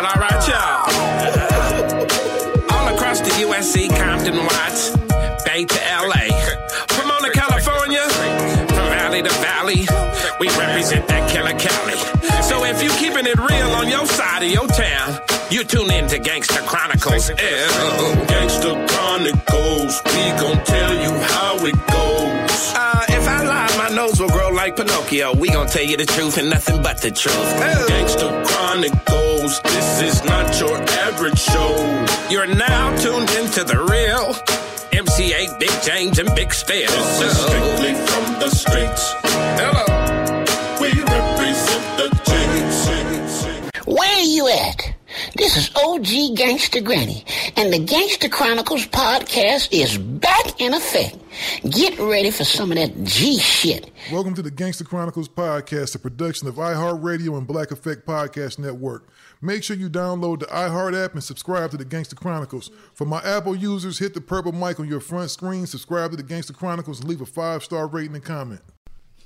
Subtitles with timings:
[0.00, 0.88] Well, all right, y'all.
[2.72, 4.96] All across the USC, Compton, Watts,
[5.44, 6.32] Bay to LA.
[6.88, 9.86] From on to California, from valley to valley,
[10.40, 11.98] we represent that killer Cali.
[12.42, 15.20] So if you keeping it real on your side of your town,
[15.50, 17.28] you tune in to Gangster Chronicles.
[17.28, 17.36] Ew.
[17.36, 22.39] Gangster Chronicles, we gon' tell you how it goes.
[23.60, 25.34] If I lie, my nose will grow like Pinocchio.
[25.36, 27.34] We gon' tell you the truth and nothing but the truth.
[27.88, 32.06] Gangster Chronicles, this is not your average show.
[32.30, 34.34] You're now tuned into the real
[34.92, 36.88] MC Eiht, Big James, and Big Steel.
[36.88, 37.99] This is strictly
[45.40, 47.24] This is OG Gangster Granny,
[47.56, 51.16] and the Gangster Chronicles podcast is back in effect.
[51.62, 53.90] Get ready for some of that G shit.
[54.12, 59.08] Welcome to the Gangster Chronicles podcast, a production of iHeartRadio and Black Effect Podcast Network.
[59.40, 62.70] Make sure you download the iHeart app and subscribe to the Gangster Chronicles.
[62.92, 66.22] For my Apple users, hit the purple mic on your front screen, subscribe to the
[66.22, 68.60] Gangster Chronicles, and leave a five star rating and comment.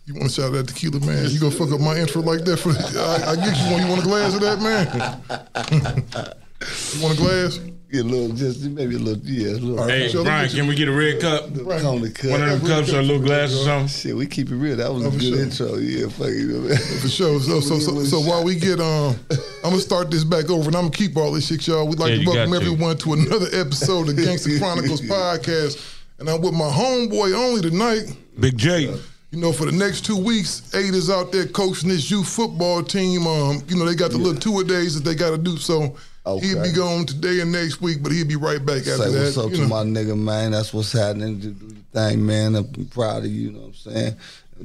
[0.07, 1.31] You want to shout out Tequila Man?
[1.31, 2.59] You gonna fuck up my intro like that?
[2.59, 3.81] For I, I get you one.
[3.83, 4.85] You want a glass of that, man?
[6.95, 7.59] you want a glass?
[7.91, 9.87] Get a little, just maybe a little, yeah, a little.
[9.89, 11.45] Hey, Brian, can we get a red cup?
[11.55, 12.31] Cone the cup.
[12.33, 13.89] One of them cups or a little glass or something?
[13.89, 14.77] Shit, we keep it real.
[14.77, 15.41] That was Oh, a good sure.
[15.43, 15.75] intro.
[15.77, 16.77] Yeah, fuck it.
[17.01, 17.41] For sure.
[17.41, 19.17] So, so, so, so while we get, um,
[19.63, 21.87] I'm gonna start this back over, and I'm gonna keep all this shit, y'all.
[21.89, 22.57] We'd like Yeah, to welcome to.
[22.57, 25.79] everyone to another episode of Gangster Chronicles podcast,
[26.19, 28.15] and I'm with my homeboy only tonight.
[28.39, 28.95] Big J.
[29.35, 32.85] You know, for the next two weeks, Eiht is out there coaching this youth football
[32.85, 33.27] team.
[33.27, 35.57] Um, you know, they got the little tour days that they got to do.
[35.57, 39.11] So he'll be gone today and next week, but he'll be right back after Say
[39.11, 39.25] that.
[39.25, 39.69] what's up you to know.
[39.69, 40.53] my nigga, man.
[40.53, 41.41] That's what's happening.
[41.41, 42.55] Do do your thing, man.
[42.55, 44.17] I'm proud of you, you know what I'm saying?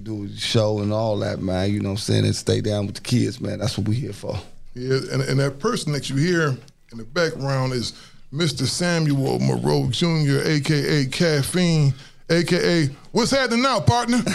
[0.04, 1.74] Do the show and all that, man.
[1.74, 2.26] You know what I'm saying?
[2.26, 3.58] And stay down with the kids, man.
[3.58, 4.40] That's what we here for.
[4.76, 6.56] Yeah, and, and that person that you hear
[6.92, 7.94] in the background is
[8.32, 8.68] Mr.
[8.68, 11.96] Samuel Monroe Jr., aka Caffeine,
[12.30, 14.22] aka What's happening now, partner?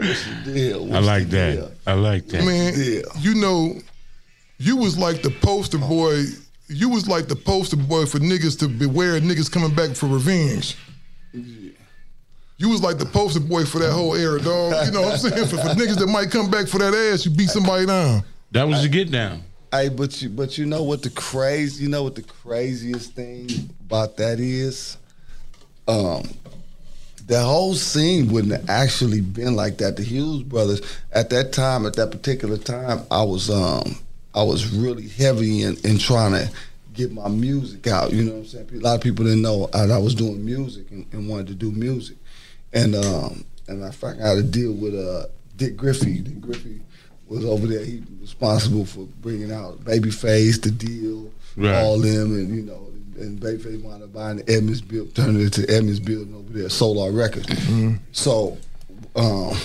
[0.00, 1.72] I like that.
[1.86, 2.44] I like that.
[2.44, 3.74] Man, you know,
[4.58, 6.24] you was like the poster boy.
[6.68, 10.76] You was like the poster boy for niggas to beware niggas coming back for revenge.
[11.32, 14.86] You was like the poster boy for that whole era, dog.
[14.86, 15.46] You know what I'm saying?
[15.46, 18.22] For, for niggas that might come back for that ass, you beat somebody down.
[18.52, 19.42] That was the get down.
[19.72, 23.48] Hey, but you but you know what the crazy you know what the craziest thing
[23.84, 24.96] about that is?
[25.88, 26.22] Um
[27.26, 29.96] the whole scene wouldn't have actually been like that.
[29.96, 30.80] The Hughes brothers
[31.12, 33.96] at that time, at that particular time, I was um
[34.34, 36.50] I was really heavy in, in trying to
[36.94, 38.12] get my music out.
[38.12, 38.68] You know what I'm saying?
[38.74, 41.54] A lot of people didn't know I, I was doing music and, and wanted to
[41.54, 42.16] do music.
[42.72, 45.26] And um and I I had to deal with uh,
[45.56, 46.18] Dick Griffey.
[46.20, 46.80] Dick Griffey
[47.28, 47.84] was over there.
[47.84, 51.74] He was responsible for bringing out Babyface, The Deele, Right.
[51.74, 52.87] all them, and you know,
[53.20, 56.68] and Babyface wound up buying the Edmonds building, turning it to Edmonds building over there,
[56.68, 57.48] Solar Records.
[58.12, 58.58] So,
[59.16, 59.56] um,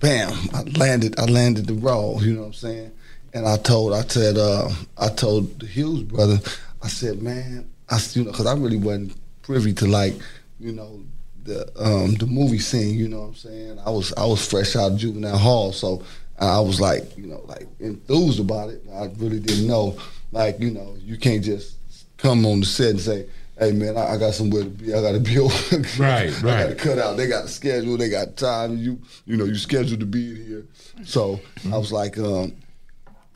[0.00, 1.18] bam, I landed.
[1.18, 2.22] I landed the role.
[2.22, 2.92] You know what I'm saying?
[3.32, 6.38] And I told, I said, uh, I told the Hughes brother,
[6.82, 10.14] I said, man, I you know, because I really wasn't privy to like,
[10.60, 11.02] you know,
[11.42, 12.96] the um, the movie scene.
[12.96, 13.78] You know what I'm saying?
[13.84, 16.02] I was I was fresh out of juvenile hall, so
[16.38, 18.82] I was like, you know, like enthused about it.
[18.92, 19.96] I really didn't know,
[20.32, 21.76] like, you know, you can't just
[22.24, 23.26] come on the set and say.
[23.56, 24.92] Hey man, I, I got somewhere to be.
[24.92, 25.38] I got to be.
[25.38, 25.52] Right,
[26.00, 26.02] right.
[26.02, 26.76] I got to right.
[26.78, 27.16] cut out.
[27.16, 27.96] They got a schedule.
[27.96, 28.76] They got time.
[28.78, 30.66] You, you know, you scheduled to be here.
[31.04, 31.38] So
[31.72, 32.52] I was like, um,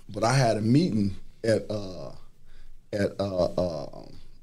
[0.08, 1.14] but I had a meeting
[1.44, 2.10] at uh,
[2.92, 4.02] at uh, uh,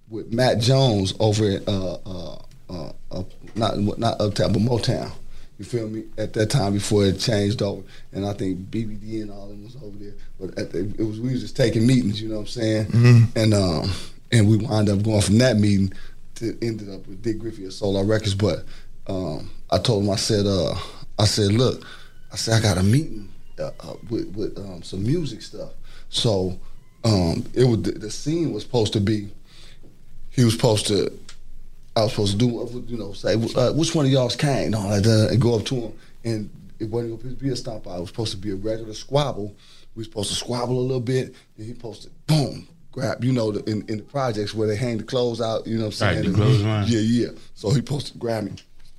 [0.10, 2.38] with Matt Jones over at uh, uh,
[2.70, 3.24] uh,
[3.56, 5.12] not not Uptown but Motown.
[5.60, 6.06] You feel me?
[6.18, 7.84] At that time before it changed over,
[8.14, 10.14] and I think BBD and all of them was over there.
[10.40, 12.22] But at the, it was we was just taking meetings.
[12.22, 12.86] You know what I'm saying?
[12.86, 13.36] Mhm.
[13.36, 13.92] And um,
[14.36, 15.94] and we wound up going from that meeting
[16.36, 18.36] to ended up with Dick Griffey at Solar Records.
[18.36, 18.66] But
[19.08, 20.76] um, I told him, I said, uh,
[21.18, 21.86] I said, look,
[22.32, 25.72] I said I got a meeting uh, uh, with with um, some music stuff.
[26.10, 26.60] So
[27.04, 29.30] um, it was the, scene was supposed to be.
[30.30, 31.18] He was supposed to.
[31.96, 34.76] I was supposed to do, you know, say uh, which one of y'all's came, and
[34.76, 35.94] all that, uh, and go up to him,
[36.26, 37.86] and it wasn't to be a stomp.
[37.86, 39.56] It was supposed to be a regular squabble.
[39.96, 43.52] We were supposed to squabble a little bit, Then he posted, boom grab, you know,
[43.52, 46.08] the, in, in the projects where they hang the clothes out, you know what I'm
[46.08, 46.22] Right, saying?
[46.22, 46.86] the And- clothesline.
[46.88, 47.28] Yeah, yeah.
[47.54, 48.54] So he supposed to grab me,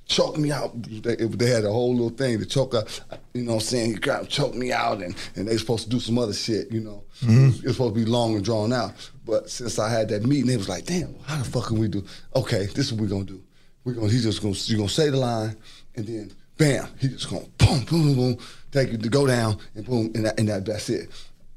[0.05, 0.79] choke me out.
[0.83, 3.01] They, they had a whole little thing to choke out,
[3.33, 3.89] you know what I'm saying?
[3.93, 6.79] He grabbed, choke me out, and, and they supposed to do some other shit, you
[6.81, 7.03] know.
[7.21, 7.31] Mm-hmm.
[7.31, 8.93] It, was, it was supposed to be long and drawn out.
[9.25, 11.87] But since I had that meeting, it was like, damn, how the fuck can we
[11.87, 12.05] do?
[12.35, 13.41] Okay, this is what we're gonna do.
[13.83, 15.57] We're gonna he's just gonna you're gonna say the line
[15.95, 18.37] and then bam, he just gonna boom, boom, boom, boom,
[18.71, 21.09] take you to go down and boom, and that, and that that's it.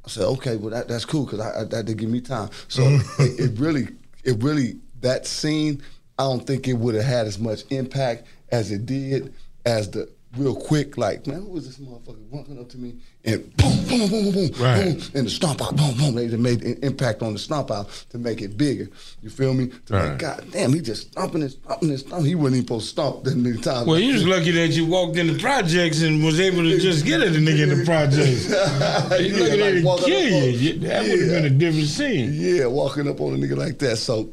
[0.04, 2.50] I said, okay, well that, that's cool because I, I, that did give me time.
[2.68, 3.20] So mm.
[3.38, 3.88] it, it really,
[4.24, 5.82] it really that scene,
[6.18, 9.32] I don't think it would have had as much impact as it did
[9.64, 12.94] as the real quick, like, man, who is this motherfucker walking up to me
[13.24, 14.84] and boom, boom, boom, boom, boom, Right.
[14.96, 16.14] boom, and the stomp out, boom, boom.
[16.14, 18.88] They they made an impact on the stomp out to make it bigger.
[19.22, 19.70] You feel me?
[19.86, 20.08] To Right.
[20.10, 22.26] make, God damn, he just stomping and stomping and stomping.
[22.26, 23.86] He wasn't even supposed to stomp that many times.
[23.88, 27.04] Well, you was lucky that you walked in the projects and was able to just
[27.04, 28.48] get at the nigga in the projects.
[28.50, 30.78] You Yeah, lucky they like didn't kill on- you.
[30.78, 32.30] That would have been a different scene.
[32.34, 33.96] Yeah, walking up on a nigga like that.
[33.96, 34.30] So,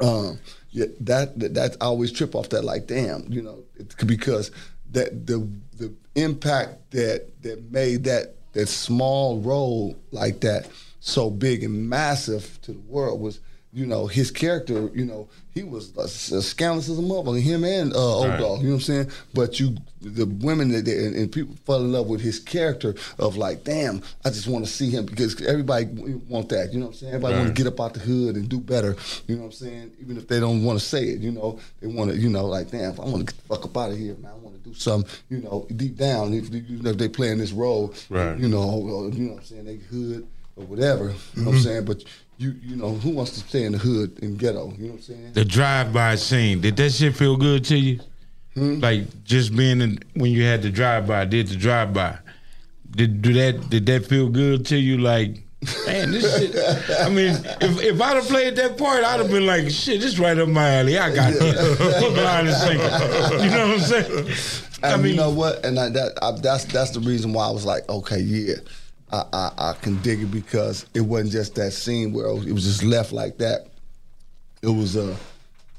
[0.00, 0.38] um,
[0.70, 2.62] yeah, that, that that I always trip off that.
[2.64, 4.50] Like, damn, you know, it, because
[4.92, 10.68] that the the impact that that made that that small role like that
[11.00, 13.40] so big and massive to the world was.
[13.76, 14.90] You know his character.
[14.94, 17.42] You know he was as as scandalous as a motherfucker.
[17.42, 18.40] Him and uh, old Right.
[18.40, 18.60] dog.
[18.62, 19.10] You know what I'm saying?
[19.34, 22.94] But you, the women that they, and, and people fell in love with his character
[23.18, 25.84] of like, damn, I just want to see him because everybody
[26.26, 26.72] want that.
[26.72, 27.12] You know what I'm saying?
[27.14, 28.96] Everybody want to get up out the hood and do better.
[29.26, 29.92] You know what I'm saying?
[30.00, 32.46] Even if they don't want to say it, you know, they want to, you know,
[32.46, 34.36] like, damn, if I want to get the fuck up out of here, man, I
[34.38, 35.10] want to do something.
[35.28, 38.38] You know, deep down, if, you know, if they playing this role, Right.
[38.38, 39.64] you know, you know what I'm saying?
[39.66, 40.26] They hood
[40.56, 41.12] or whatever.
[41.34, 41.84] You know what I'm saying?
[41.84, 42.04] But
[42.38, 44.72] you, you know, who wants to stay in the hood in ghetto?
[44.76, 45.32] You know what I'm saying?
[45.32, 48.00] The drive-by scene, did that shit feel good to you?
[48.54, 48.80] Hmm?
[48.80, 52.18] Like just being in when you had the drive-by, did the drive-by?
[52.90, 53.68] Did do that?
[53.68, 54.96] Did that feel good to you?
[54.96, 55.42] Like,
[55.86, 57.00] man, this shit.
[57.00, 60.18] I mean, if if I'd have played that part, I'd have been like, shit, this
[60.18, 60.96] right up my alley.
[60.96, 61.78] I got this.
[62.16, 63.44] Line, and sinker.
[63.44, 64.66] You know what I'm saying?
[64.82, 65.64] And you know what?
[65.64, 68.54] And I, that I, that's that's the reason why I was like, okay, yeah,
[69.12, 72.64] I, I I can dig it because it wasn't just that scene where it was
[72.64, 73.68] just left like that.
[74.62, 75.16] It was a,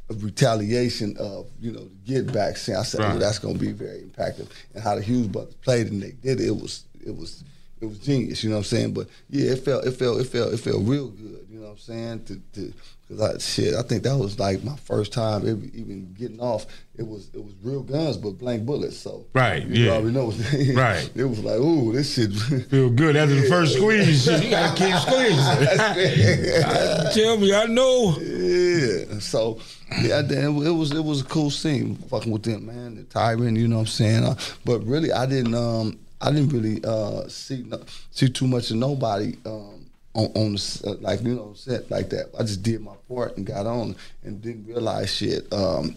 [0.09, 2.75] a retaliation of you know the get back scene.
[2.75, 3.19] I said, oh, Right.
[3.19, 4.47] that's going to be very impactful.
[4.73, 7.43] And how the Hughes brothers played and they did it, it was it was
[7.81, 8.43] it was genius.
[8.43, 8.93] You know what I'm saying?
[8.93, 11.47] But yeah, it felt it felt it felt it felt real good.
[11.51, 12.23] You know what I'm saying?
[12.25, 12.73] To, to
[13.09, 16.65] Cause I, shit, I think that was like my first time even getting off.
[16.97, 18.97] It was it was real guns, but blank bullets.
[18.97, 19.91] So Right, you yeah.
[19.91, 20.33] already know.
[20.73, 21.09] Right.
[21.15, 22.33] It was like, ooh, this shit
[22.69, 24.27] Feel good after the first squeeze.
[24.27, 25.37] You gotta keep squeezing.
[27.13, 28.17] Tell me, I know.
[28.19, 29.19] Yeah.
[29.19, 29.59] So
[30.01, 32.95] yeah, then it was it was a cool scene fucking with them, man.
[32.95, 34.23] The tyrant, you know what I'm saying.
[34.25, 34.35] Uh,
[34.65, 37.65] but really, I didn't um I didn't really uh see
[38.11, 39.76] see too much of nobody um
[40.17, 42.31] on on the like you know set like that.
[42.37, 45.51] I just did my part and got on and didn't realize shit.
[45.53, 45.95] Um,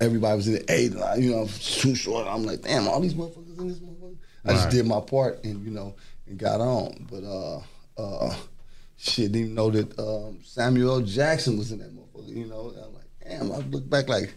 [0.00, 2.26] everybody was in the eight, and I, you know, too short.
[2.26, 4.16] I'm like, damn, all these motherfuckers in this motherfucker.
[4.46, 4.72] I just Right.
[4.72, 5.94] did my part and you know
[6.26, 7.06] and got on.
[7.10, 7.60] But uh
[8.00, 8.34] uh
[8.96, 11.00] shit, didn't even know that um, Samuel L.
[11.02, 12.34] Jackson was in that motherfucker.
[12.34, 13.52] You know, I'm like, damn.
[13.52, 14.34] I look back like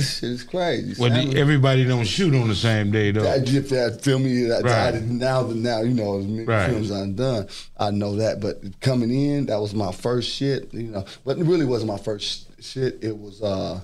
[0.00, 0.98] This shit is crazy.
[0.98, 3.28] Well, the- everybody don't shoot on the same day though.
[3.28, 4.94] I if that feel me that Right.
[4.94, 6.70] I, now that now you know as many Right.
[6.70, 8.40] films I've done, I know that.
[8.40, 10.72] But coming in, that was my first shit.
[10.72, 12.98] You know, but it really wasn't my first shit.
[13.02, 13.80] It was uh,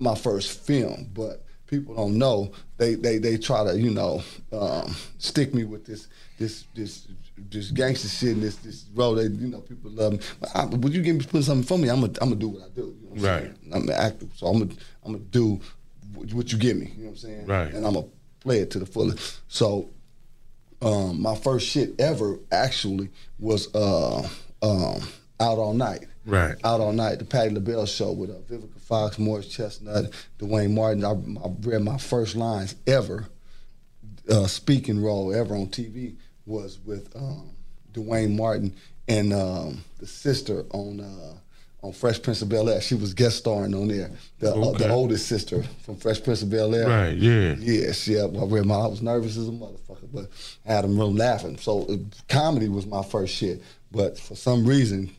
[0.00, 1.08] my first film.
[1.14, 2.50] But people don't know.
[2.78, 6.08] They they they try to you know um, stick me with this
[6.38, 7.06] this this.
[7.50, 10.18] This gangster shit and this this role, they you know people love me.
[10.40, 11.88] But I, would you give me put something for me?
[11.88, 12.94] I'm gonna I'm gonna do what I do.
[13.00, 13.42] You know what I'm Right.
[13.62, 13.72] saying?
[13.72, 15.60] I'm an actor, so I'm gonna I'm gonna do
[16.14, 16.92] what you give me.
[16.96, 17.46] You know what I'm saying?
[17.46, 17.72] Right.
[17.72, 18.06] And I'm gonna
[18.40, 19.40] play it to the fullest.
[19.48, 19.90] So,
[20.82, 24.28] um, my first shit ever actually was uh,
[24.62, 25.02] um,
[25.40, 26.06] Out All Night.
[26.26, 26.56] Right.
[26.64, 31.04] Out All Night, the Patti LaBelle show with uh, Vivica Fox, Morris Chestnut, Duane Martin.
[31.04, 33.26] I, I read my first lines ever,
[34.30, 36.16] uh, speaking role ever on TV
[36.46, 37.50] was with um,
[37.92, 38.74] Duane Martin
[39.08, 41.34] and um, the sister on uh,
[41.82, 42.80] on Fresh Prince of Bel Air.
[42.80, 44.10] She was guest starring on there.
[44.38, 46.88] The, uh, the oldest sister from Fresh Prince of Bel Air.
[46.88, 47.54] Right, yeah.
[47.58, 48.24] Yes, yeah.
[48.24, 48.74] I read my.
[48.74, 50.26] I was nervous as a motherfucker, but
[50.66, 51.56] I had them real laughing.
[51.58, 51.96] So uh,
[52.28, 53.62] comedy was my first shit.
[53.90, 55.10] But for some reason,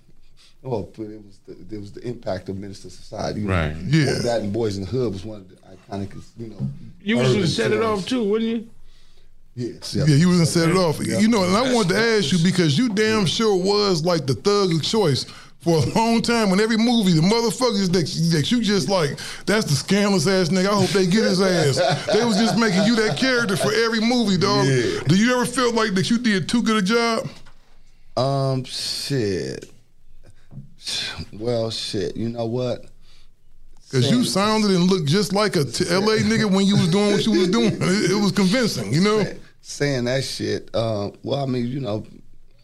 [0.62, 3.44] well, but it was the, it was the impact of Menace 2 Society.
[3.44, 3.76] Right.
[3.76, 4.20] Yeah.
[4.24, 6.70] That and Boyz n the Hood was one of the iconic, you know.
[7.02, 8.70] You was gonna set it off too, wouldn't you?
[9.56, 9.94] Yes.
[9.96, 11.00] Yeah, you was gonna set it off.
[11.06, 11.20] Yeah.
[11.20, 14.36] You know, and I wanted to ask you because you damn sure was like the
[14.36, 15.26] thug of choice
[15.62, 16.50] for a long time.
[16.50, 20.68] When every movie, the motherfuckers that, that you just like, that's the scandalous ass nigga.
[20.68, 21.78] I hope they get his ass.
[22.14, 24.66] They was just making you that character for every movie, dog.
[24.66, 25.00] Yeah.
[25.08, 27.30] Do you ever feel like that you did too good a job?
[28.18, 29.72] Um, shit.
[31.32, 32.18] Well, shit.
[32.18, 32.86] You know what?
[33.90, 37.12] Because you sounded and looked just like a t- LA nigga when you was doing
[37.12, 37.74] what you was doing.
[37.74, 39.26] It, it was convincing, you know.
[39.62, 40.70] saying that shit.
[40.74, 42.06] Uh, well, I mean, you know,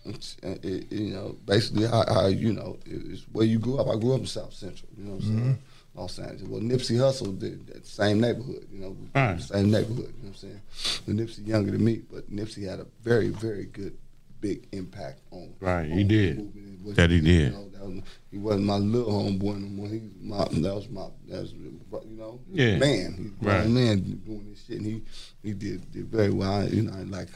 [0.10, 3.88] it's, uh, it, you know, basically how, how you know it's where you grew up.
[3.88, 4.90] I grew up in South Central.
[4.98, 5.44] You know what I'm Mm-hmm.
[5.46, 5.58] saying?
[5.96, 6.44] Los Angeles.
[6.44, 8.68] Well, Nipsey Hussle did that same neighborhood.
[8.72, 9.42] You know, Right.
[9.42, 10.14] same neighborhood.
[10.18, 10.62] You know what I'm saying?
[11.08, 13.98] The Nipsey younger than me, but Nipsey had a very, very good,
[14.40, 15.56] big impact on.
[15.60, 16.38] Right, he on the did.
[16.38, 17.54] movement and what That he You did.
[17.54, 19.88] know, that was, he wasn't my little homeboy no more.
[19.88, 22.78] He was my that was my that was you know Yeah.
[22.78, 23.14] man.
[23.18, 23.68] He's a Right.
[23.68, 25.02] man doing this shit, and he
[25.42, 26.52] he did did very well.
[26.62, 27.30] I, you know, I like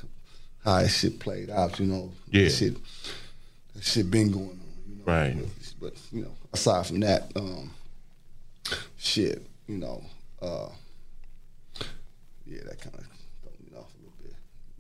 [0.64, 1.80] how that shit played out.
[1.80, 2.44] You know, Yeah.
[2.46, 2.78] that shit
[3.74, 4.60] that shit been going on.
[4.90, 5.36] You know, Right.
[5.38, 7.72] But, but you know, aside from that, um,
[8.98, 10.04] shit, you know,
[10.42, 10.70] uh,
[12.46, 13.04] yeah, that kind of
[13.42, 14.34] throw me off a little bit.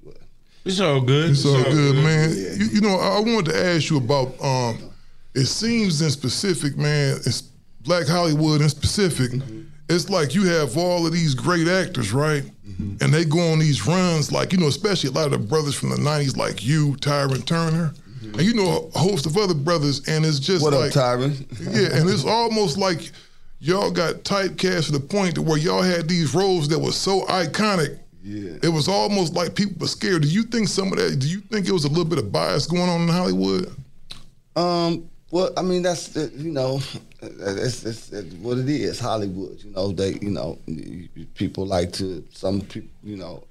[0.03, 0.17] But
[0.65, 1.31] It's all good.
[1.31, 2.29] It's all good, man.
[2.35, 2.53] Yeah.
[2.53, 4.39] You, you know, I I wanted to ask you about.
[4.43, 4.89] Um,
[5.33, 7.15] it seems in specific, man.
[7.25, 7.41] It's
[7.81, 9.31] Black Hollywood in specific.
[9.89, 12.43] It's like you have all of these great actors, right?
[13.01, 15.75] And they go on these runs, like you know, especially a lot of the brothers
[15.75, 20.07] from the '90s, like you, Tyrin Turner, and you know a host of other brothers.
[20.07, 21.45] And it's just what like, up, Tyrin?
[21.59, 23.11] yeah, and it's almost like
[23.59, 27.21] y'all got typecast to the point to where y'all had these roles that were so
[27.25, 27.99] iconic.
[28.23, 28.57] Yeah.
[28.61, 30.21] It was almost like people were scared.
[30.21, 31.17] Do you think some of that?
[31.17, 33.73] Do you think it was a little bit of bias going on in Hollywood?
[34.55, 35.07] Um.
[35.31, 36.81] Well, I mean, that's uh, you know,
[37.21, 38.99] it's, it's, it's what it is.
[38.99, 39.63] Hollywood.
[39.63, 40.57] You know, they you know,
[41.35, 42.89] people like to some people.
[43.03, 43.43] You know,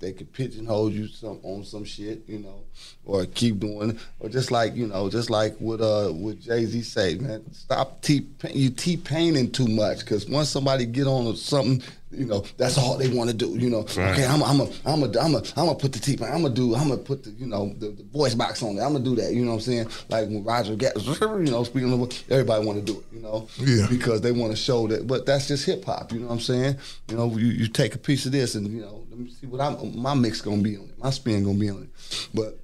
[0.00, 2.22] they could pigeonhole you some on some shit.
[2.26, 2.60] You know,
[3.04, 6.82] or keep doing, or just like you know, just like what uh what Jay Z
[6.82, 11.82] say, man, stop T you T painting too much because once somebody get on something.
[12.10, 13.48] You know, that's all they want to do.
[13.58, 14.12] You know, Right.
[14.12, 16.28] okay, I'm, I'm, a, I'm, a, I'm, a, I'm gonna put the T pain.
[16.32, 16.74] I'm gonna do.
[16.74, 18.86] I'm gonna put the, you know, the, the voice box on there.
[18.86, 19.34] I'm gonna do that.
[19.34, 19.88] You know what I'm saying?
[20.08, 23.04] Like when Roger gets, you know, speaking of, everybody want to do it.
[23.12, 23.86] You know, Yeah.
[23.90, 25.06] because they want to show that.
[25.06, 26.10] But that's just hip hop.
[26.12, 26.76] You know what I'm saying?
[27.10, 29.46] You know, you, you take a piece of this and you know, let me see
[29.46, 30.98] what I'm, my mix gonna be on it.
[30.98, 32.28] My spin gonna be on it.
[32.32, 32.58] But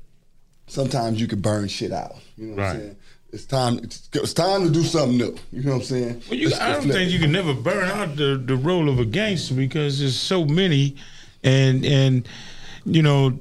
[0.69, 2.15] sometimes you can burn shit out.
[2.39, 2.97] You know what I'm saying?
[3.35, 3.79] It's time.
[3.79, 5.37] It's, it's time to do something new.
[5.51, 6.23] You know what I'm saying?
[6.31, 9.05] Well, you, I don't think you can never burn out the, the role of a
[9.05, 10.95] gangster because there's so many,
[11.43, 12.29] and and
[12.85, 13.37] you know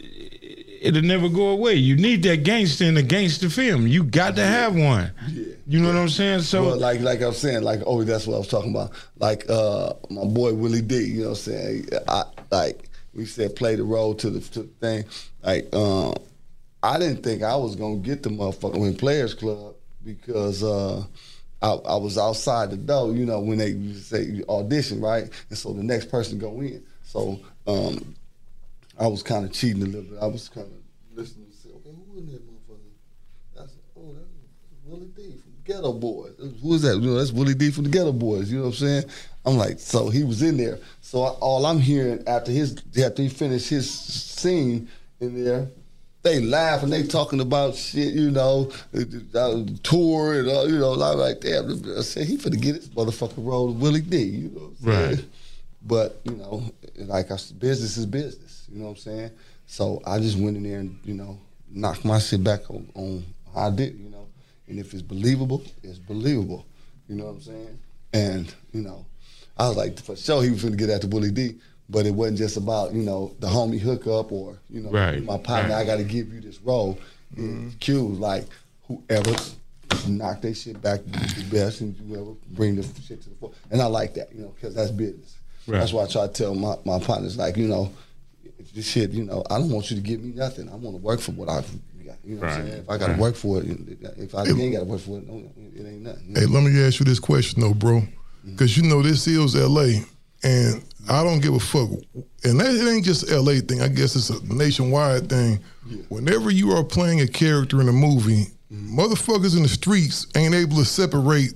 [0.00, 1.74] it'll never go away.
[1.74, 3.86] You need that gangster in a gangster film.
[3.86, 5.12] You got to have one.
[5.28, 5.44] Yeah.
[5.66, 6.40] You know what I'm saying?
[6.40, 8.92] So well, like like I was saying, like oh, that's what I was talking about.
[9.18, 11.04] Like uh, my boy Willie D.
[11.04, 11.88] You know what I'm saying?
[12.08, 15.04] I like we said play the role to the to the thing.
[15.42, 16.14] Like um,
[16.84, 19.74] I didn't think I was gonna get the motherfucker in Players Club
[20.04, 21.02] because uh,
[21.62, 23.14] I, I was outside the door.
[23.14, 26.84] You know when they say audition right, and so the next person go in.
[27.02, 28.14] So um,
[29.00, 30.18] I was kind of cheating a little bit.
[30.20, 33.66] I was kind of listening to say, okay, who in that motherfucker?
[33.66, 34.28] Said, oh, that's
[34.84, 36.32] Willie D from the Geto Boys.
[36.60, 36.96] Who is that?
[36.96, 38.52] You know, that's Willie D from the Geto Boys.
[38.52, 39.04] You know what I'm saying?
[39.46, 40.78] I'm like, so he was in there.
[41.00, 45.70] So I, all I'm hearing after his after he finished his scene in there,
[46.24, 50.94] they laugh and they talking about shit, you know, uh, tour and all, you know.
[50.94, 54.22] I'm like, damn, I said he finna get his motherfucking role with Willie D.
[54.22, 55.16] You know, what I'm saying?
[55.16, 55.24] Right.
[55.86, 56.64] But you know,
[56.96, 58.66] like I said, business is business.
[58.72, 59.30] You know what I'm saying?
[59.66, 61.38] So I just went in there and you know
[61.70, 63.94] knocked my shit back on, on how I did.
[63.98, 64.26] You know,
[64.66, 66.64] and if it's believable, it's believable.
[67.06, 67.78] You know what I'm saying?
[68.14, 69.04] And you know,
[69.58, 71.56] I was like, for sure he was gonna get after Willie D.
[71.88, 75.38] But it wasn't just about you know the homie hookup or you know Right, my
[75.38, 75.74] partner.
[75.74, 75.80] right.
[75.82, 76.98] I got to give you this role.
[77.36, 78.10] And Q mm-hmm.
[78.10, 78.44] was like,
[78.86, 79.34] whoever
[80.08, 83.52] knock their shit back the best and whoever bring the shit to the fore.
[83.70, 85.36] And I like that, you know, because that's business.
[85.66, 85.78] Right.
[85.78, 87.92] That's why I try to tell my, my partners, like, you know,
[88.74, 90.68] this shit, you know, I don't want you to give me nothing.
[90.68, 91.62] I want to work for what I
[92.04, 92.16] got.
[92.24, 92.68] You know what I'm Right.
[92.68, 92.82] saying?
[92.82, 93.20] If I got to Right.
[93.20, 93.66] work for it,
[94.18, 95.42] if I ain't got to work for it, no,
[95.74, 96.34] it ain't nothing.
[96.34, 98.50] Hey, let me ask you this question though, bro, mm-hmm.
[98.50, 100.04] because you know this is L.A.
[100.42, 101.90] and I don't give a fuck.
[102.44, 103.60] And that it ain't just L.A.
[103.60, 103.82] thing.
[103.82, 105.60] I guess it's a nationwide thing.
[106.08, 108.98] Whenever you are playing a character in a movie, mm-hmm.
[108.98, 111.52] motherfuckers in the streets ain't able to separate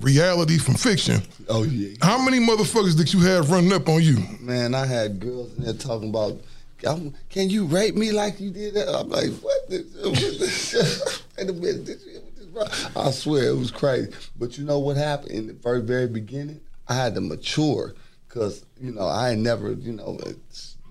[0.00, 1.22] reality from fiction.
[1.48, 1.96] Oh yeah.
[2.02, 4.18] How many motherfuckers did you have running up on you?
[4.40, 6.38] Man, I had girls in there talking about,
[6.86, 8.88] "I'm- can you rape me like you did that?
[8.88, 9.70] I'm like, what?
[9.70, 9.86] the-
[11.38, 11.60] Wait a minute.
[11.60, 12.96] was just.
[12.96, 14.12] I swear it was crazy.
[14.38, 16.60] But you know what happened in the very, very beginning?
[16.88, 17.94] I had to mature
[18.36, 20.18] because, you know, I ain't never, you know,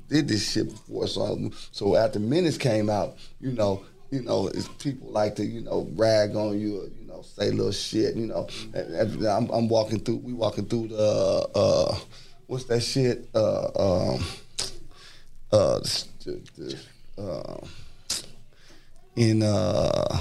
[0.10, 1.08] did this shit before.
[1.08, 5.62] So, so after Menace came out, you know, you know, it's people like to, you
[5.62, 8.48] know, rag on you, or, you know, say little shit, you know.
[8.74, 11.96] And I'm, I'm walking through, we walking through the, uh,
[12.48, 13.30] what's that shit?
[13.36, 13.66] Uh,
[14.16, 14.24] um,
[15.52, 15.80] uh,
[16.24, 17.68] the, the, uh,
[19.16, 20.18] in uh,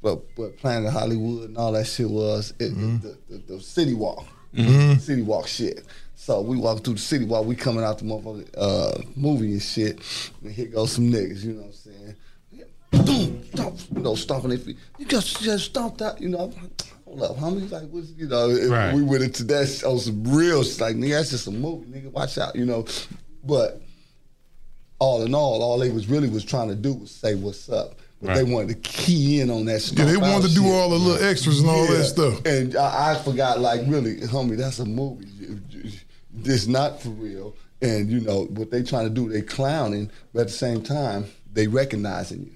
[0.00, 2.70] what, what Planet Hollywood and all that shit was, it,
[3.02, 4.98] the, the, the City Walk, Mhm.
[5.00, 5.84] City Walk shit.
[6.18, 9.62] So we walk through the City while we coming out the motherfucking uh, movie and
[9.62, 10.00] shit,
[10.42, 12.16] and here goes some niggas, you know what I'm saying?
[12.90, 14.78] Boom, stomp, you know, stomping their feet.
[14.98, 16.52] You just, just stomped out, you know.
[17.04, 18.48] Hold up, how many like what's you know?
[18.50, 18.94] if Right.
[18.94, 22.10] We went into that on some real shit, like nigga, that's just a movie, nigga.
[22.10, 22.86] Watch out, you know.
[23.44, 23.80] But
[24.98, 28.00] all in all, all they was really was trying to do was say what's up.
[28.22, 29.98] But they wanted to key in on that stuff.
[29.98, 30.72] Yeah, they wanted to do shit.
[30.72, 31.98] all the little extras and all Yeah.
[31.98, 32.44] that stuff.
[32.46, 35.26] And I, I forgot, like, really, homie, that's a movie.
[36.44, 37.54] It's not for real.
[37.82, 39.28] And you know what they trying to do?
[39.28, 42.52] They clowning, but at the same time, they recognizing you.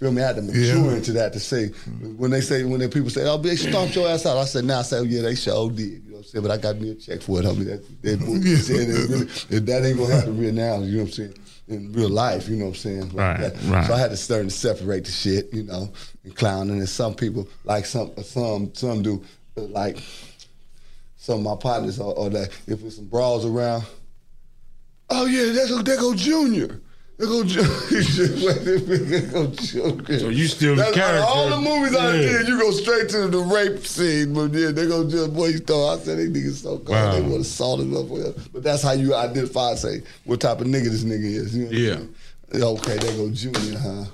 [0.00, 0.22] Feel me?
[0.22, 0.96] I had to mature Yeah.
[0.96, 1.68] into that to say
[2.16, 4.64] when they say when they people say, "Oh, they stomped your ass out," I said,
[4.64, 6.42] "Nah." I said, oh, "Yeah, they sure did." You know what I'm saying?
[6.44, 7.64] But I got me a check for it, homie.
[7.64, 8.56] That, that, Yeah.
[8.58, 10.80] said it really, if that ain't gonna happen real now.
[10.82, 11.34] You know what I'm saying?
[11.66, 13.10] In real life, you know what I'm saying?
[13.12, 13.54] Right, that.
[13.64, 13.86] right.
[13.88, 15.90] So I had to start to separate the shit, you know,
[16.24, 16.78] and clowning.
[16.78, 19.22] And some people, like some some some do,
[19.56, 19.98] like
[21.28, 23.84] some of my partners, or, or that if there's some brawls around,
[25.10, 26.80] oh yeah, that's there go Junior.
[27.18, 27.66] There go Junior.
[29.32, 30.18] go Junior.
[30.20, 31.26] So you still the That's out of character.
[31.26, 34.86] all the movies I did, you go straight to the rape scene, but yeah, they
[34.86, 35.88] go just boy you throw.
[35.88, 37.12] I said they niggas so cold, Wow.
[37.12, 38.50] they want to salt him up with.
[38.52, 41.54] But that's how you identify, say what type of nigga this nigga is.
[41.54, 42.64] You know what I'm Yeah.
[42.66, 44.04] Okay, there go Junior, huh?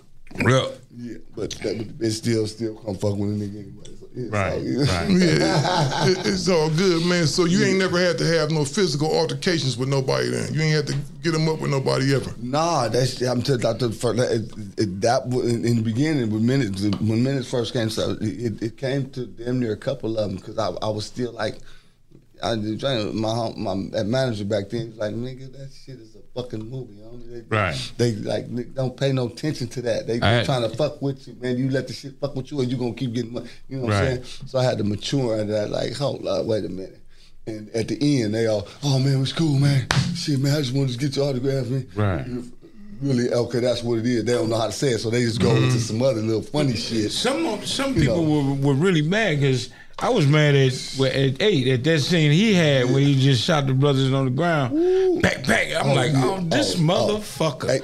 [0.42, 3.84] Well, Yeah, but that but the bitch still still come fuck with a nigga anyway.
[4.14, 5.10] So, yeah, Right, so, right.
[5.10, 7.26] Yeah, it- it's all good, man.
[7.26, 10.30] So you ain't never had to have no physical altercations with nobody.
[10.30, 12.32] Then you ain't had to get them up with nobody ever.
[12.40, 16.46] Nah, that's I'm telling you, the first, it, it, that in, in the beginning when
[16.46, 20.28] Menace when Menace first came, so it, it came to damn near a couple of
[20.28, 21.58] them because I, I was still like,
[22.42, 23.74] I was trying to- my hom- my
[24.04, 26.94] manager back then was like, nigga, that shit is a fucking movie.
[26.94, 27.16] You know?
[27.16, 27.92] they, Right.
[27.96, 30.06] They like don't pay no attention to that.
[30.06, 31.56] They I- trying to fuck with you, man.
[31.56, 33.48] You let the shit fuck with you, and you gonna keep getting money.
[33.68, 34.00] You know what Right.
[34.02, 34.46] I'm saying?
[34.46, 35.70] So I had to mature into that.
[35.70, 37.00] Like, hold up, wait a minute.
[37.46, 39.86] And at the end, they all, oh man, it was cool, man.
[40.14, 42.26] Shit, man, I just wanted to get your autograph, man Right.
[43.02, 43.60] really okay.
[43.60, 44.24] That's what it is.
[44.24, 45.64] They don't know how to say it, so they just go mm-hmm.
[45.64, 47.12] into some other little funny shit.
[47.12, 51.68] Some some You people were, were really mad because I was mad at at eight
[51.68, 55.22] at that scene he had where he just shot the brothers on the ground.
[55.22, 55.68] Back back.
[55.74, 56.82] I'm Oh, like, oh, this Oh, oh.
[57.18, 57.68] motherfucker.
[57.70, 57.80] Hey,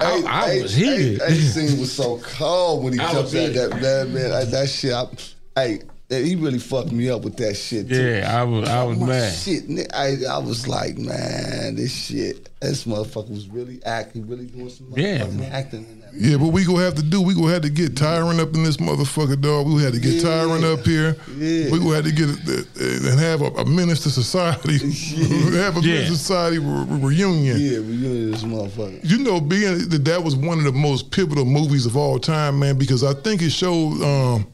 [0.00, 0.22] I,
[0.58, 1.20] I was heated.
[1.22, 4.12] Hey, hey, scene was so cold when he jumped at that, man.
[4.12, 4.92] That, that shit.
[4.92, 5.06] I,
[5.54, 7.88] hey, he really fucked me up with that shit.
[7.88, 7.96] Too.
[8.00, 9.32] Yeah, I was- I was My mad.
[9.34, 9.64] Shit,
[9.94, 12.48] I, I was like, man, this shit.
[12.60, 15.52] This motherfucker was really acting, really doing some Yeah, motherfucking man.
[15.52, 16.06] acting in that.
[16.18, 17.20] Yeah, but we gonna have to do.
[17.20, 19.66] We gonna have to get Tyrin up in this motherfucker, dog.
[19.66, 20.22] We had to get Yeah.
[20.22, 21.16] Tyrin up here.
[21.36, 21.70] Yeah.
[21.70, 24.78] We gonna have to get it uh, and have a, a Menace 2 Society.
[25.58, 25.94] have a Yeah.
[25.94, 27.56] Menace 2 Society re- re- reunion.
[27.60, 29.00] Yeah, reunion doing this motherfucker.
[29.02, 32.58] You know, being that that was one of the most pivotal movies of all time,
[32.60, 34.00] man, because I think it showed.
[34.02, 34.46] Um,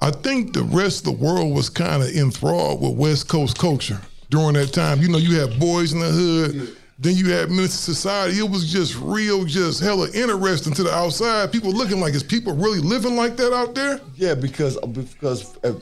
[0.00, 4.00] I think the rest of the world was kind of enthralled with West Coast culture
[4.30, 5.00] during that time.
[5.00, 8.38] You know, you had Boyz n the Hood, Then you had Menace 2 Society.
[8.38, 11.52] It was just real, just hella interesting to the outside.
[11.52, 14.00] People looking like, is people really living like that out there?
[14.16, 15.74] Yeah, because because uh,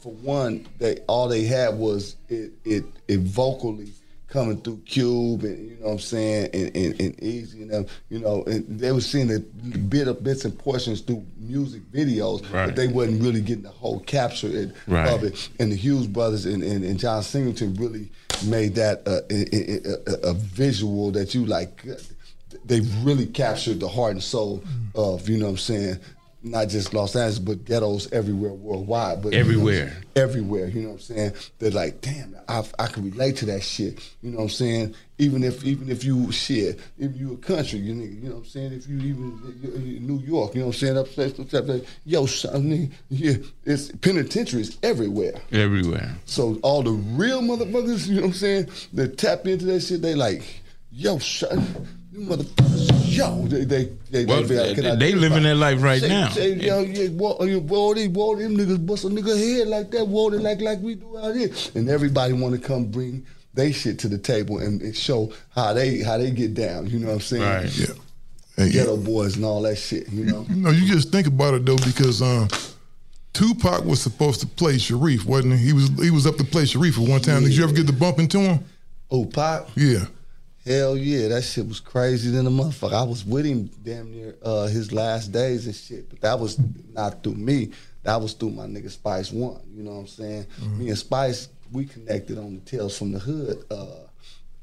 [0.00, 3.92] for one, they all they had was it it, it vocally
[4.34, 7.86] coming through Cube and you know what I'm saying and, and, and Eazy and them,
[8.10, 12.42] you know, and they were seeing the bit of bits and portions through music videos,
[12.52, 12.66] Right.
[12.66, 15.08] but they wasn't really getting the whole capture it, Right.
[15.08, 15.48] of it.
[15.60, 18.10] And the Hughes brothers and, and, and John Singleton really
[18.44, 21.84] made that a, a, a, a visual that you like.
[22.64, 24.64] They really captured the heart and soul
[24.96, 26.00] of you know what I'm saying.
[26.46, 29.22] Not just Los Angeles, but ghettos everywhere worldwide.
[29.22, 29.96] But you know, Everywhere.
[30.14, 30.66] everywhere.
[30.68, 31.32] You know what I'm saying?
[31.58, 33.98] They're like, damn, I, I can relate to that shit.
[34.20, 34.94] You know what I'm saying?
[35.16, 38.44] Even if even if you shit, if you a country, you nigga, you know what
[38.44, 38.72] I'm saying?
[38.74, 40.98] If you even New York, you know what I'm saying?
[40.98, 45.34] Upstate, upstate, upstate, yo, son, nigga, yeah, it's penitentiaries everywhere.
[45.50, 46.14] Everywhere.
[46.26, 48.68] So all the real motherfuckers, you know what I'm saying?
[48.92, 50.02] They tap into that shit.
[50.02, 50.42] They like,
[50.92, 55.54] yo, son, you motherfuckers, yo, they they they, Well, be like, they- they living their
[55.56, 56.28] life right Say- now.
[56.30, 59.90] Say, yo, yeah, whoa, you- whoa, they, whoa, them niggas bust a nigga head like
[59.90, 63.26] that, whoa, they like like we do out here, and everybody want to come bring
[63.54, 66.86] they shit to the table and, and show how they how they get down.
[66.88, 67.42] You know what I'm saying?
[67.42, 67.78] Right.
[67.78, 67.94] Yeah.
[68.56, 70.08] Hey, Geto Boys and all that shit.
[70.10, 70.46] You know.
[70.48, 72.48] You know, you just think about it though, because um,
[73.32, 75.66] Tupac was supposed to play Sharif, wasn't he?
[75.66, 77.42] He was he was up to play Sharif at one time.
[77.42, 78.64] Did you ever get to bump into him?
[79.10, 79.64] Oh, Pac?
[79.76, 80.06] Yeah.
[80.66, 82.94] Hell yeah, that shit was crazy than a motherfucker.
[82.94, 86.58] I was with him damn near uh, his last days and shit, but that was
[86.92, 87.70] not through me.
[88.02, 89.60] That was through my nigga Spice One.
[89.74, 90.46] You know what I'm saying?
[90.78, 93.86] Me and Spice, we connected on the Tales from the Hood, uh,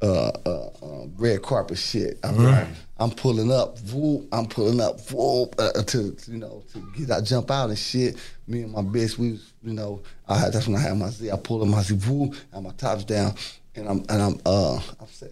[0.01, 2.17] uh, uh, uh, red carpet shit.
[2.23, 2.67] I'm, Right.
[2.97, 7.21] I'm pulling up, whoop, I'm pulling up, whoop, uh, to you know to get I
[7.21, 8.17] jump out and shit.
[8.47, 11.29] Me and my bitch, we you know, I had, that's when I had my Z.
[11.29, 13.35] I pulled up my Z, whoop, and my tops down,
[13.75, 15.31] and I'm and I'm uh, I'm set.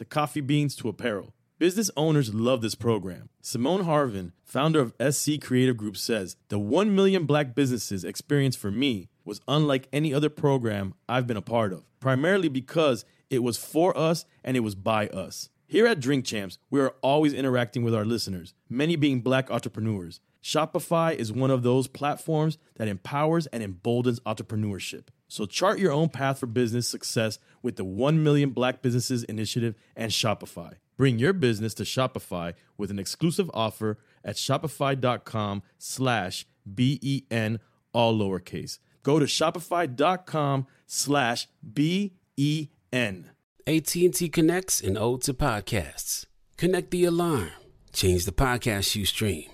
[0.00, 1.34] to coffee beans to apparel.
[1.58, 3.28] Business owners love this program.
[3.42, 8.70] Simone Harvin, founder of SC Creative Group, says the 1 million black businesses experience for
[8.70, 13.58] me was unlike any other program I've been a part of, primarily because it was
[13.58, 15.50] for us and it was by us.
[15.66, 20.20] Here at Drink Champs, we are always interacting with our listeners, many being black entrepreneurs.
[20.42, 25.08] Shopify is one of those platforms that empowers and emboldens entrepreneurship.
[25.28, 29.74] So chart your own path for business success with the 1 Million Black Businesses Initiative
[29.96, 30.74] and Shopify.
[30.96, 37.58] Bring your business to Shopify with an exclusive offer at shopify.com slash B-E-N,
[37.92, 38.78] all lowercase.
[39.02, 43.30] Go to shopify.com slash B-E-N.
[43.66, 46.26] AT&T connects an ode to podcasts.
[46.56, 47.50] Connect the alarm.
[47.92, 49.48] Change the podcast you stream.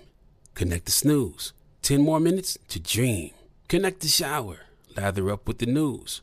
[0.54, 1.52] Connect the snooze.
[1.82, 3.30] 10 more minutes to dream.
[3.68, 4.60] Connect the shower.
[4.96, 6.22] Lather up with the news,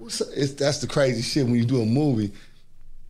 [0.00, 0.20] What's?
[0.20, 2.32] It's, that's the crazy shit when you do a movie,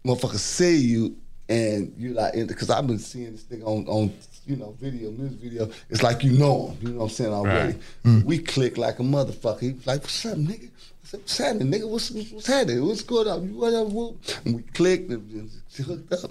[0.04, 1.16] motherfuckers see you
[1.48, 4.12] and you like, because I've been seeing this thing on, on
[4.46, 5.70] you know, video, music video.
[5.88, 7.78] It's like you know him, you know what I'm saying already.
[8.04, 8.24] Mm.
[8.24, 9.60] We click like a motherfucker.
[9.60, 10.66] He was like, what's up, nigga?
[10.66, 11.88] I said, what's happening, nigga?
[11.88, 12.84] What's, what's happening?
[12.86, 13.48] What's going on?
[13.48, 14.40] You what?
[14.44, 15.50] And we clicked and, and
[15.84, 16.30] hooked up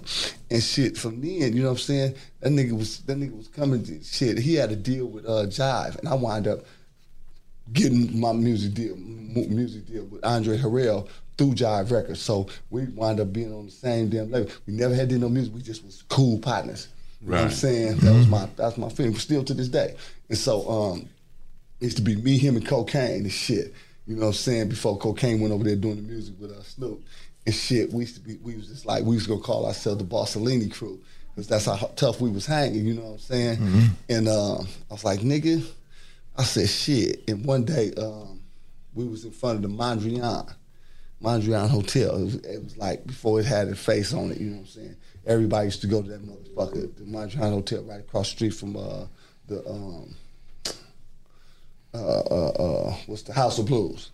[0.50, 0.96] and shit.
[0.96, 2.14] From then, you know what I'm saying?
[2.40, 4.38] That nigga was that nigga was coming to shit.
[4.38, 6.60] He had a deal with uh, Jive, and I wind up
[7.72, 12.20] getting my music deal, music deal with Andre Harrell through Jive Records.
[12.20, 14.50] So we wind up being on the same damn level.
[14.66, 15.54] We never had no music.
[15.54, 16.88] We just was cool partners.
[17.22, 17.96] You know what I'm saying?
[17.98, 19.14] That was my that's my feeling.
[19.16, 19.94] Still to this day.
[20.28, 21.08] And so um,
[21.80, 23.74] it used to be me, him, and Kokane and shit.
[24.06, 24.68] You know what I'm saying?
[24.70, 27.02] Before Kokane went over there doing the music with uh, Snoop
[27.44, 27.92] and shit.
[27.92, 30.72] We used to be we was just like we used to call ourselves the Bossellini
[30.72, 30.98] crew.
[31.36, 33.58] Cause that's how tough we was hanging, you know what I'm saying?
[34.08, 35.64] And um, I was like, nigga,
[36.40, 37.22] I said shit.
[37.28, 38.40] And one day, um,
[38.94, 40.50] we was in front of the Mondrian,
[41.22, 42.16] Mondrian Hotel.
[42.16, 44.38] It was, it was like before it had a face on it.
[44.38, 44.96] You know what I'm saying?
[45.26, 48.74] Everybody used to go to that motherfucker, the Mondrian Hotel, right across the street from
[48.74, 49.04] uh,
[49.48, 50.14] the um,
[51.92, 54.10] uh, uh, uh, what's the House of Blues.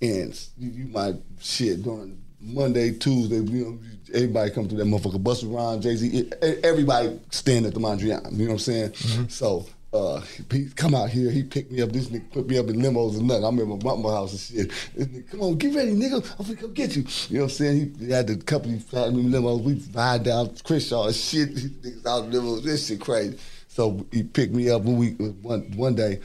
[0.00, 3.78] And you, you might shit during Monday, Tuesday, you know,
[4.14, 6.30] everybody come through that motherfucker, Busta Rhymes, Jay Z,
[6.62, 8.30] everybody stand at the Mondrian.
[8.30, 8.94] You know what I'm saying?
[9.28, 10.20] So uh,
[10.50, 11.92] he come out here, he picked me up.
[11.92, 13.44] This nigga put me up in limos and nothing.
[13.44, 14.70] I'm in my mama house and shit.
[14.96, 16.16] Nigga, come on, get ready, nigga.
[16.38, 17.04] I'm gonna come get you.
[17.30, 17.94] You know what I'm saying?
[17.98, 19.62] He, he had the company had me limos.
[19.62, 21.48] We ride down Crenshaw and shit.
[21.54, 22.62] These niggas out in limos.
[22.62, 23.38] This shit crazy.
[23.68, 26.20] So he picked me up when we one one day.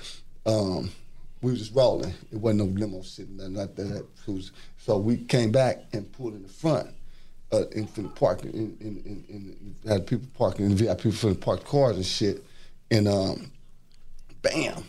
[0.45, 0.91] Um,
[1.41, 2.13] we was just rolling.
[2.31, 4.07] It wasn't no limo sitting there, not that.
[4.77, 6.89] So we came back and pulled in the front,
[7.51, 11.97] uh, in the parking, in, in, in, in, had people parking VIP the parked cars
[11.97, 12.43] and shit,
[12.89, 13.51] and um,
[14.43, 14.83] bam,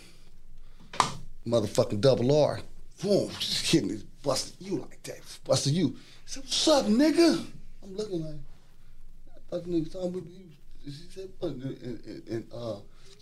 [1.46, 2.60] motherfucking double R,
[3.02, 5.96] boom, just hitting me, busting you like that, busting you.
[6.26, 7.46] Said, what's up, nigga?
[7.82, 8.34] I'm looking like,
[9.34, 10.44] I thought nigga talking about you.
[10.84, 11.52] He said, what?
[11.52, 12.76] And, and, and, uh,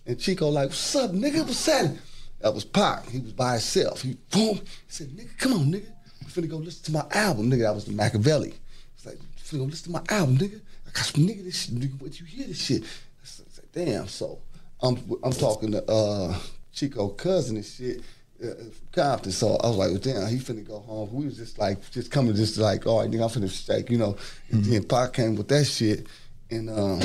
[0.07, 1.45] and Chico like, what's up, nigga?
[1.47, 1.99] What's happening?
[2.41, 3.09] That was Pac.
[3.09, 4.03] He was by himself.
[4.03, 4.57] He boom.
[4.57, 5.87] He said, nigga, come on, nigga.
[6.21, 7.63] We finna go listen to my album, nigga.
[7.63, 8.55] That was the Machiavelli.
[8.97, 10.61] It's like, finna go listen to my album, nigga.
[10.87, 12.01] I got some nigga this shit, nigga.
[12.01, 12.83] What you hear this shit?
[12.83, 12.87] I
[13.23, 14.09] said, damn.
[14.09, 14.41] So
[14.83, 16.37] I'm I'm talking to uh,
[16.73, 18.03] Chico cousin and shit.
[18.43, 18.55] Uh,
[18.91, 21.13] Compton, so I was like, well, damn, he finna go home.
[21.13, 23.99] We was just like, just coming, just like, all right, nigga, I'm finna shake, you
[23.99, 24.17] know.
[24.51, 26.09] And then Pac came with that shit,
[26.51, 27.01] and um,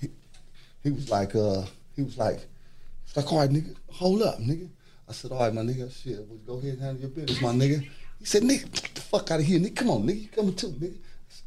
[0.00, 0.08] he,
[0.82, 2.46] he was like, uh, he was like,
[3.04, 4.70] it's like, all right, nigga, hold up, nigga.
[5.06, 7.52] I said, all right, my nigga, shit, well, go ahead and handle your business, my
[7.52, 7.86] nigga.
[8.18, 9.76] He said, nigga, get the fuck out of here, nigga.
[9.76, 10.96] Come on, nigga, you coming too, nigga.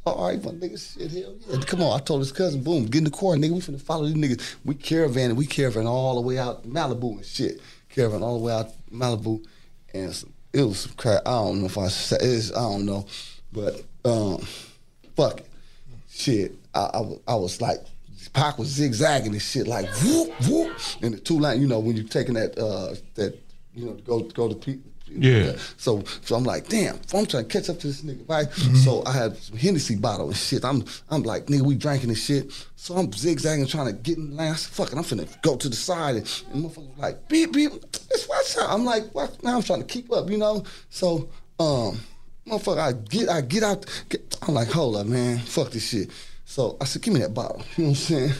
[0.06, 1.64] Said, all right, my nigga, shit, hell yeah.
[1.64, 3.50] Come on, I told his cousin, boom, get in the car, nigga.
[3.50, 4.56] We finna follow these niggas.
[4.64, 7.60] We caravan, we caravan all the way out Malibu and shit.
[7.88, 9.44] Caravan all the way out Malibu.
[9.92, 11.22] And it was some crap.
[11.26, 13.04] I don't know if I said it's, I don't know.
[13.52, 14.38] But, um,
[15.16, 15.48] fuck it.
[16.08, 17.78] Shit, I, I, was- I was like,
[18.32, 21.60] Pac was zigzagging and shit like whoop whoop and the two line.
[21.60, 23.38] You know when you're taking that uh that
[23.74, 24.78] you know go go to.
[25.08, 25.56] Yeah.
[25.76, 28.50] So so I'm like, damn, I'm trying to catch up to this nigga, right?
[28.84, 30.64] So I had some Hennessy bottle and shit.
[30.64, 32.52] I'm I'm like, nigga, we drinking and shit.
[32.76, 34.54] So I'm zigzagging trying to get in the line.
[34.54, 37.72] fuck i'm finna go to the side and, and motherfucker was like, beep beep,
[38.10, 38.70] it's what's up.
[38.72, 40.64] I'm like, what now I'm trying to keep up, you know?
[40.90, 42.00] So um
[42.46, 46.10] motherfucker, I get I get out get, I'm like, hold up, man, fuck this shit.
[46.44, 47.62] So I said, give me that bottle.
[47.76, 48.32] You know what I'm saying?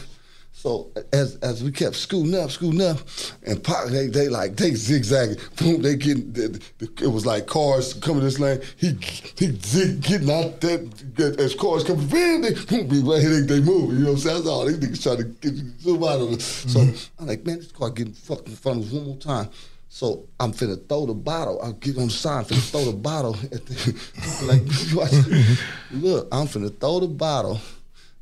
[0.67, 2.97] So as as we kept scooting up, scooting up,
[3.43, 7.47] and Pac, they they like they zigzagging, boom, they getting the, the, it was like
[7.47, 8.59] cars coming this lane.
[8.75, 8.97] He
[9.37, 13.59] he zig getting out that as cars coming, boom, they boom, be right here they,
[13.59, 13.99] they moving.
[13.99, 14.35] You know what I'm saying?
[14.35, 16.41] That's all these niggas trying to get zoom out of.
[16.41, 17.21] So mm-hmm.
[17.21, 19.49] I'm like, man, this car getting fucked in front of us one more time.
[19.87, 21.61] So I'm finna throw the bottle.
[21.63, 23.93] I'll get on the side, finna throw the bottle at the
[24.43, 26.01] like watch, mm-hmm.
[26.05, 27.61] look, I'm finna throw the bottle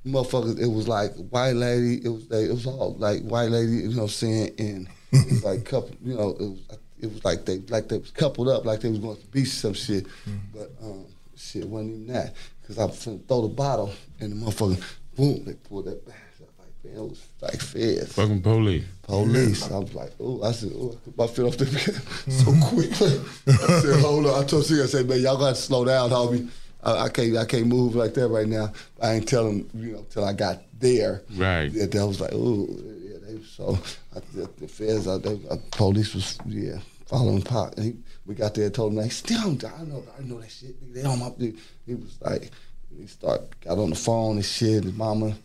[0.06, 3.74] motherfuckers, it was like white lady, it was they, it was all like white lady,
[3.74, 6.60] you know what I'm saying, and it was like couple, you know, it was
[7.00, 9.48] it was like they like they was coupled up, like they was going to beach
[9.48, 10.06] or some shit,
[10.54, 12.36] but um, shit wasn't even that,
[12.68, 14.82] cause I finna throw the bottle and the motherfucker,
[15.16, 18.14] boom, they pulled that back up like it was like feds.
[18.14, 18.86] Fucking police.
[19.04, 19.72] Police.
[19.72, 22.92] I was like, oh, I said, oh, my foot off the bed so quick.
[22.92, 24.44] I said, hold on.
[24.44, 26.50] I told C, I said, man, y'all got to slow down, homie.
[26.86, 28.72] I, I can't, I can't move like that right now.
[29.02, 31.24] I ain't tell him, you know, till I got there.
[31.36, 31.72] Right.
[31.72, 32.68] Yeah, that was like, oh,
[33.02, 33.18] yeah.
[33.26, 33.78] They, so
[34.16, 35.40] I, the, the feds, I, they,
[35.72, 37.74] police was, yeah, following Pac.
[37.78, 37.96] And he,
[38.26, 40.94] we got there, and told him, like, still, I know, I know that shit.
[40.94, 42.52] They on my, he was like,
[42.98, 44.84] he start got on the phone and shit.
[44.84, 45.36] His mama,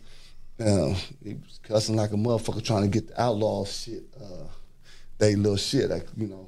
[0.59, 4.45] um, he was cussing like a motherfucker trying to get the outlaw shit, uh,
[5.17, 6.47] they little shit, like you know,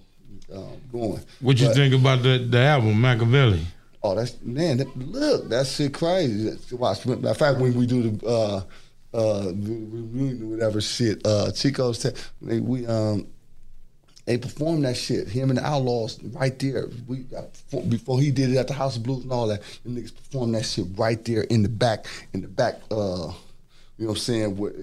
[0.55, 1.19] um, going.
[1.41, 3.65] What you But- think about the the album Machiavelli?
[4.03, 4.77] Oh, that's man.
[4.77, 6.57] That, look, that shit crazy.
[6.75, 7.05] Watch.
[7.05, 8.63] Of fact, when we do the uh,
[9.13, 13.27] uh, reunion, whatever shit, uh, Chico's, te- they, we um,
[14.25, 15.29] they performed that shit.
[15.29, 16.87] Him and the Outlawz right there.
[17.07, 17.25] We
[17.87, 19.61] before- he did it at the House of Blues and all that.
[19.85, 22.81] The niggas performed that shit right there in the back, in the back.
[22.91, 23.31] Uh,
[23.97, 24.57] you know what I'm saying?
[24.57, 24.73] Where,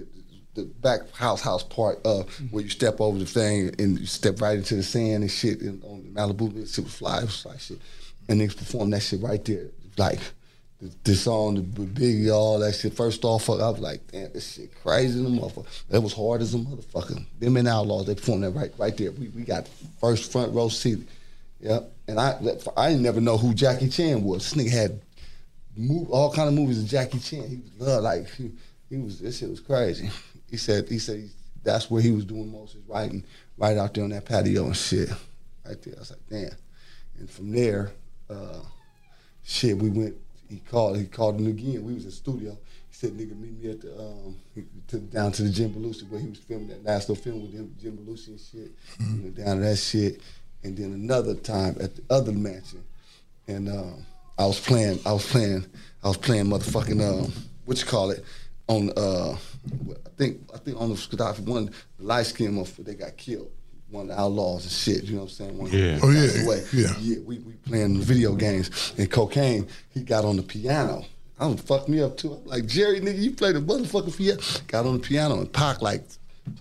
[0.55, 4.41] the back house house part uh, where you step over the thing and you step
[4.41, 7.79] right into the sand and shit and on Malibu, shit was fly, it was shit.
[8.31, 9.67] And they performed that shit right there.
[9.99, 10.21] Like
[10.81, 12.95] the, the song, the Biggie, all that shit.
[12.95, 15.67] First off, I was like, damn, this shit crazy, the motherfucker.
[15.89, 17.25] That was hard as a motherfucker.
[17.39, 19.11] Them and Outlawz, they performed that right, right there.
[19.13, 19.69] We, we got
[20.01, 21.07] first front row seat.
[21.61, 21.93] Yep.
[22.09, 22.39] And I,
[22.77, 24.51] I didn't never know who Jackie Chan was.
[24.51, 25.01] This nigga had
[25.77, 27.49] move, all kind of movies of Jackie Chan.
[27.49, 28.51] He was like he,
[28.89, 29.21] he was.
[29.21, 30.11] This shit was crazy.
[30.51, 31.31] He said he said
[31.63, 33.23] that's where he was doing most of his writing,
[33.57, 35.09] right out there on that patio and shit,
[35.65, 35.95] right there.
[35.97, 36.59] I was like, damn.
[37.21, 37.93] And from there,
[38.31, 38.63] uh,
[39.43, 40.15] shit, we went.
[40.49, 40.97] He called.
[40.99, 41.85] He called him again.
[41.85, 42.53] We was in the studio.
[42.89, 46.09] He said, "Nigga, meet me at the um, he took down to the Jim Belushi
[46.09, 48.73] where he was filming that last little film with him, Jim Belushi and shit.
[48.99, 50.21] We went down to that shit,
[50.63, 52.83] and then another time at the other mansion,
[53.47, 54.07] and um,
[54.39, 54.99] I was playing.
[55.05, 55.67] I was playing.
[56.03, 57.33] I was playing motherfucking um,
[57.65, 58.25] what you call it
[58.69, 58.91] on.
[58.97, 61.67] Uh, I think I think on the Kadafi one,
[61.99, 63.51] the light skin motherfucker they got killed.
[63.91, 65.05] One of the outlaws and shit.
[65.05, 65.59] You know what I'm saying?
[65.59, 65.99] One Yeah.
[66.03, 66.65] Oh, yeah, away.
[66.73, 66.95] yeah.
[67.01, 69.69] Yeah, we, we playing video games and Kokane.
[69.89, 71.05] He got on the piano.
[71.39, 72.35] I was fucked me up too.
[72.35, 74.41] I'm like Jerry, nigga, you play the motherfucking piano.
[74.69, 76.05] Got on the piano and Pac like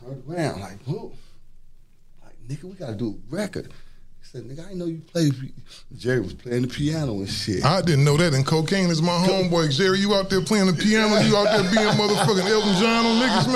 [0.04, 1.12] turned around like, whoa,
[2.24, 3.72] like nigga, we gotta do a record.
[4.32, 5.34] He said, nigga, I didn't know you played.
[5.34, 5.52] pi-"
[5.98, 7.66] Jerry was playing the piano and shit.
[7.66, 8.34] I didn't know that.
[8.34, 9.72] And Kokane is my homeboy.
[9.76, 11.18] Jerry, you out there playing the piano?
[11.20, 13.48] You out there being motherfucking Elton John on niggas,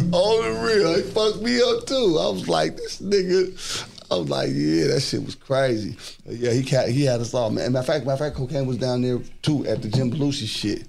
[0.00, 0.10] man?
[0.14, 2.18] All the real, it fucked me up too.
[2.18, 3.90] I was like, this nigga.
[4.10, 5.96] I was like, yeah, that shit was crazy.
[6.26, 7.50] Yeah, he ca- he had us all.
[7.50, 10.10] Man, matter of fact, matter of fact, Kokane was down there too at the Jim
[10.10, 10.86] Belushi shit.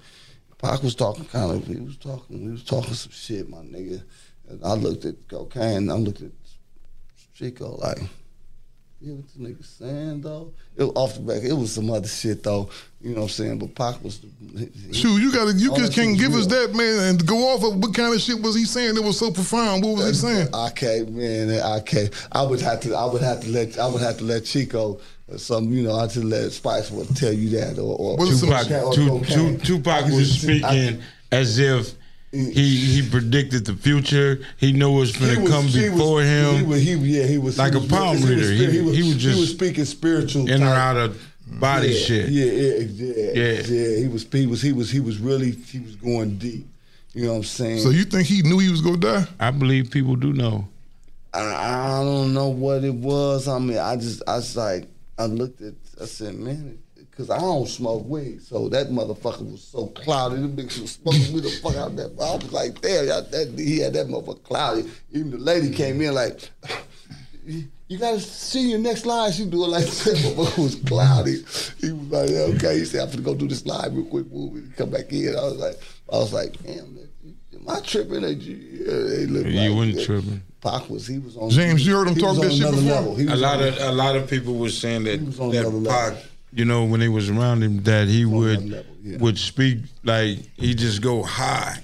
[0.58, 1.66] Pac was talking kind of.
[1.66, 2.44] He was talking.
[2.46, 4.02] We was talking some shit, my nigga.
[4.48, 5.90] And I looked at Kokane.
[5.90, 6.30] I looked at
[7.36, 7.98] Chico like,
[9.00, 10.52] yeah, what the nigga saying though?
[10.76, 11.42] It was off the back.
[11.42, 12.70] It was some other shit though.
[13.02, 13.58] You know what I'm saying?
[13.58, 14.20] But Pac was.
[14.56, 17.48] he- Shoot, you gotta, you all just can't was give us that, man, and go
[17.48, 19.84] off of what kind of shit was he saying that was so profound?
[19.84, 20.48] What was he saying?
[20.54, 21.60] I can't, man.
[21.60, 22.10] I can't.
[22.32, 22.94] I would have to.
[22.94, 23.78] I would have to let.
[23.78, 24.98] I would have to let Chico.
[25.28, 28.70] Or some, you know, I just let Spice would tell you that, or, or Tupac,
[28.70, 29.62] or Tu- Kokane.
[29.64, 31.94] Tupac was just- I- speaking as if
[32.32, 34.40] he he predicted the future.
[34.58, 36.56] He knew what was going to come before was, him.
[36.56, 38.56] He was, he, yeah, he was Like he a was- palm he was reader.
[38.56, 42.28] spirit- He- he was just speaking spiritual, in or out of body yeah, shit.
[42.30, 43.62] Yeah, yeah, yeah, Yeah.
[43.62, 43.96] yeah.
[43.98, 46.66] He was, he was, he was, he was really, he was going deep.
[47.14, 47.78] You know what I'm saying?
[47.80, 49.24] So you think he knew he was gonna die?
[49.40, 50.68] I believe people do know.
[51.32, 51.40] I,
[52.00, 53.48] I don't know what it was.
[53.48, 56.78] I mean, I just, I was like, I looked at, I said, man,
[57.16, 60.36] because I don't smoke weed, so that motherfucker was so cloudy.
[60.36, 62.10] The bitch was smoking me the fuck out that.
[62.20, 64.84] I was like, damn, y'all, that, he had that motherfucker cloudy.
[65.12, 66.50] Even the lady came in like,
[67.88, 69.32] you gotta see your next line.
[69.32, 70.16] She do it like that.
[70.36, 71.36] Motherfucker was cloudy.
[71.80, 72.78] He was like, yeah, okay.
[72.80, 74.70] He said, I'm gonna go do this live real quick, movie.
[74.76, 75.30] Come back in.
[75.36, 75.76] I was like,
[76.12, 77.08] I was like, damn, man,
[77.54, 78.24] am I tripping?
[78.24, 80.04] Or you, yeah, they look You like wasn't that.
[80.04, 80.42] tripping.
[80.60, 81.48] Pac was he was on.
[81.50, 83.14] James, you heard him he talk was that shit another before?
[83.24, 83.34] Level.
[83.34, 85.76] A lot on- of a lot of people were saying that was on that another
[85.76, 86.18] level.
[86.56, 89.18] Pac, you know, when he was around him, that he would another level, yeah.
[89.18, 91.82] would speak like he just go high.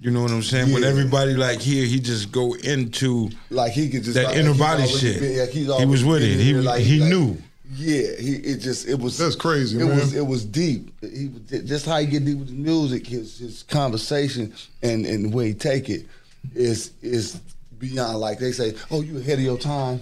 [0.00, 0.72] You know what I'm saying?
[0.72, 4.50] When everybody like here, he just go into like he could just that like, inner
[4.52, 5.20] he's body shit.
[5.20, 6.38] been- like, he was with it.
[6.38, 7.36] He there, like- he like- knew.
[7.76, 9.96] Yeah, he it just it was That's crazy, It man.
[9.98, 10.90] was it was deep.
[11.02, 15.26] He was just how he get deep with the music, his his conversation and and
[15.26, 16.06] the way he take it
[16.54, 17.38] is is
[17.78, 20.00] beyond like they say, oh, you ahead of your time.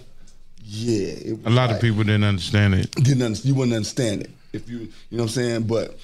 [0.68, 2.90] Yeah, it was A lot like- of people didn't understand it.
[2.96, 4.78] didn't understand, you wouldn't understand it if you
[5.10, 5.62] you know what I'm saying.
[5.64, 5.98] But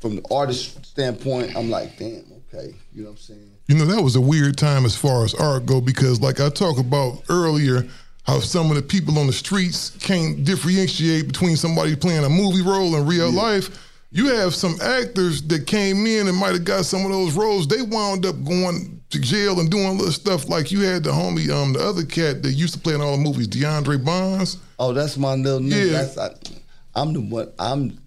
[0.00, 2.22] from the artist standpoint, I'm like, damn,
[2.52, 3.50] okay, you know what I'm saying.
[3.66, 6.48] You know, that was a weird time as far as art go because, like I
[6.50, 7.86] talked about earlier,
[8.24, 12.62] how some of the people on the streets can't differentiate between somebody playing a movie
[12.62, 13.80] role in real life.
[14.12, 17.66] you have some actors that came in and might have got some of those roles.
[17.66, 21.48] They wound up going to jail and doing little stuff like you had the homie,
[21.50, 24.58] um, the other cat that used to play in all the movies, DeAndre Bonds.
[24.78, 25.86] Oh, that's my little nigga.
[25.86, 26.02] Yeah.
[26.02, 26.30] That's, I,
[26.94, 27.52] I'm the one.
[27.58, 27.98] I'm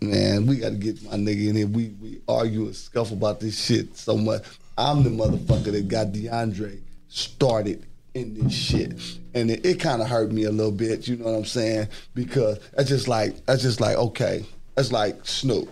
[0.00, 0.46] man.
[0.46, 1.66] We got to get my nigga in here.
[1.66, 4.42] We we argue and scuffle about this shit so much.
[4.78, 8.92] I'm the motherfucker that got DeAndre started in this shit,
[9.34, 11.06] and it, it kind of hurt me a little bit.
[11.06, 11.88] You know what I'm saying?
[12.14, 15.68] Because that's just like that's just like okay, that's like Snoop.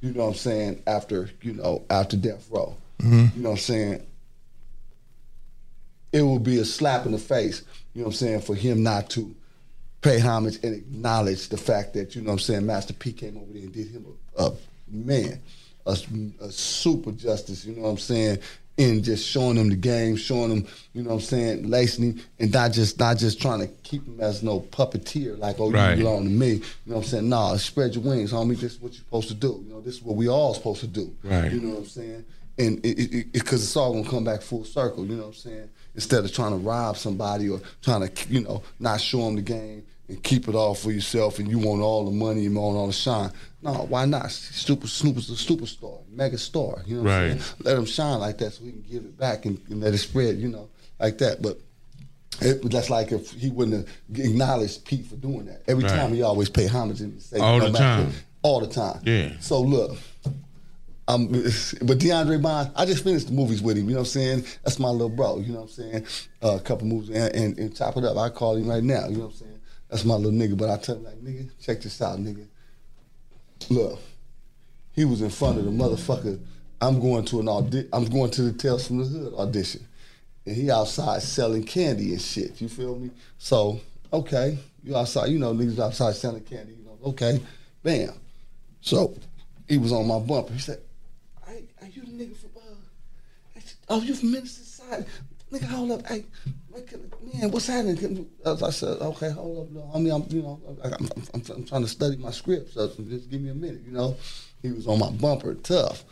[0.00, 0.82] You know what I'm saying?
[0.86, 2.76] After you know after Death Row.
[3.02, 3.36] Mhm.
[3.36, 4.02] You know what I'm saying?
[6.12, 7.62] It would be a slap in the face,
[7.94, 9.34] you know what I'm saying, for him not to
[10.02, 13.36] pay homage and acknowledge the fact that, you know what I'm saying, Master P came
[13.38, 14.04] over there and did him
[14.36, 14.52] a, a
[14.90, 15.40] man,
[15.86, 15.96] a,
[16.40, 18.38] a super justice, you know what I'm saying,
[18.76, 22.20] in just showing him the game, showing him, you know what I'm saying, lacing him,
[22.38, 25.96] and not just not just trying to keep him as no puppeteer, like, oh, Right.
[25.96, 26.48] you belong to me.
[26.54, 27.28] You know what I'm saying?
[27.28, 28.58] Nah, spread your wings, homie.
[28.58, 29.62] This is what you're supposed to do.
[29.66, 31.14] You know, this is what we all supposed to do.
[31.22, 31.52] Right.
[31.52, 32.24] You know what I'm saying?
[32.58, 35.04] And it, it, it, because it's all gonna come back full circle.
[35.06, 35.70] You know what I'm saying?
[35.94, 39.42] Instead of trying to rob somebody or trying to, you know, not show them the
[39.42, 42.76] game and keep it all for yourself, and you want all the money and want
[42.76, 43.30] all the shine.
[43.62, 44.30] No, why not?
[44.30, 46.82] Super Snoop is a superstar, mega star.
[46.86, 47.54] You know what I'm saying?
[47.60, 49.98] Let him shine like that so he can give it back and, and let it
[49.98, 50.36] spread.
[50.38, 51.40] You know, like that.
[51.40, 51.58] But
[52.40, 55.62] it, that's like if he wouldn't have acknowledged Pete for doing that.
[55.68, 55.92] Every Right.
[55.92, 58.12] time he always pay homage and say All no the time.
[58.42, 59.00] all the time.
[59.04, 59.32] Yeah.
[59.40, 59.96] So look,
[61.08, 63.88] um, but DeAndre Bond, I just finished the movies with him.
[63.88, 64.44] You know what I'm saying?
[64.64, 65.38] That's my little bro.
[65.38, 66.06] You know what I'm saying?
[66.42, 68.16] Uh, a couple movies and, and, and chop it up.
[68.16, 69.08] I call him right now.
[69.08, 69.60] You know what I'm saying?
[69.88, 70.56] That's my little nigga.
[70.56, 72.46] But I tell him like, nigga, check this out, nigga.
[73.68, 73.98] Look,
[74.92, 76.40] he was in front of the motherfucker.
[76.80, 79.86] I'm going to an audi- I'm going to the Tales from the Hood audition,
[80.44, 82.60] and he outside selling candy and shit.
[82.60, 83.10] You feel me?
[83.38, 83.80] So
[84.12, 85.28] okay, you outside.
[85.28, 86.72] You know, niggas outside selling candy.
[86.72, 87.40] You know, okay,
[87.82, 88.14] bam.
[88.80, 89.14] So
[89.68, 90.52] he was on my bumper.
[90.52, 90.80] He said,
[91.46, 92.50] "Hey, are you the nigga from?
[92.56, 95.06] Uh, oh, you from Side?
[95.52, 96.06] Nigga, hold up.
[96.06, 96.24] Hey,
[97.34, 97.96] man, what's happening?
[97.96, 99.72] Can you-" I said, okay, hold up.
[99.72, 102.72] No, I mean, I'm, you know, I'm, I'm, I'm, I'm trying to study my script,
[102.72, 103.82] so just give me a minute.
[103.84, 104.16] You know,
[104.62, 106.04] he was on my bumper, tough.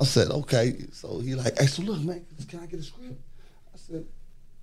[0.00, 0.86] I said, okay.
[0.92, 3.20] So he like, hey, so look, man, can I get a script?
[3.72, 4.04] I said,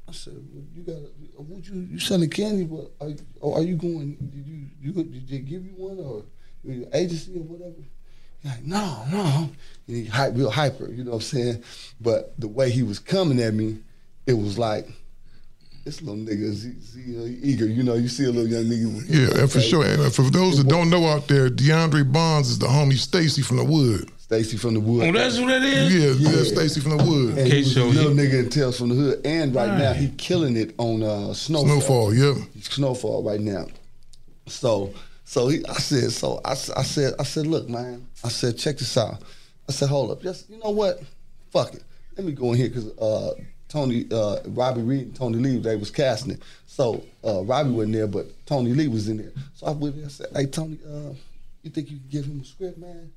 [0.07, 4.15] I said, well, you got, would you, you selling candy, but are, are you going?
[4.15, 6.25] Did you, you, did they give you one or
[6.63, 7.83] your agency or whatever?
[8.45, 9.49] He's like, no, no.
[9.87, 11.63] And he hype, real hyper, you know what I'm saying?
[12.01, 13.77] But the way he was coming at me,
[14.27, 14.87] it was like,
[15.83, 17.65] this little nigga is he, he, eager.
[17.67, 18.95] You know, you see a little young nigga.
[18.95, 19.85] with- Yeah, and for sure.
[19.85, 23.57] And for those that don't know out there, DeAndre Bonds is the homie Stacy from
[23.57, 24.09] the Wood.
[24.17, 25.07] Stacy from the Wood.
[25.07, 25.93] Oh, that's what that is?
[25.93, 27.37] Yeah, yeah, Stacy from the Wood.
[27.37, 29.21] And he was a little nigga in Tales from the Hood.
[29.25, 29.95] And right, now, Right.
[29.97, 31.67] he killing it on uh, Snowfall.
[32.11, 32.35] Snowfall, yep.
[32.61, 33.67] Snowfall right now.
[34.47, 34.91] So,
[35.23, 38.07] so he, I said, so I, s- I said, I said, look, man.
[38.25, 39.21] I said, check this out.
[39.69, 40.99] I said, hold up, just you know what?
[41.51, 41.83] Fuck it.
[42.17, 43.35] Let me go in here because uh,
[43.69, 46.41] Tony, uh, Robi Reed, and Tony Lee, they was casting it.
[46.65, 49.31] So uh, Robbie wasn't there, but Tony Lee was in there.
[49.53, 50.05] So I went there.
[50.05, 51.13] I said, hey Tony, uh,
[51.61, 53.11] you think you can give him a script, man?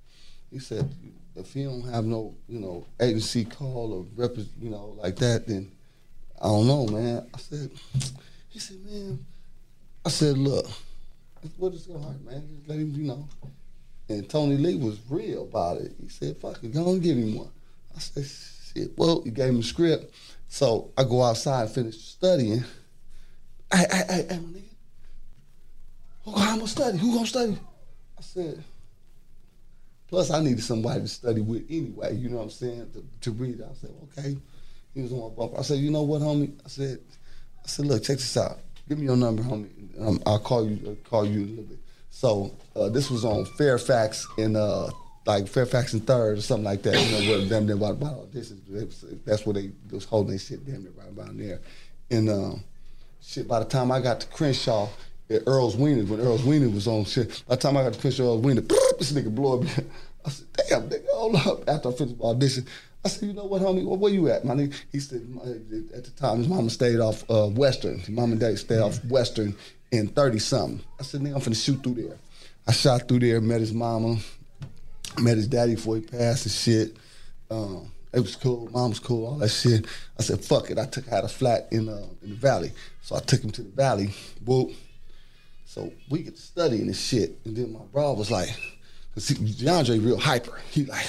[0.50, 0.90] He said,
[1.36, 5.46] if he don't have no, you know, agency call or rep, you know, like that,
[5.46, 5.70] then
[6.40, 7.26] I don't know, man.
[7.34, 7.70] I said,
[8.50, 9.24] he said, man,
[10.04, 10.66] I said, look,
[11.56, 12.46] what is going on, man?
[12.46, 13.26] Just let him, you know.
[14.08, 15.92] And Tony Lee was real about it.
[16.00, 17.50] He said, fuck it, go and give him one.
[17.94, 18.24] I said,
[18.74, 18.96] shit.
[18.96, 20.14] Well, he gave him a script.
[20.48, 22.64] So I go outside and finish studying.
[23.72, 24.62] Hey, hey, hey, hey, my nigga.
[26.24, 26.98] Who gonna study?
[26.98, 27.58] Who gonna study?
[28.18, 28.64] I said,
[30.08, 33.30] plus I needed somebody to study with anyway, you know what I'm saying, to, to
[33.32, 33.62] read.
[33.62, 34.36] I said, okay.
[34.94, 35.58] He was on my bumper.
[35.58, 36.52] I said, you know what, homie?
[36.64, 36.98] I said,
[37.62, 38.58] I said, look, check this out.
[38.88, 39.68] Give me your number, homie.
[40.00, 40.80] Um, I'll call you.
[40.88, 41.78] I'll call you a little bit.
[42.10, 44.90] So uh, this was on Fairfax in uh,
[45.26, 46.94] like Fairfax and Third or something like that.
[46.94, 48.60] You know, where damn near about, this is
[49.24, 51.60] that's where they was holding their shit damn near right about there.
[52.10, 52.64] And um,
[53.20, 54.88] shit, by the time I got to Crenshaw
[55.30, 58.00] at Earl's Wiener, when Earl's Wiener was on shit, by the time I got to
[58.00, 58.62] Crenshaw Earl's Wiener,
[58.98, 59.68] this nigga blow up.
[60.24, 61.68] I said, damn, nigga, hold up.
[61.68, 62.66] After I finished my audition,
[63.04, 64.74] I said, you know what, homie, where, you at, my nigga?
[64.90, 68.00] He said, "My- at the time, his mama stayed off uh, Western.
[68.00, 69.54] His mom and dad stayed off Western
[69.90, 70.84] in 30 something.
[70.98, 72.16] I said, nigga, I'm finna shoot through there.
[72.66, 74.18] I shot through there, met his mama,
[75.18, 76.96] met his daddy before he passed and shit.
[77.50, 78.68] Um, it was cool.
[78.72, 79.26] Mom was cool.
[79.26, 79.86] All that shit.
[80.18, 82.72] I said, "Fuck it." I took had a flat in uh, in the valley,
[83.02, 84.10] so I took him to the valley.
[84.44, 84.72] Whoop.
[85.66, 88.48] So we get to studying this shit, and then my bro was like,
[89.14, 90.58] "Cause he, DeAndre real hyper.
[90.70, 91.06] He like,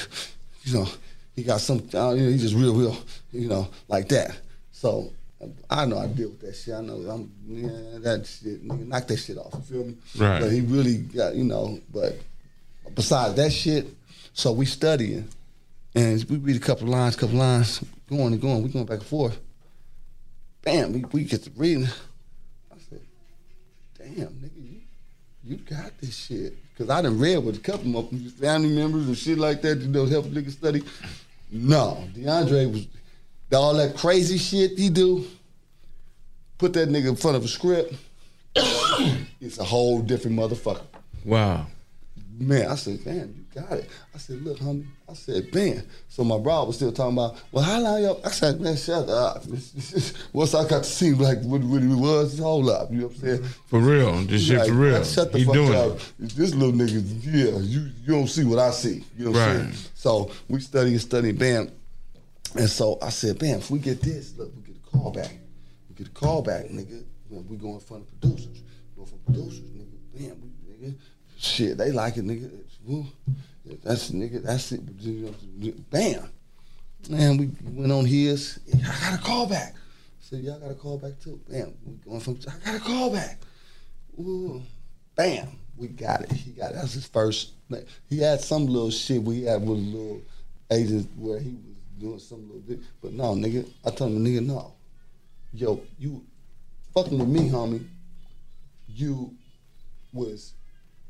[0.63, 0.87] you know,
[1.35, 1.79] he got some.
[1.79, 2.97] You know, he just real, real,
[3.31, 4.37] you know, like that."
[4.71, 5.11] So
[5.69, 6.73] I know I deal with that shit.
[6.73, 8.67] I know I'm yeah, that shit.
[8.67, 9.53] Nigga, knock that shit off.
[9.53, 9.95] You feel me?
[10.17, 10.41] Right.
[10.41, 12.19] But he really got, you know, but
[12.93, 13.87] besides that shit,
[14.33, 15.29] so we studying,
[15.95, 18.63] and we read a couple lines, couple lines, going and going.
[18.63, 19.39] We going back and forth.
[20.61, 21.87] Bam, we, we get to reading.
[22.71, 23.01] I said,
[23.97, 24.81] "Damn, nigga, you
[25.45, 29.07] you got this shit." Because I done read with a couple of my family members
[29.07, 30.83] and shit like that, you know, help niggas study.
[31.51, 32.87] No, DeAndre was
[33.57, 35.25] all that crazy shit he do.
[36.57, 37.93] Put that nigga in front of a script.
[38.55, 40.83] it's a whole different motherfucker.
[41.25, 41.67] Wow.
[42.37, 43.89] Man, I said, damn, you got it.
[44.15, 44.85] I said, look, homie.
[45.09, 45.85] I said, man.
[46.07, 48.21] So my bro was still talking about, well, how long y'all?
[48.23, 49.43] I said, man, shut up.
[50.33, 52.91] Once I got to see like what, what it was, hold up.
[52.91, 53.43] You know what I'm saying?
[53.67, 54.13] For real.
[54.21, 55.03] This shit Like, for real.
[55.03, 55.97] Shut the he fuck doing up.
[55.97, 56.29] it.
[56.29, 59.03] This little nigga, yeah, you you don't see what I see.
[59.17, 59.73] You know what I'm saying?
[59.95, 61.71] So we study and study, bam.
[62.55, 65.31] And so I said, bam, if we get this, look, we get a call back.
[65.89, 67.03] We get a call back, nigga.
[67.29, 68.63] We go in front of producers.
[68.97, 69.97] Go for producers, nigga.
[70.13, 70.95] Bam, we, nigga.
[71.37, 72.49] Shit, they like it, nigga.
[73.83, 75.89] That's nigga, that's it.
[75.91, 76.29] Bam.
[77.07, 78.59] Man, we went on his.
[78.73, 79.75] I got a call back.
[80.31, 81.39] I y'all got a call back too.
[81.49, 81.73] Bam.
[81.85, 83.39] We going from I got a call back.
[84.19, 84.61] Ooh.
[85.15, 85.47] Bam.
[85.77, 86.31] We got it.
[86.31, 86.75] He got it.
[86.75, 87.53] That's his first.
[88.09, 90.21] He had some little shit we had with a little
[90.71, 91.57] agent where he
[91.99, 92.79] doing some little bit.
[93.01, 93.67] But no, nigga.
[93.85, 94.73] I told him, nigga, no.
[95.53, 96.23] Yo, you
[96.93, 97.85] fucking with me, homie.
[98.87, 99.33] You
[100.13, 100.53] was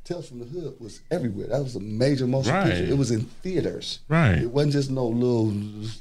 [0.03, 1.47] Tales from the Hood was everywhere.
[1.47, 2.65] That was a major motion Right.
[2.73, 2.91] picture.
[2.91, 3.99] It was in theaters.
[4.07, 4.39] Right.
[4.39, 5.51] It wasn't just no little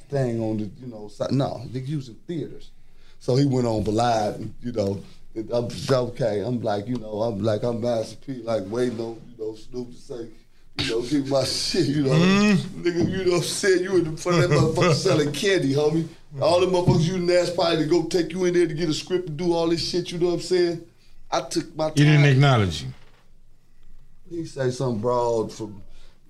[0.09, 1.30] thing on the, you know, side.
[1.32, 2.70] no, they used in theaters.
[3.20, 5.03] So he went on live, and, you know,
[5.53, 6.41] I'm okay.
[6.41, 9.91] I'm like, you know, I'm like, I'm Master P, like waiting on, you know, Snoop
[9.91, 10.28] to say,
[10.81, 12.11] you know, give me my shit, you know.
[12.11, 12.83] Mm-hmm.
[12.83, 13.83] Nigga, you know what I'm saying?
[13.83, 16.09] You in the front of that motherfucker selling candy, homie.
[16.41, 18.89] All the motherfuckers you didn't ask probably to go take you in there to get
[18.89, 20.85] a script and do all this shit, you know what I'm saying?
[21.31, 21.97] I took my time.
[21.97, 22.89] He didn't acknowledge you.
[24.29, 25.83] He say something broad from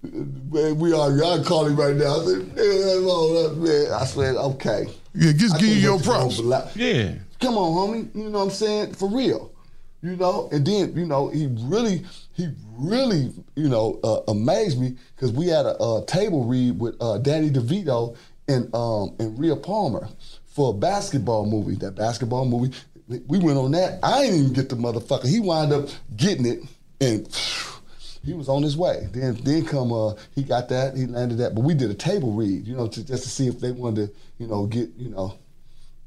[0.02, 2.20] man, we are y'all call him right now.
[2.20, 3.92] I said, man, all that, man.
[3.92, 4.86] I said, okay.
[5.14, 6.40] Yeah, just I give you your props.
[6.74, 7.14] Yeah.
[7.40, 8.14] Come on, homie.
[8.14, 8.94] You know what I'm saying?
[8.94, 9.52] For real.
[10.00, 14.96] You know, and then, you know, he really, he really, you know, uh, amazed me
[15.16, 18.16] because we had a, a table read with uh, Danny DeVito
[18.48, 20.10] and um and Rhea Perlman
[20.46, 21.74] for a basketball movie.
[21.76, 22.74] That basketball movie,
[23.06, 24.00] we went on that.
[24.02, 25.28] I didn't even get the motherfucker.
[25.28, 26.60] He wound up getting it
[27.00, 27.28] and
[28.24, 29.08] he was on his way.
[29.12, 31.54] Then then come uh he got that, he landed that.
[31.54, 34.08] But we did a table read, you know, to, just to see if they wanted
[34.08, 35.34] to, you know, get, you know,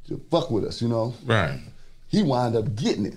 [0.07, 1.13] to fuck with us, you know.
[1.25, 1.59] Right.
[2.07, 3.15] He wound up getting it.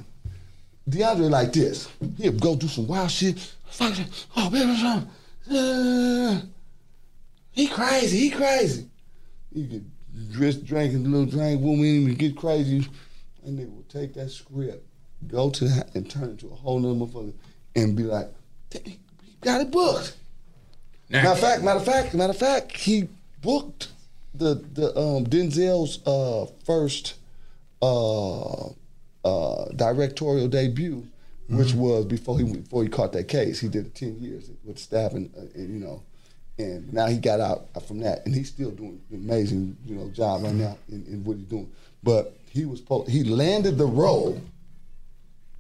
[0.89, 1.89] DeAndre like this.
[2.19, 3.39] He'll go do some wild shit.
[3.67, 4.27] Fuck it.
[4.37, 5.09] Oh, baby, what's wrong?
[5.51, 6.41] Uh,
[7.53, 8.19] he crazy.
[8.19, 8.89] He crazy.
[9.53, 9.83] He get
[10.33, 12.87] dressed, drinking a little drink, woman, even get crazy.
[13.45, 14.87] And they will take that script,
[15.29, 17.35] go to that, and turn it to a whole nother motherfucker,
[17.77, 18.33] and be like,
[18.73, 18.99] "He
[19.41, 20.17] got it booked.
[21.11, 23.09] Matter of fact, matter of fact, matter of fact, he
[23.43, 23.89] booked
[24.35, 27.15] the the um, Denzel's uh, first
[27.83, 28.71] uh,
[29.25, 31.07] uh, directorial debut,
[31.49, 33.61] which was before he before he caught that case.
[33.61, 36.03] He did ten years with stabbing, uh, and, you know,
[36.59, 40.09] and now he got out from that, and he's still doing an amazing you know
[40.11, 41.71] job right now in, in what he's doing.
[42.03, 44.41] But he was supposed, he landed the role.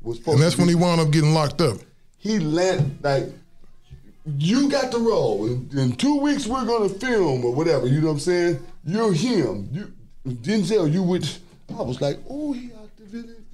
[0.03, 1.79] Was And that's when he wound up getting locked up.
[2.19, 3.25] he land like
[4.39, 5.47] you got the role.
[5.47, 7.87] In, in two weeks we're gonna film or whatever.
[7.87, 8.67] You know what I'm saying?
[8.85, 9.69] You're him.
[9.73, 9.93] You
[10.27, 10.93] Denzel.
[10.93, 11.27] You would.
[11.71, 12.74] I was like, oh, he the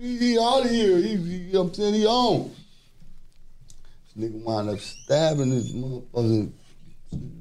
[0.00, 0.96] he, he out of here.
[0.96, 1.94] He, he, you know what I'm saying?
[1.94, 2.50] He on.
[4.16, 6.50] This nigga wound up stabbing his motherfucking.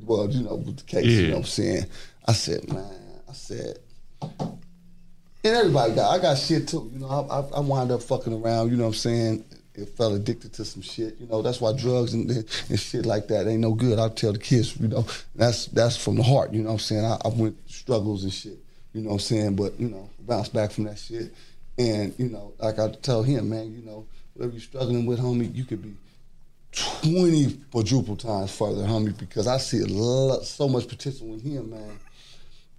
[0.03, 1.05] Well, you know, with the case.
[1.05, 1.85] You know what I'm saying?
[2.27, 3.21] I said, man.
[3.29, 3.79] I said.
[4.21, 6.89] And everybody got, I got shit too.
[6.93, 8.71] You know, I, I, I wind up fucking around.
[8.71, 9.45] You know what I'm saying?
[9.73, 11.17] It fell addicted to some shit.
[11.19, 13.97] You know, that's why drugs and, and shit like that ain't no good.
[13.97, 15.05] I tell the kids, you know,
[15.35, 16.51] that's that's from the heart.
[16.51, 17.05] You know what I'm saying?
[17.05, 18.57] I, I went struggles and shit.
[18.93, 19.55] You know what I'm saying?
[19.55, 21.33] But you know, bounced back from that shit.
[21.79, 25.55] And you know, like I tell him, man, you know, whatever you're struggling with, homie,
[25.55, 25.95] you could be
[27.01, 31.71] 20 quadruple times further, homie, because I see a lot, so much potential in him,
[31.71, 31.99] man.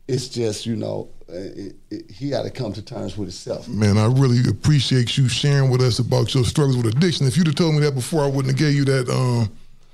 [0.06, 3.68] It's just, you know, it, it, he got to come to terms with himself.
[3.68, 7.26] Man, I really appreciate you sharing with us about your struggles with addiction.
[7.26, 9.08] If you'd have told me that before, I wouldn't have gave you that.
[9.08, 9.50] Um,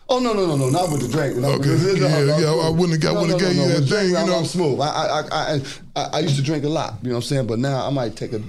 [0.08, 0.68] Oh no no no no!
[0.70, 1.36] Not with the drink.
[1.36, 1.68] No, Okay.
[1.68, 3.62] no, no, Yeah, no, yeah, I wouldn't have got- no, wouldn't have no, gave no,
[3.64, 4.38] you that With thing, drink, you know.
[4.38, 4.80] I'm smooth.
[4.80, 5.60] I, I I
[5.96, 6.94] I I used to drink a lot.
[7.02, 7.46] You know what I'm saying?
[7.48, 8.40] But now I might take a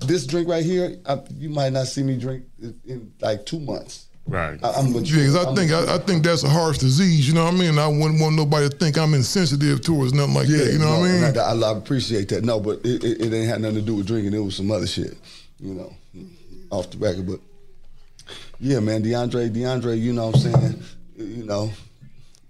[0.00, 0.96] this drink right here.
[1.06, 2.44] I, you might not see me drink
[2.86, 4.06] in like two months.
[4.26, 4.58] Right.
[4.62, 5.18] I, I'm mature.
[5.20, 5.72] yeah, 'cause I I'm think.
[5.72, 7.26] I, I think that's a harsh disease.
[7.26, 7.78] You know what I mean?
[7.78, 10.70] I wouldn't want nobody to think I'm insensitive towards nothing like that.
[10.72, 11.24] You know no, what I mean?
[11.24, 12.44] and I, I appreciate that.
[12.44, 14.34] No, but it, it, it ain't had nothing to do with drinking.
[14.34, 15.16] It was some other shit,
[15.58, 15.94] you know,
[16.70, 17.26] off the record.
[17.26, 17.40] But
[18.60, 20.82] Yeah, man, DeAndre, DeAndre, you know what I'm saying?
[21.16, 21.70] You know,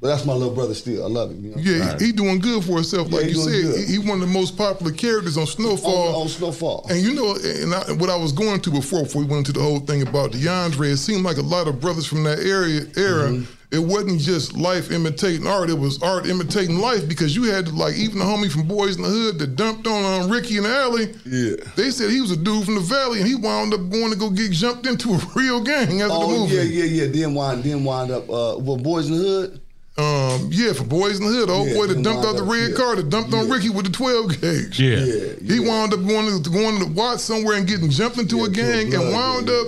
[0.00, 1.04] but that's my little brother still.
[1.04, 1.44] I love him.
[1.44, 1.56] You know?
[1.58, 3.10] Yeah, he, he doing good for himself.
[3.10, 6.08] Like he you said, he, he one of the most popular characters on Snowfall.
[6.08, 6.86] On, on Snowfall.
[6.88, 9.52] And you know, and I, what I was going to before, before we went into
[9.58, 12.82] the whole thing about DeAndre, it seemed like a lot of brothers from that area
[12.96, 13.30] era.
[13.30, 13.52] Mm-hmm.
[13.70, 17.72] It wasn't just life imitating art; it was art imitating life because you had to,
[17.72, 20.64] like even the homie from Boyz n the Hood that dumped on um, Ricky and
[20.64, 21.14] the alley.
[21.26, 24.10] Yeah, they said he was a dude from the valley, and he wound up going
[24.10, 26.54] to go get jumped into a real gang after the Oh movie.
[26.54, 27.06] yeah, yeah, yeah.
[27.12, 28.22] Then wind, then wind up.
[28.24, 29.60] Uh, well, Boyz n the Hood.
[29.98, 32.70] Um, yeah, for Boyz n the Hood, old Yeah, boy that dumped out the red
[32.70, 32.76] yeah.
[32.76, 34.80] car that dumped on Ricky with the 12 gauge.
[34.80, 34.96] Yeah.
[35.04, 38.48] Yeah, He wound up going to going to watch somewhere and getting jumped into a
[38.48, 39.66] gang and blood, wound up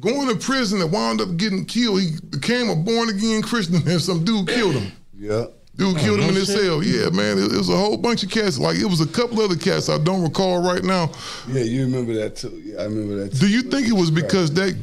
[0.00, 2.00] going to prison and wound up getting killed.
[2.00, 4.92] He became a born again Christian and some dude killed him.
[5.16, 5.46] Yeah.
[5.76, 6.60] Dude oh, killed Oh, him in his shit.
[6.60, 6.82] cell.
[6.82, 7.38] Yeah, man.
[7.38, 8.58] It, it was a whole bunch of cats.
[8.58, 11.10] Like it was a couple other cats I don't recall right now.
[11.48, 12.60] Yeah, you remember that too.
[12.64, 13.32] Yeah, I remember that.
[13.32, 13.46] Too.
[13.46, 14.74] Do you think it was because that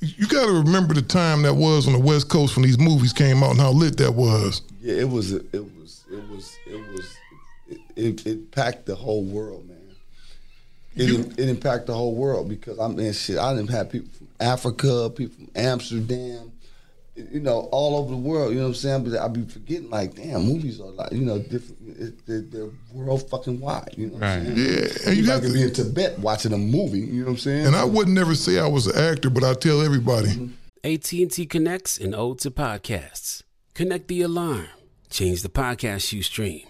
[0.00, 3.12] you got to remember the time that was on the West Coast when these movies
[3.12, 4.62] came out and how lit that was?
[4.80, 5.32] Yeah, it was.
[5.32, 6.04] It was.
[6.10, 6.56] It was.
[6.66, 7.16] It was.
[7.68, 9.76] It, it, it packed the whole world, man.
[10.94, 13.36] It, it impacted the whole world because I mean, shit.
[13.36, 16.52] I didn't have people from Africa, people from Amsterdam,
[17.14, 18.50] you know, all over the world.
[18.52, 19.04] You know what I'm saying?
[19.04, 21.98] But I be forgetting, like, damn, movies are like, you know, different.
[21.98, 23.94] It, they're, they're world fucking wide.
[23.96, 24.56] You know what I'm Right.
[24.56, 24.58] saying?
[24.58, 27.00] Yeah, and and you you have to be in Tibet watching a movie.
[27.00, 27.66] You know what I'm saying?
[27.66, 30.28] And I would never say I was an actor, but I tell everybody.
[30.28, 30.52] Mm-hmm.
[30.84, 33.42] AT&T connects and ode to podcasts.
[33.74, 34.68] Connect the alarm.
[35.10, 36.66] Change the podcast you stream.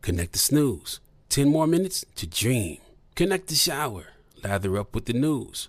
[0.00, 0.98] Connect the snooze.
[1.28, 2.78] 10 more minutes to dream.
[3.14, 4.06] Connect the shower.
[4.42, 5.68] Lather up with the news,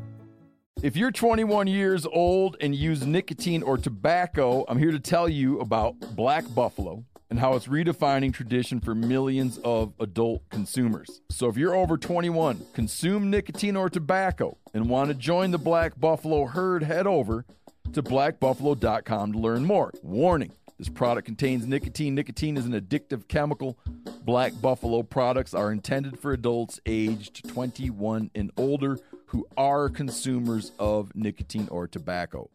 [0.83, 5.59] If you're 21 years old and use nicotine or tobacco, I'm here to tell you
[5.59, 11.21] about Black Buffalo and how it's redefining tradition for millions of adult consumers.
[11.29, 15.99] So if you're over 21, consume nicotine or tobacco, and want to join the Black
[15.99, 17.45] Buffalo herd, head over
[17.93, 19.91] to blackbuffalo.com to learn more.
[20.01, 20.51] Warning.
[20.79, 22.15] This product contains nicotine.
[22.15, 23.77] Nicotine is an addictive chemical.
[24.23, 28.97] Black Buffalo products are intended for adults aged 21 and older
[29.31, 32.49] who are consumers of nicotine or tobacco.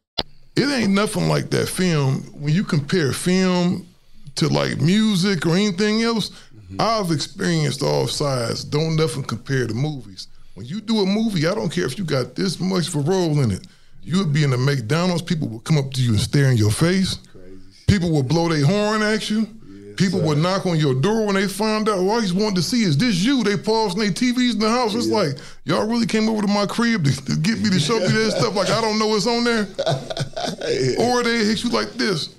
[0.54, 2.20] It ain't nothing like that film.
[2.34, 3.88] When you compare film
[4.34, 6.76] to like music or anything else, mm-hmm.
[6.78, 8.62] I've experienced all sides.
[8.62, 10.28] Don't nothing compare to movies.
[10.54, 13.00] When you do a movie, I don't care if you got this much of a
[13.00, 13.66] role in it.
[14.02, 16.58] You would be in the McDonald's, people would come up to you and stare in
[16.58, 17.18] your face.
[17.86, 19.48] People would blow their horn at you.
[19.96, 21.98] People would knock on your door when they find out.
[21.98, 23.42] Oh, All he's wanted to see is this you.
[23.42, 24.94] They pausing their TVs in the house.
[24.94, 27.98] It's like y'all really came over to my crib to, to get me to show
[27.98, 28.54] me that stuff.
[28.54, 29.66] Like I don't know what's on there.
[30.98, 32.34] Or they hit you like this.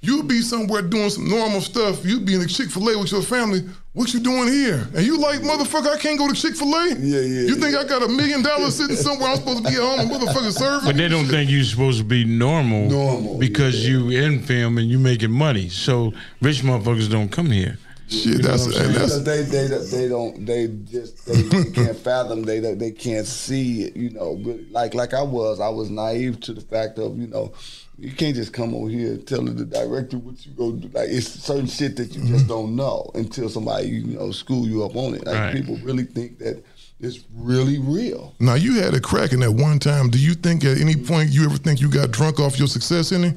[0.00, 2.04] You'd be somewhere doing some normal stuff.
[2.04, 3.62] You'd be in a Chick Fil A with your family.
[3.98, 4.86] What you doing here?
[4.94, 5.88] And you like motherfucker?
[5.88, 6.86] I can't go to Chick Fil A.
[6.90, 7.48] Yeah, yeah.
[7.48, 9.30] You think I got a million dollars sitting somewhere?
[9.30, 10.86] I'm supposed to be at home and motherfucking serving.
[10.88, 14.88] But they don't think you're supposed to be normal, normal because you in film and
[14.88, 15.68] you making money.
[15.68, 17.76] So rich motherfuckers don't come here.
[18.08, 22.60] Shit, that's- and Because they they they don't they just they, they can't fathom they
[22.60, 26.54] they can't see it you know but like like I was I was naive to
[26.54, 27.52] the fact of you know
[28.00, 31.08] you can't just come over here and tell the director what you go do like
[31.08, 34.94] it's certain shit that you just don't know until somebody you know school you up
[34.94, 35.54] on it like Right.
[35.54, 36.62] people really think that
[37.00, 40.10] it's really real Now you had a crack in that one time.
[40.10, 43.12] Do you think at any point you ever think you got drunk off your success
[43.12, 43.36] in it?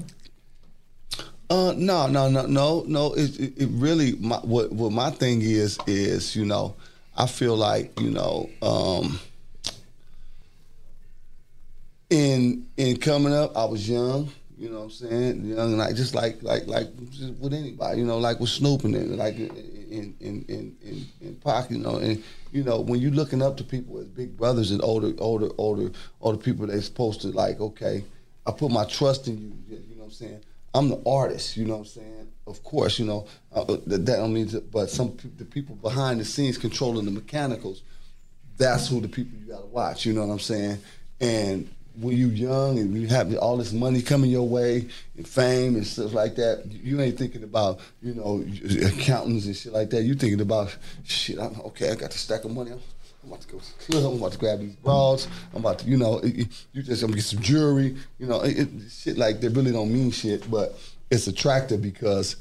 [1.49, 3.13] Uh, no, no, no, no, no.
[3.13, 6.75] It, it, it really, my, what, what my thing is, is you know,
[7.17, 9.19] I feel like you know, um,
[12.09, 14.31] in in coming up, I was young.
[14.61, 15.45] You know what I'm saying?
[15.45, 16.87] Young, like just like like like
[17.39, 17.97] with anybody.
[17.97, 21.71] You know, like with Snoop and like in in in in, in Pac.
[21.71, 24.79] You know, and you know when you're looking up to people as big brothers and
[24.83, 25.89] older older older
[26.21, 28.03] older people, they're supposed to like, okay,
[28.45, 29.51] I put my trust in you.
[29.67, 30.41] You know what I'm saying?
[30.75, 31.57] I'm the artist.
[31.57, 32.31] You know what I'm saying?
[32.45, 36.19] Of course, you know uh, that, that don't mean, to, but some the people behind
[36.19, 37.81] the scenes controlling the mechanicals.
[38.57, 40.05] That's who the people you gotta watch.
[40.05, 40.77] You know what I'm saying?
[41.19, 41.67] And
[41.99, 44.87] when you young and you have all this money coming your way
[45.17, 48.43] and fame and stuff like that, you ain't thinking about you know
[48.87, 50.03] accountants and shit like that.
[50.03, 51.37] You thinking about shit.
[51.39, 52.71] I'm, okay, I got to stack of money.
[52.71, 52.79] I'm,
[53.23, 54.13] I'm about to go to the club.
[54.13, 55.27] I'm about to grab these bras.
[55.53, 57.95] I'm about to, you know, it- it- you just gonna get some jewelry.
[58.19, 60.79] You know, it, shit like that really don't mean shit, but
[61.11, 62.37] it's attractive because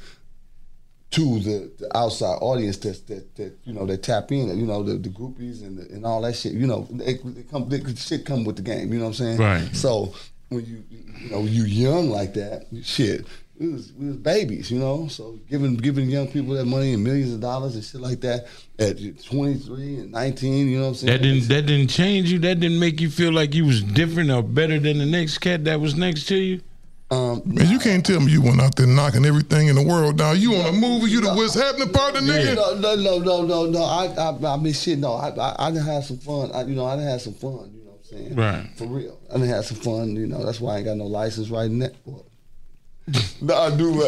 [1.11, 4.83] to the, the outside audience that, that that you know that tap in, you know,
[4.83, 6.53] the, the groupies and the, and all that shit.
[6.53, 8.93] You know, they, they come, they, shit come with the game.
[8.93, 9.39] You know what I'm saying?
[9.39, 9.75] Right.
[9.75, 10.15] So
[10.49, 13.27] when you you know you young like that, shit.
[13.59, 15.07] We was, we was babies, you know.
[15.09, 18.47] So giving giving young people that money and millions of dollars and shit like that
[18.79, 21.13] at 23 and 19, you know what I'm saying?
[21.13, 22.39] That didn't that didn't change you.
[22.39, 25.65] That didn't make you feel like you was different or better than the next cat
[25.65, 26.63] that was next to you.
[27.13, 30.17] Um, Man, you can't tell me you went out there knocking everything in the world
[30.17, 30.39] down.
[30.39, 32.55] You on a movie, you the what's happening part of the nigga.
[32.55, 33.83] No, no, no, no, no, no.
[33.83, 34.99] I, I, I mean, shit.
[34.99, 36.53] No, I, I, I done had some fun.
[36.53, 37.73] I, you know, I done had some fun.
[37.75, 38.37] You know what I'm saying?
[38.37, 38.71] Right.
[38.77, 39.19] For real.
[39.29, 40.15] I done had some fun.
[40.15, 41.89] You know, that's why I ain't got no license right now.
[42.05, 42.27] Well,
[43.41, 43.91] no, I do.
[43.91, 44.01] man.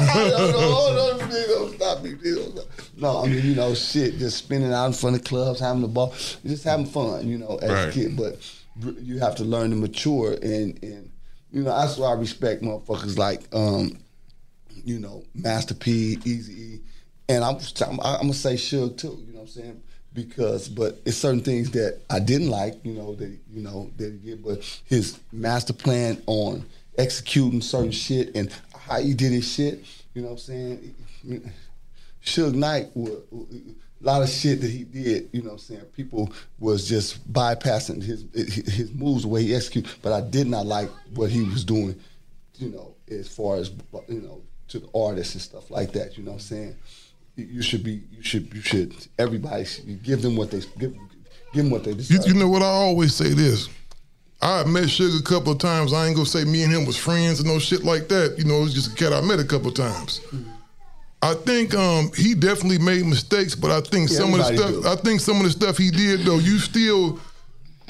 [0.00, 2.14] no, no, no, no, please don't stop me.
[2.14, 2.66] Please don't stop.
[2.96, 5.88] No, I mean, you know, shit, just spinning out in front of clubs, having the
[5.88, 6.14] ball,
[6.46, 8.16] just having fun, you know, as a kid.
[8.16, 8.38] But
[8.98, 11.09] you have to learn to mature, and and
[11.52, 13.98] you know, that's why I respect motherfuckers like, um,
[14.84, 16.80] you know, Master P, Easy E,
[17.28, 19.22] and I'm I'm, gonna say Suge too.
[19.26, 19.82] You know what I'm saying?
[20.12, 22.84] Because, but it's certain things that I didn't like.
[22.84, 26.64] You know that you know that he did, but his master plan on
[26.98, 29.84] executing certain shit and how he did his shit.
[30.14, 30.94] You know what I'm saying?
[32.24, 33.44] Suge Knight, wa-
[34.00, 35.80] a lot of shit that he did, you know what I'm saying?
[35.96, 39.90] People was just bypassing his his moves, the way he executed.
[40.02, 41.94] But I did not like what he was doing,
[42.58, 43.70] you know, as far as,
[44.08, 46.76] you know, to the artists and stuff like that, you know what I'm saying?
[47.36, 50.94] You- You should be, you should, you should, everybody should give them what they, give,
[51.52, 52.26] give them what they deserve.
[52.26, 52.62] you know what?
[52.62, 53.68] I always say this.
[54.42, 55.92] I met Sugar a couple of times.
[55.92, 58.36] I ain't gonna say me and him was friends and no shit like that.
[58.38, 60.20] You know, it was just a cat I met a couple of times.
[60.32, 60.50] Mm-hmm.
[61.22, 64.86] I think um, he definitely made mistakes, but I think Yeah, some of the stuff
[64.86, 67.20] I think some of the stuff he did though, you still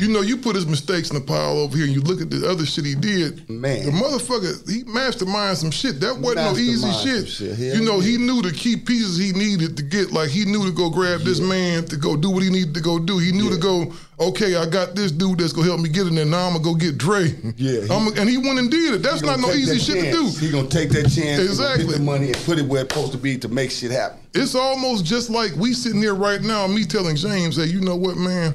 [0.00, 2.30] you know, you put his mistakes in the pile over here and you look at
[2.30, 3.48] the other shit he did.
[3.50, 3.84] Man.
[3.84, 6.00] The motherfucker, he masterminded some shit.
[6.00, 7.28] That wasn't no easy shit.
[7.28, 7.58] shit.
[7.58, 10.10] You know, he knew the key pieces he needed to get.
[10.10, 12.80] Like, he knew to go grab this man to go do what he needed to
[12.80, 13.18] go do.
[13.18, 16.14] He knew to go, okay, I got this dude that's to help me get in
[16.14, 16.24] there.
[16.24, 17.34] Now I'm to go get Dre.
[17.56, 19.02] Yeah, he- I'm, and he went and did it.
[19.02, 20.34] That's not no easy shit chance.
[20.34, 20.46] to do.
[20.46, 21.38] He gonna take that chance.
[21.38, 21.86] gonna Exactly.
[21.86, 24.20] Get the money and put it where it's supposed to be to make shit happen.
[24.34, 27.96] It's almost just like we sitting here right now, me telling James, hey, you know
[27.96, 28.54] what, man?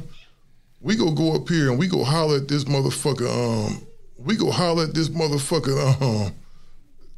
[0.81, 3.27] We go go up here and we go holler at this motherfucker.
[3.67, 3.81] Um,
[4.17, 6.01] we go holler at this motherfucker.
[6.01, 6.33] Um,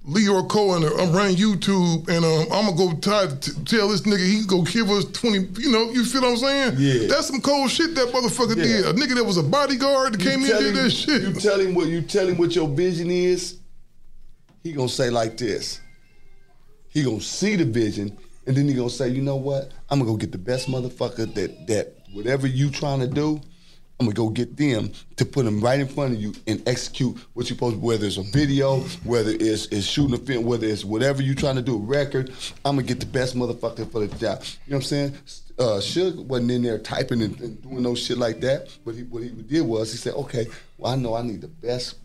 [0.08, 0.84] Lyor Cohen.
[0.84, 4.46] I'm running YouTube, and um, I'm gonna go try to t- tell this nigga he
[4.46, 5.40] go give us twenty.
[5.62, 6.74] You know, you feel what I'm saying?
[6.78, 7.08] Yeah.
[7.08, 8.64] That's some cold shit that motherfucker Yeah.
[8.64, 8.86] did.
[8.86, 11.22] A nigga that was a bodyguard that came in and did that shit.
[11.24, 13.58] You tell him what you tell him what your vision is.
[14.64, 15.82] He gonna say like this.
[16.90, 19.72] He gonna see the vision, and then he gonna say, you know what?
[19.90, 23.42] I'm gonna go get the best motherfucker that that whatever you trying to do.
[24.00, 27.18] I'm gonna go get them to put them right in front of you and execute
[27.34, 27.82] what you're supposed to.
[27.82, 31.56] Whether it's a video, whether it's, it's shooting a film, whether it's whatever you're trying
[31.56, 32.32] to do, a record.
[32.64, 34.44] I'm gonna get the best motherfucker for the job.
[34.66, 35.18] You know what I'm saying?
[35.58, 38.70] Uh, Suge wasn't in there typing and, and doing no shit like that.
[38.86, 40.46] But he, what he did was he said, okay,
[40.78, 41.98] well I know I need the best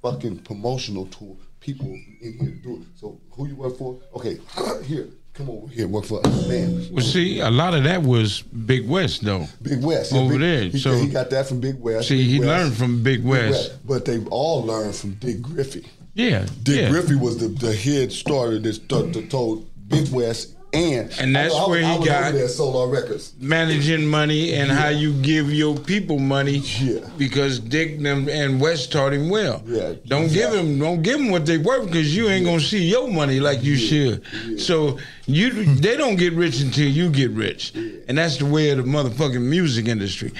[0.00, 2.86] fucking promotional tool people in here to do it.
[2.96, 4.00] So who you work for?
[4.16, 4.38] Okay,
[4.84, 6.86] here, come over here, work for us, man.
[6.92, 9.46] Well, see, a lot of that was Big West though.
[9.62, 10.62] Big West yeah, over Big- there.
[10.70, 12.08] He, so he got that from Big West.
[12.08, 13.86] see, Big he West, learned from Big Big West.
[13.86, 15.86] but they all learned from Dick Griffey.
[16.14, 16.90] Yeah, Dick yeah.
[16.90, 21.54] Griffey was the, the head starter that started, to told Big West and And that's
[21.54, 23.34] I, I, where I he got- there Solar Records.
[23.40, 26.58] managing money and how you give your people money.
[26.80, 27.00] Yeah.
[27.18, 29.62] Because Dick and, them- West taught him well.
[29.66, 29.94] Yeah.
[30.06, 33.08] Don't give him don't give him what they worth because you ain't gonna see your
[33.08, 34.22] money like you should.
[34.60, 38.78] So you they don't get rich until you get rich, and that's the way of
[38.78, 40.32] the motherfucking music industry.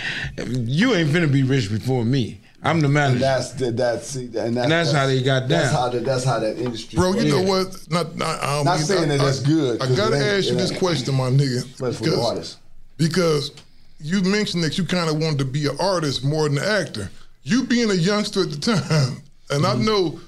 [0.47, 2.40] You ain't finna be rich before me.
[2.63, 3.15] I'm the manager.
[3.15, 5.49] And that's the, that's see, and that's, And that's how they got down.
[5.49, 6.97] That's how the, that's how that industry.
[6.99, 7.87] Bro, you know what?
[7.91, 10.49] Not, not, I don't Not mean- saying I, that that's I- good, I gotta ask
[10.49, 11.65] you it this question, my nigga.
[11.81, 12.59] But for the artist.
[12.99, 13.53] because
[13.99, 17.11] you mentioned that you kind of wanted to be an artist more than an actor.
[17.43, 19.81] You being a youngster at the time, and Mm-hmm.
[19.81, 20.21] I know,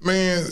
[0.00, 0.46] man,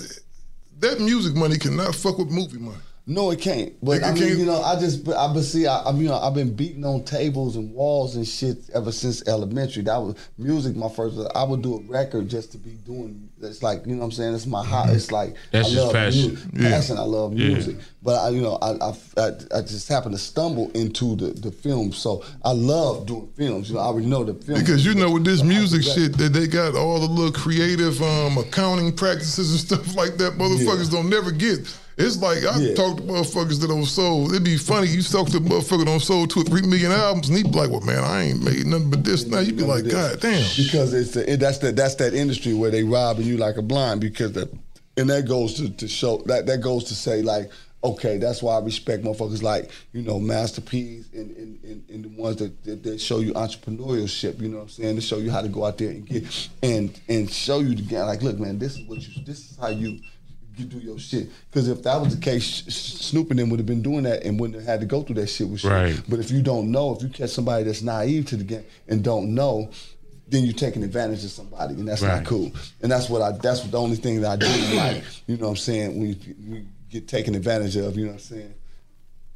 [0.80, 2.76] that music money cannot fuck with movie money.
[3.08, 3.72] No, it can't.
[3.84, 6.02] But It I mean, can't- you know, I just, but I, but see, I, mean,
[6.02, 9.84] you know, I've been beating on tables and walls and shit ever since elementary.
[9.84, 10.74] That was music.
[10.74, 13.28] My first, I would do a record just to be doing.
[13.40, 14.34] It's like you know what I'm saying.
[14.34, 14.94] It's my hobby.
[14.94, 15.36] It's like Mm-hmm.
[15.52, 16.20] That's I his love passion.
[16.30, 16.48] Music.
[16.54, 16.68] Yeah.
[16.70, 16.98] Passion.
[16.98, 17.48] I love Yeah.
[17.48, 17.76] music.
[18.02, 21.52] But I, you know, I, I, I, I just happened to stumble into the the
[21.52, 21.92] film.
[21.92, 23.68] So I love doing films.
[23.68, 26.32] You know, I already know the film Because you know with this music shit that
[26.32, 30.32] they got all the little creative um, accounting practices and stuff like that.
[30.32, 31.72] Motherfuckers don't never get.
[31.98, 32.74] It's like I Yeah.
[32.74, 34.32] talk to motherfuckers that don't sold.
[34.32, 34.88] It'd be funny.
[34.88, 37.50] You talk to a motherfucker that don't sold two or three million albums, and he'd
[37.50, 40.20] be like, "Well, man, I ain't made nothing but this." Now you'd be like, "God
[40.20, 43.56] damn." because it's the, it, that's that that's that industry where they robbing you like
[43.56, 44.48] a blind because the,
[44.98, 47.50] and that goes to, to show that that goes to say like
[47.84, 52.04] okay that's why I respect motherfuckers like you know Master P's and, and, and, and
[52.04, 55.18] the ones that, that, that show you entrepreneurship you know what I'm saying to show
[55.18, 56.24] you how to go out there and get
[56.62, 59.56] and and show you the game like look man this is what you this is
[59.60, 60.00] how you
[60.58, 61.28] you do your shit.
[61.50, 64.38] Because if that was the case, Snoop and them would have been doing that and
[64.40, 65.70] wouldn't have had to go through that shit with shit.
[65.70, 66.00] Right.
[66.08, 69.02] But if you don't know, if you catch somebody that's naive to the game and
[69.04, 69.70] don't know,
[70.28, 72.16] then you're taking advantage of somebody, and that's Right.
[72.16, 72.50] not cool.
[72.82, 73.30] And that's what I.
[73.32, 75.04] That's the only thing that I do like.
[75.28, 76.00] You know what I'm saying?
[76.00, 78.54] When you, you get taken advantage of, you know what I'm saying?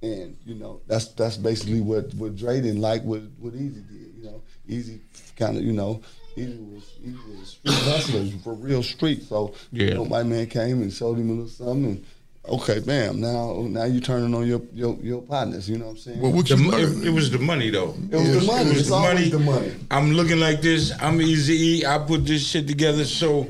[0.03, 4.15] And you know that's that's basically what what Dre didn't like what what Eazy did.
[4.17, 5.01] You know, Eazy
[5.37, 6.01] kind of you know.
[6.37, 9.23] Eazy was, Eazy was a street hustler for real street.
[9.25, 9.87] So Yeah.
[9.89, 11.85] you know, my man came and showed him a little something.
[11.85, 12.05] And,
[12.49, 13.21] okay, bam.
[13.21, 15.69] Now now you turning on your your, your partners.
[15.69, 16.21] You know what I'm saying?
[16.21, 17.95] Well, what The you it, it was the money though.
[18.11, 18.65] It was the money.
[18.65, 19.29] It was It's the money.
[19.29, 19.73] the money.
[19.91, 20.93] I'm looking like this.
[21.01, 23.05] I'm Eazy I put this shit together.
[23.05, 23.47] So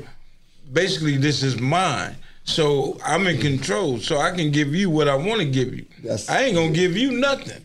[0.73, 2.15] basically, this is mine.
[2.43, 3.99] So I'm in control.
[3.99, 5.85] So I can give you what I want to give you.
[6.27, 7.61] I ain't gonna give you nothing.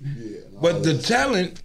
[0.60, 1.62] but the talent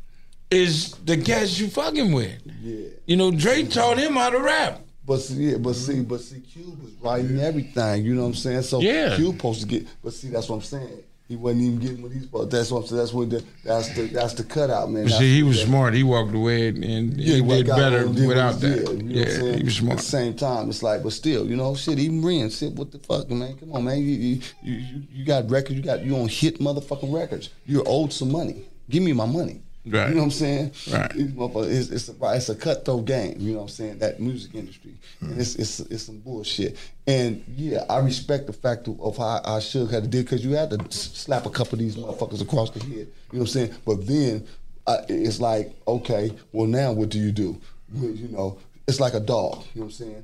[0.52, 2.34] is the cats you fucking with.
[2.62, 2.88] Yeah.
[3.06, 4.82] You know, Dre taught him how to rap.
[5.06, 8.06] But see, yeah, but see, but see, Cube was writing everything.
[8.06, 8.62] You know what I'm saying?
[8.64, 9.16] So Yeah.
[9.16, 9.88] Cube supposed to get.
[10.04, 11.04] But see, that's what I'm saying.
[11.28, 12.52] He wasn't even getting what he's supposed.
[12.52, 12.98] That's what I'm saying.
[13.00, 15.06] That's what the that's the that's the cutout, man.
[15.06, 15.94] That's see, he was that- smart.
[15.94, 18.86] He walked away and, and Yeah, he did better did without that.
[18.86, 19.94] did, you know yeah, he was smart.
[19.94, 22.00] At the same time, it's like, but still, you know, shit.
[22.00, 22.74] Even Ren, shit.
[22.74, 23.56] What the fuck, man?
[23.58, 23.98] Come on, man.
[24.00, 25.76] You you you, you- you got records.
[25.76, 27.50] You got you on hit motherfucking records.
[27.66, 28.66] You're owed some money.
[28.90, 29.62] Give me my money.
[29.84, 30.10] Right.
[30.10, 30.72] You know what I'm saying?
[30.92, 31.12] Right.
[31.16, 33.36] It's, it's, a, it's a cutthroat game.
[33.40, 33.98] You know what I'm saying?
[34.00, 34.94] That music industry.
[35.20, 35.32] Hmm.
[35.32, 36.78] And it's, it's it's some bullshit.
[37.08, 40.52] And yeah, I respect the fact of, of how I should have did because you
[40.52, 42.90] had to slap a couple of these motherfuckers across the head.
[42.92, 43.74] You know what I'm saying?
[43.84, 44.48] But then
[44.86, 47.60] uh, it's like, okay, well now what do you do?
[47.92, 49.64] Well, you know, it's like a dog.
[49.74, 50.24] You know what I'm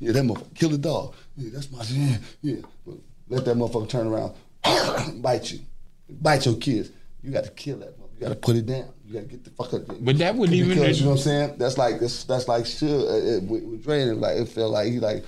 [0.00, 1.14] yeah, that motherfucker kill the dog.
[1.36, 2.56] Yeah, that's my yeah, yeah.
[2.84, 2.96] But
[3.28, 4.34] let that motherfucker turn around,
[5.22, 5.60] bite you,
[6.08, 6.90] bite your kids.
[7.22, 7.94] You got to kill that.
[8.14, 8.88] You got to put it down.
[9.04, 9.82] You got to get the fuck up.
[10.00, 11.54] But that wouldn't even- you know what I'm saying.
[11.58, 14.02] That's like that's that's like shit uh, uh, with, with Dre.
[14.02, 15.24] And like it felt like he like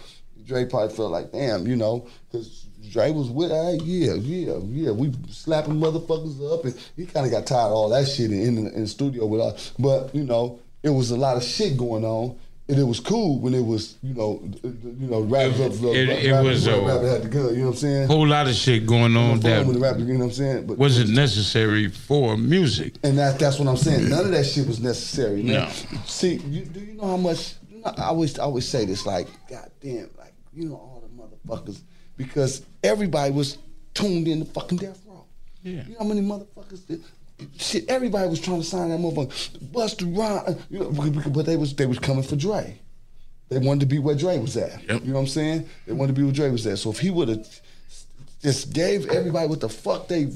[0.47, 3.74] Dre probably felt like damn, you know, because Dre was with her.
[3.83, 4.91] Yeah, yeah, yeah.
[4.93, 8.41] We slapping motherfuckers up, and he kind of got tired of all that shit in,
[8.59, 9.72] in, in the studio with us.
[9.79, 12.39] But you know, it was a lot of shit going on.
[12.71, 15.59] And it was cool when it was, you know, you know, rap, up.
[15.59, 17.49] rap, It- it rap, was rap, a- rap had the gun.
[17.55, 18.07] You know what I'm saying?
[18.09, 20.33] Whole lot of shit going on Fun when the that rap, you know what I'm
[20.33, 20.66] saying?
[20.66, 22.97] But wasn't necessary for music.
[23.03, 24.11] and that, that's what I'm saying.
[24.11, 25.55] None of that shit was necessary, man.
[25.55, 25.69] No.
[26.05, 27.55] See, you, do you know how much?
[27.73, 31.03] You know, I always, I always say this, like, God damn, like, you know, all
[31.03, 31.23] the
[31.55, 31.81] motherfuckers,
[32.19, 33.57] because everybody was
[33.95, 35.25] tuned in to fucking death row.
[35.62, 35.85] Yeah.
[35.87, 36.87] You know how many motherfuckers?
[36.87, 37.03] Did,
[37.59, 39.59] shit, everybody was trying to sign that motherfucker.
[39.72, 40.91] Busta Rhymes, you know,
[41.32, 42.78] but- they was they was coming for Dre.
[43.49, 44.82] They wanted to be where Dre was at.
[44.82, 45.68] You know what I'm saying?
[45.86, 46.78] They wanted to be where Dre was at.
[46.78, 47.61] So if he would have
[48.43, 50.30] just gave everybody what the fuck they,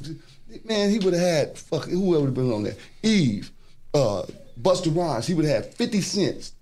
[0.65, 2.77] man, he would have had fuck whoever would have been on there.
[3.03, 3.51] Eve,
[3.95, 4.23] uh,
[4.61, 6.53] Busta Rhymes, he would have had 50 cents.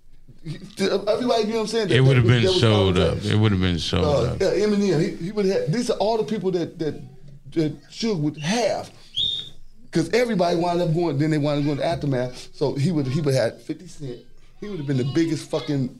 [0.43, 1.89] Everybody, you know what I'm saying?
[1.91, 3.23] It would have been sold up.
[3.23, 4.41] It would have been sold uh, up.
[4.41, 5.71] yeah, Eminem, he, he would have.
[5.71, 6.99] These are all the people that that
[7.51, 8.89] that Suge would have,
[9.91, 11.17] because everybody wound up going.
[11.17, 12.49] Then they wound up going to aftermath.
[12.53, 14.19] So he would he would have had fifty cent.
[14.59, 15.99] He would have been the biggest fucking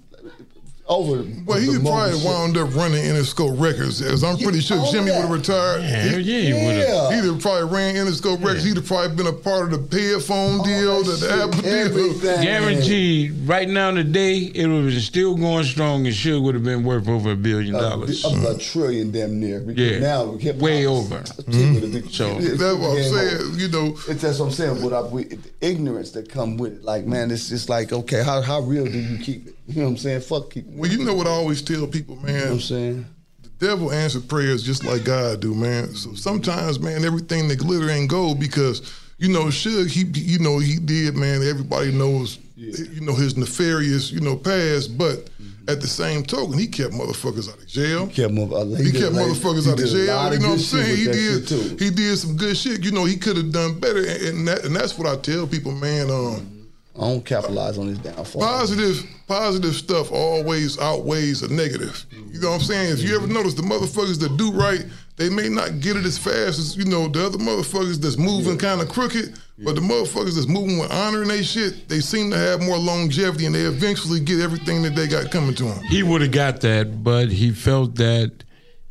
[0.88, 1.24] over.
[1.46, 5.22] Well, he probably moment wound up running Interscope Records, as I'm pretty sure Jimmy would
[5.22, 5.82] have retired.
[5.82, 6.88] Yeah, hell yeah, he would've.
[6.88, 7.16] Yeah.
[7.16, 8.64] He'd have probably ran Interscope Records.
[8.64, 12.42] He'd have probably been a part of the payphone oh, deal, the, the Apple deal.
[12.42, 17.08] Guaranteed, right now today, it was still going strong and Suge would have been worth
[17.08, 18.24] over a billion dollars.
[18.26, 19.60] A, a trillion damn near.
[19.60, 20.00] Because Yeah.
[20.00, 21.20] Now hip Way over.
[21.20, 22.08] Mm-hmm.
[22.10, 23.60] So That's what I'm saying.
[23.60, 24.82] You know, it's that's what I'm saying.
[24.84, 28.24] What I, with the ignorance that come with it, like man, it's just like okay,
[28.24, 29.56] how how real do you keep it?
[29.68, 30.22] You know what I'm saying?
[30.22, 30.66] Fuck it.
[30.68, 32.34] well, you know what I always tell people, man.
[32.34, 33.05] You know what I'm saying?
[33.43, 35.93] The devil answers prayers just like God do, man.
[35.95, 38.82] So sometimes, man, everything that glitter ain't gold because
[39.18, 41.43] you know, Suge, he, you know, he did, man.
[41.43, 44.97] Everybody knows, you know, his nefarious, you know, past.
[44.97, 45.30] But
[45.68, 48.07] at the same token, he kept motherfuckers out of jail.
[48.07, 50.34] He kept, mother- uh, He, kept like, motherfuckers he out of jail.
[50.34, 50.97] You know what I'm saying?
[50.97, 51.80] He did.
[51.80, 52.84] He did some good shit.
[52.84, 55.45] You know, he could have done better, and, and that, and that's what I tell
[55.45, 56.09] people, man.
[56.09, 56.61] Um,
[56.96, 58.42] I don't capitalize on his downfall.
[58.42, 62.06] Positive, positive stuff always outweighs a negative.
[62.12, 62.94] You know what I'm saying?
[62.94, 64.86] If you ever notice the motherfuckers that do right,
[65.16, 68.58] they may not get it as fast as you know the other motherfuckers that's moving
[68.58, 72.30] kind of crooked, but the motherfuckers that's moving with honor and they shit, they seem
[72.32, 75.84] to have more longevity and they eventually get everything that they got coming to them.
[75.86, 78.32] He would have got that, but he felt that,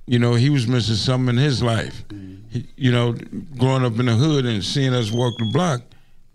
[0.07, 2.05] you know, he was missing something in his life.
[2.49, 3.15] He, you know,
[3.59, 5.83] growing up in the hood and seeing us walk the block,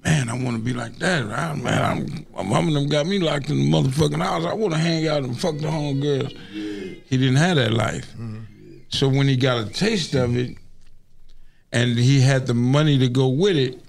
[0.05, 1.23] man, I want to be like that.
[1.23, 4.45] I, man, I'm, my mom and them got me locked in the motherfucking house.
[4.45, 6.31] I want to hang out and fuck the home girls.
[6.53, 8.11] He didn't have that life.
[8.13, 8.41] Mm-hmm.
[8.89, 10.57] So when he got a taste of it,
[11.71, 13.81] and he had the money to go with it,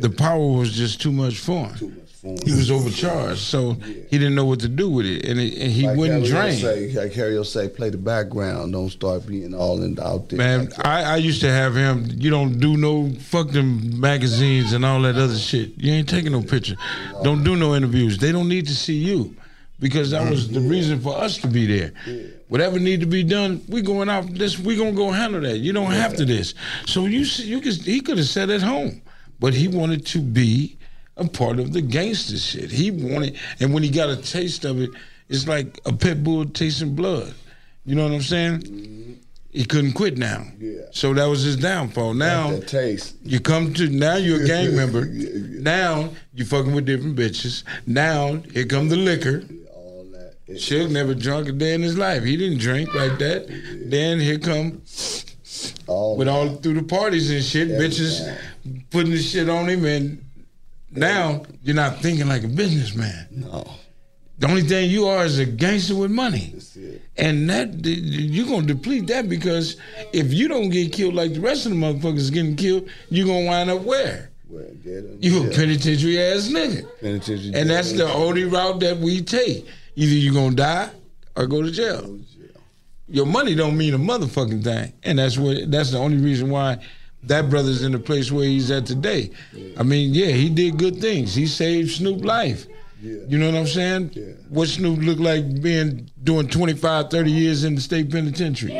[0.00, 1.95] the power was just too much for him.
[2.44, 5.70] He was overcharged, so he didn't know what to do with it, and, it, and
[5.70, 6.58] he Like wouldn't Harry drain.
[6.58, 8.72] Say, like Harry will say, play the background.
[8.72, 10.38] Don't start being all in out there.
[10.38, 12.06] Man, I, I used to have him.
[12.16, 15.72] You don't do no fuck them magazines and all that other shit.
[15.76, 16.76] You ain't taking no picture.
[17.22, 18.18] Don't do no interviews.
[18.18, 19.36] They don't need to see you
[19.78, 21.92] because that was the reason for us to be there.
[22.48, 24.26] Whatever need to be done, we going out.
[24.34, 25.58] This we gonna go handle that.
[25.58, 26.54] You don't have to this.
[26.86, 29.02] So you you could he could have said at home,
[29.38, 30.75] but he wanted to be
[31.16, 32.70] a part of the gangster shit.
[32.70, 34.90] He wanted, and when he got a taste of it,
[35.28, 37.34] it's like a pit bull tasting blood.
[37.84, 39.20] You know what I'm saying?
[39.50, 40.44] He couldn't quit now.
[40.58, 40.82] Yeah.
[40.90, 42.12] So that was his downfall.
[42.14, 43.16] Now that taste.
[43.22, 45.06] you come to now you're a gang member.
[45.06, 45.60] Yeah.
[45.62, 47.62] Now you fucking with different bitches.
[47.86, 49.44] Now here come the liquor.
[49.72, 50.34] All that.
[50.46, 52.22] It's Suge never drunk a day in his life.
[52.22, 53.46] He didn't drink like that.
[53.86, 54.82] Then here come
[56.18, 58.36] with all through the parties and shit, bitches
[58.90, 60.22] putting the shit on him, and
[60.96, 63.28] now you're not thinking like a businessman.
[63.30, 63.66] No.
[64.38, 66.54] The only thing you are is a gangster with money.
[67.16, 69.76] And that you're gonna deplete that because
[70.12, 73.46] if you don't get killed like the rest of the motherfuckers getting killed, you're gonna
[73.46, 74.30] wind up where?
[75.20, 76.86] You a penitentiary ass nigga.
[77.00, 79.66] Penitentiary And that's the only route that we take.
[79.96, 80.90] Either you're gonna die
[81.34, 82.18] or go to jail.
[83.08, 84.92] Your money don't mean a motherfucking thing.
[85.02, 86.78] And that's what that's the only reason why
[87.26, 89.30] that brother's in the place where he's at today.
[89.76, 91.34] I mean, yeah, he did good things.
[91.34, 92.66] He saved Snoop life.
[93.00, 94.08] You know what I'm saying?
[94.48, 98.74] What Snoop looked like being doing 25, 30 years in the state penitentiary.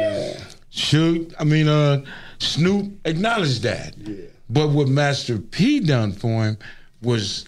[0.71, 2.05] Shoot, I mean, uh,
[2.39, 3.95] Snoop acknowledged that.
[4.49, 6.59] But what Master P done for him
[7.03, 7.47] was,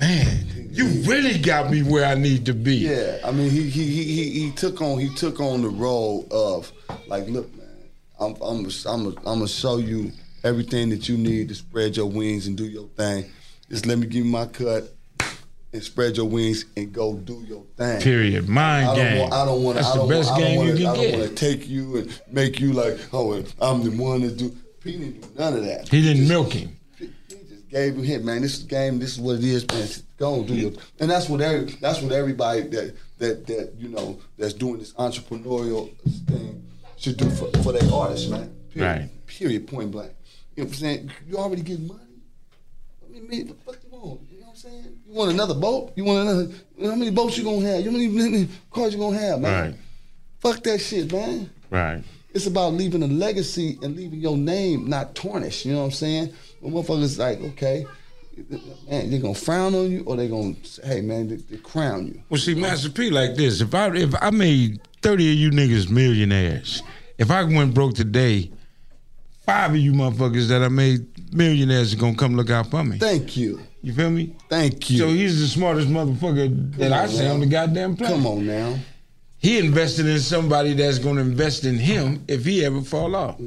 [0.00, 2.76] man, you really got me where I need to be.
[2.76, 6.26] Yeah, I mean, he he he he, he took on he took on the role
[6.30, 6.72] of
[7.08, 7.66] like, look, man,
[8.18, 10.12] I'm I'm I'm I'm gonna show you
[10.44, 13.30] everything that you need to spread your wings and do your thing.
[13.68, 14.92] Just let me give you my cut
[15.72, 18.00] and spread your wings and go do your thing.
[18.00, 18.48] Period.
[18.48, 19.18] Mind I game.
[19.20, 19.76] Want, I don't want.
[19.76, 21.68] That's I the don't best want, game don't you can I don't want to take
[21.68, 24.56] you and make you like, oh, I'm the one that do.
[24.82, 25.88] He didn't do none of that.
[25.88, 26.76] He didn't milk him.
[26.98, 28.42] He just gave him hit, man.
[28.42, 28.98] This is the game.
[28.98, 29.88] This is what it is, man.
[30.16, 30.72] Go do your.
[30.98, 31.72] And that's what every.
[31.74, 35.94] That's what everybody that that that you know that's doing this entrepreneurial
[36.26, 36.66] thing
[36.96, 38.54] should do for, for their artists, man.
[38.70, 38.88] Period.
[38.88, 39.26] Right.
[39.26, 39.68] Period.
[39.68, 40.12] Point blank.
[40.60, 41.10] You know what I'm saying?
[41.26, 42.00] You already get money.
[43.02, 44.20] I mean, man, what the fuck you want?
[44.30, 44.98] You know what I'm saying?
[45.06, 45.92] You want another boat?
[45.96, 46.42] You want another?
[46.76, 47.80] You know how many boats you gonna have?
[47.80, 49.70] You know how many, how many cars you gonna have, man?
[49.70, 49.80] Right.
[50.40, 51.48] Fuck that shit, man.
[51.70, 52.02] Right.
[52.34, 55.64] It's about leaving a legacy and leaving your name not tarnished.
[55.64, 56.34] You know what I'm saying?
[56.60, 57.86] When motherfuckers like, okay,
[58.86, 62.06] man, they're gonna frown on you or they gonna say, hey man, they, they crown
[62.06, 62.22] you.
[62.28, 63.62] Well, see, Master P like this.
[63.62, 66.82] If I if I made thirty of you niggas millionaires,
[67.16, 68.50] if I went broke today,
[69.50, 72.98] five of you motherfuckers that I made millionaires are gonna come look out for me.
[72.98, 73.60] Thank you.
[73.82, 74.36] You feel me?
[74.48, 74.98] Thank you.
[74.98, 78.16] So he's the smartest motherfucker that I see on the goddamn planet.
[78.16, 78.78] Come on now.
[79.38, 83.40] He invested in somebody that's gonna invest in him if he ever fall off.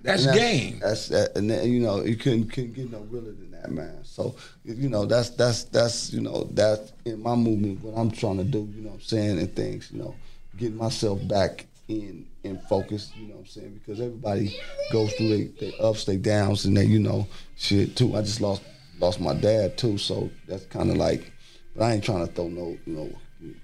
[0.00, 0.80] That's, And game.
[0.80, 3.70] That's that, and that, you know you couldn't couldn't get no realer than that.
[3.70, 4.00] man.
[4.02, 4.34] So
[4.64, 8.44] you know, that's that's that's you know that in my movement, what I'm trying to
[8.44, 10.14] do, you know, what I'm saying, and things, you know,
[10.58, 14.58] getting myself back in in focus, you know, what I'm saying, because everybody
[14.92, 17.26] goes through their they ups, they downs, and they, you know,
[17.56, 18.16] shit too.
[18.16, 18.62] I just lost
[18.98, 21.32] lost my dad too, so that's kind of like,
[21.74, 23.12] but I ain't trying to throw no, you know.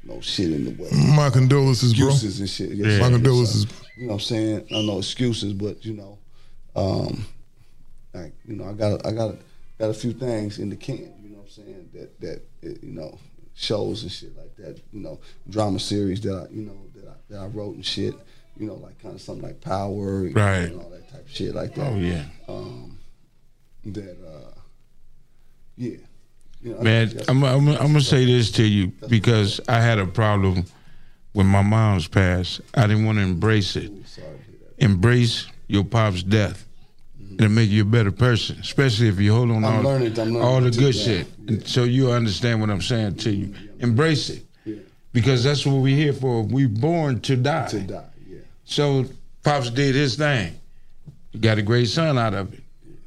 [0.03, 0.91] No shit in the way.
[1.15, 2.09] My condolences, bro.
[2.09, 2.71] excuses and shit.
[2.71, 2.99] Yeah.
[2.99, 3.63] My condolences.
[3.63, 4.67] So, you know what I'm saying?
[4.75, 6.19] I know excuses, but you know,
[6.75, 7.25] um,
[8.13, 9.37] like you know, I got I got
[9.79, 11.15] got a few things in the can.
[11.23, 11.91] You know what I'm saying?
[11.95, 13.21] That that it, you know
[13.59, 14.81] shows and shit like that.
[14.93, 18.15] You know, drama series that I you know that I, that I wrote and shit.
[18.59, 20.57] You know, like kind of something like Power, know, Right.
[20.71, 21.93] and all that type of shit like that.
[21.93, 22.25] Oh, yeah.
[22.49, 22.99] Um,
[23.87, 24.59] that uh,
[25.77, 25.97] yeah.
[26.61, 30.07] You know, Man, I'm, I'm, I'm gonna say this to you because I had a
[30.07, 30.65] problem
[31.33, 32.61] when my mom's passed.
[32.75, 33.93] I didn't want to embrace it.
[34.79, 36.67] Embrace your pop's death.
[37.35, 40.37] It'll make you a better person, especially if you hold on Mm-hmm.
[40.37, 40.99] All, all the good that.
[40.99, 41.27] shit.
[41.47, 43.55] And so you understand what I'm saying to you.
[43.79, 44.45] Embrace it.
[45.13, 46.43] Because that's what we're here for.
[46.43, 47.67] We're born to die.
[47.69, 48.01] To die, yeah.
[48.69, 49.07] So
[49.43, 50.55] Pops did his thing.
[51.33, 52.61] You got a great son out of it.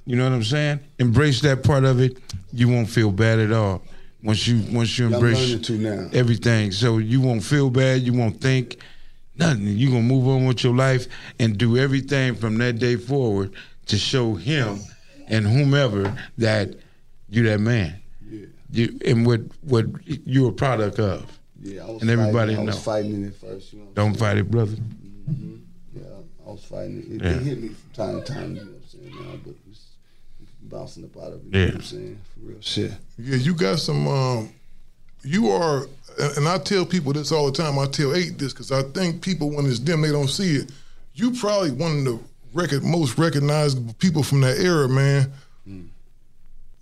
[0.06, 0.80] You know what I'm saying?
[0.98, 2.18] Embrace that part of it.
[2.52, 3.84] You won't feel bad at all
[4.24, 6.10] once you once you embrace learning to now.
[6.14, 6.72] everything.
[6.72, 8.02] So you won't feel bad.
[8.02, 8.78] You won't think
[9.38, 9.68] nothing.
[9.68, 11.08] You gonna move on with your life
[11.40, 13.54] and do everything from that day forward
[13.86, 14.80] to show him
[15.28, 16.74] and whomever that
[17.30, 18.02] you that man.
[18.28, 18.48] Yeah.
[18.72, 21.40] You and what what you a product of.
[21.62, 23.74] Yeah, I was and everybody fighting, I was fighting in it first.
[23.74, 24.76] You know Don't fight it, brother.
[25.36, 25.56] Hmm
[25.96, 26.02] Yeah,
[26.48, 27.16] I was fighting it.
[27.16, 27.32] It, Yeah.
[27.38, 29.26] it hit me from time to time, you know what I'm saying?
[29.26, 29.80] Now, but it's
[30.64, 31.54] bouncing up out of it.
[31.54, 31.66] You Yeah.
[31.66, 32.18] know what I'm saying?
[32.34, 32.92] For real shit.
[33.18, 34.08] Yeah, you got some.
[34.08, 34.50] Um,
[35.24, 35.88] you are,
[36.20, 37.78] and and I tell people this all the time.
[37.78, 40.72] I tell Eiht this because I think people when it's them they don't see it.
[41.14, 42.20] You probably one of the
[42.54, 45.32] record most recognizable people from that era, man.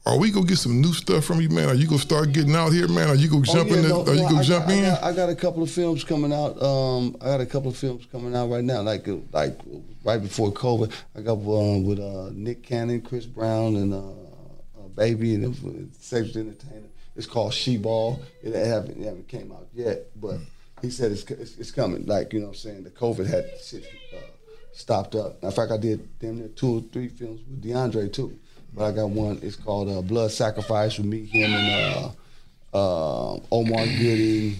[0.09, 1.69] Are we gonna get some new stuff from you, man?
[1.69, 3.09] Are you gonna start getting out here, man?
[3.09, 3.83] Are you gonna jump Oh, yeah, in?
[3.83, 4.85] The, no, are you gonna I jump got, in?
[4.85, 6.59] I got, I got a couple of films coming out.
[6.59, 9.59] Um, I got a couple of films coming out right now, like like
[10.03, 10.91] right before COVID.
[11.15, 15.49] I got one with uh, Nick Cannon, Chris Brown, and uh, uh, Baby, and it
[15.49, 16.91] was Safety Entertainment.
[17.15, 18.19] It's called She Ball.
[18.41, 20.37] It haven't, it haven't came out yet, but
[20.81, 22.07] he said it's, it's it's coming.
[22.07, 23.85] Like you know, what I'm saying the COVID had shit
[24.15, 24.21] uh,
[24.73, 25.43] stopped up.
[25.43, 28.39] In fact, I did damn near two or three films with DeAndre too.
[28.73, 29.39] But I got one.
[29.41, 32.13] It's called uh, Blood Sacrifice with me, him, and
[32.73, 34.57] uh, uh, Omar Gooding.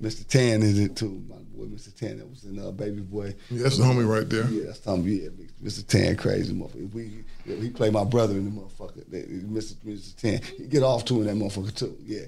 [0.00, 0.26] Mr.
[0.26, 1.22] Tan is it too.
[1.28, 1.94] My boy, Mr.
[1.94, 3.34] Tan, that was in uh, Baby Boy.
[3.50, 4.46] Yeah, that's the homie right there.
[4.46, 5.02] Yeah, that's Tom.
[5.06, 5.28] Yeah,
[5.62, 5.84] Mr.
[5.86, 6.92] Tan, crazy motherfucker.
[6.92, 9.04] We, he played my brother in the motherfucker.
[9.06, 9.74] Mr.
[9.84, 10.16] Mr.
[10.16, 11.96] Tan, he get off to in that motherfucker too.
[12.04, 12.26] Yeah.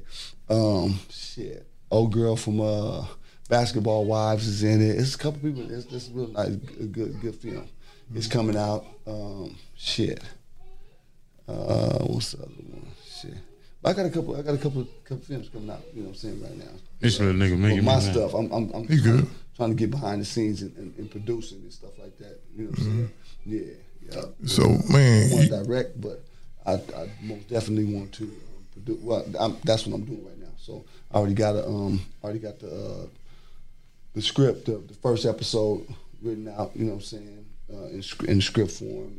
[0.49, 1.67] Um, shit.
[1.93, 3.05] Old girl from uh,
[3.49, 4.99] Basketball Wives is in it.
[4.99, 5.71] It's a couple people.
[5.71, 7.69] It's, it's a real nice, a good, good film.
[8.15, 8.85] It's coming out.
[9.07, 10.21] Um, shit.
[11.51, 12.87] Uh, what's the other one?
[13.09, 13.35] Shit.
[13.85, 14.37] I got a couple.
[14.37, 15.81] I got a couple, couple films coming out.
[15.95, 16.73] You know what I'm saying right now.
[17.01, 18.03] This little nigga But making my mad.
[18.13, 18.35] stuff.
[18.35, 19.27] I'm, I'm, I'm good.
[19.57, 22.41] trying to get behind the scenes and, and, and producing and stuff like that.
[22.55, 23.11] You know what I'm saying?
[23.47, 23.61] Yeah.
[24.03, 24.21] yeah.
[24.21, 24.47] Mm-hmm.
[24.47, 26.25] So, man, I want to direct, but
[26.67, 29.03] I, I most definitely want to um, produce.
[29.03, 30.53] Well, I'm, that's what I'm doing right now.
[30.59, 33.07] So I already got a, um, already got the uh,
[34.13, 35.87] the script, the, the first episode
[36.23, 36.73] written out.
[36.75, 37.47] You know what I'm saying?
[37.73, 39.15] Uh, in, in script form,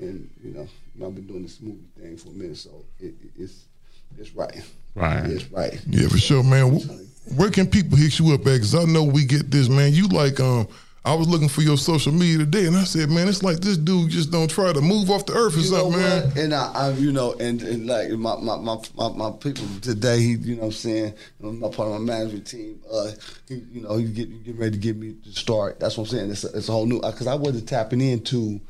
[0.00, 3.14] and, and you know, I've been doing this movie thing for a minute, so it,
[3.22, 3.64] it, it's
[4.18, 4.62] it's right.
[4.94, 5.26] Right.
[5.26, 5.80] It's right.
[5.88, 6.80] Yeah, for sure, man.
[7.36, 8.44] Where can people hit you up at?
[8.44, 9.92] Because I know we get this, man.
[9.92, 10.66] You like, um,
[11.04, 13.76] I was looking for your social media today, and I said, man, it's like this
[13.76, 16.24] dude just don't try to move off the earth or You know something, man.
[16.26, 16.36] what?
[16.38, 20.20] And I, I, you know, and, and like my, my, my, my, my people today,
[20.20, 23.10] he, you know what I'm saying, my part of my management team, uh,
[23.46, 25.78] he, you know, he's getting, getting ready to get me to start.
[25.80, 26.30] That's what I'm saying.
[26.30, 28.60] It's a, it's a whole new, because I wasn't tapping into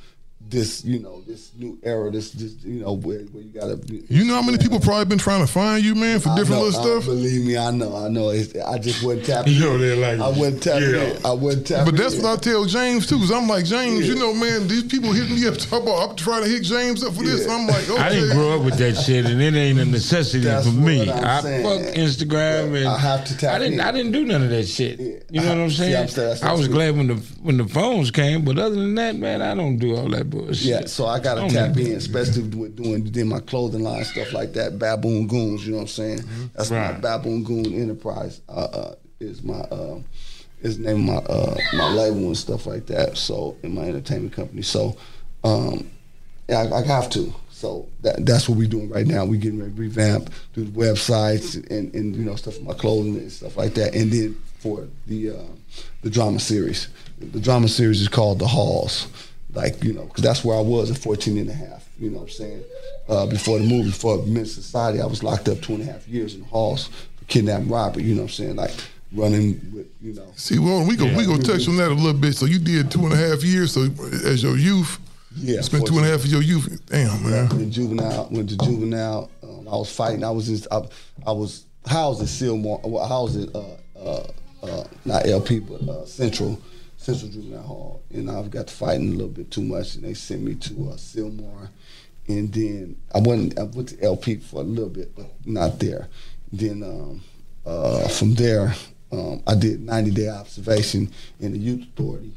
[0.40, 3.78] this, you know, this new era, this, this you know, where, where you gotta.
[4.08, 6.62] You know how many people probably been trying to find you, man, for I different
[6.62, 7.04] know, little I- stuff?
[7.04, 8.30] believe me, I know, I know.
[8.30, 9.52] It's, I just wasn't tapping.
[9.52, 10.90] You know they're like, I wasn't tapping.
[10.94, 11.18] yeah.
[11.24, 11.84] I wasn't tapping.
[11.92, 12.22] But that's in.
[12.22, 13.18] what I tell James too.
[13.18, 14.14] Cause I'm like James, Yeah.
[14.14, 17.04] you know, man, these people hitting me up talk about I'm trying to hit James
[17.04, 17.42] up for this.
[17.44, 18.00] And I'm like, okay.
[18.02, 21.00] I didn't grow up with that shit, and it ain't a necessity That's for me.
[21.00, 21.64] what I'm I saying.
[21.64, 23.74] fuck Instagram, and I have to tap I didn't.
[23.74, 23.80] in.
[23.80, 24.98] I didn't do none of that shit.
[25.30, 25.96] You know what I'm See, saying?
[25.96, 28.76] I'm saying that's I was what- glad when the when the phones came, but other
[28.76, 30.62] than that, man, I don't do all that bullshit.
[30.66, 34.04] Yeah, so I gotta don't tap need- in, especially with doing doing my clothing line
[34.04, 34.78] stuff like that.
[34.78, 36.20] Baboon Goons, you know what I'm saying?
[36.54, 38.40] That's my Baboon Goon Enterprise.
[38.48, 39.98] Uh, uh, is my uh,
[40.62, 43.16] is the name of my uh, my label and stuff like that.
[43.16, 44.62] So in my entertainment company.
[44.62, 44.96] So
[45.44, 45.90] um,
[46.48, 47.34] yeah, I, I have to.
[47.50, 49.24] So that, that's what we're doing right now.
[49.24, 53.16] We're getting ready to revamp, the websites and, and you know stuff for my clothing
[53.16, 53.94] and stuff like that.
[53.96, 55.42] And then for the uh,
[56.02, 56.86] the drama series,
[57.18, 59.08] the drama series is called The Halls.
[59.54, 61.88] Like you know, because that's where I was at 14 and a half.
[61.98, 62.64] You know what I'm saying?
[63.08, 66.06] Uh, before the movie, before Men's Society, I was locked up two and a half
[66.06, 68.02] years in the halls for kidnapping robbery.
[68.04, 68.56] You know what I'm saying?
[68.56, 68.72] Like
[69.12, 70.26] running with you know.
[70.36, 72.34] See, well, we go we go touch on that a little bit.
[72.34, 73.72] So you did two and a half years.
[73.72, 73.88] So
[74.24, 74.98] as your youth,
[75.34, 76.80] Yeah, spent two and a half of your youth.
[76.86, 77.50] Damn, man.
[77.52, 79.30] in juvenile, went to juvenile.
[79.42, 80.24] Um, I was fighting.
[80.24, 80.82] I was in, I,
[81.26, 82.86] I was housed at Sylmar.
[82.86, 84.26] Well, housed at uh, uh,
[84.62, 86.60] uh, not LP, but uh, Central
[87.14, 88.02] Central Juvenile Hall.
[88.12, 90.96] And I've got fighting a little bit too much, and they sent me to uh,
[90.96, 91.68] Sylmar.
[92.28, 96.08] And then I went I went to LP for a little bit, but not there.
[96.52, 97.22] Then um,
[97.64, 98.74] uh, from there,
[99.10, 101.10] um, I did 90 day observation
[101.40, 102.32] in the youth authority.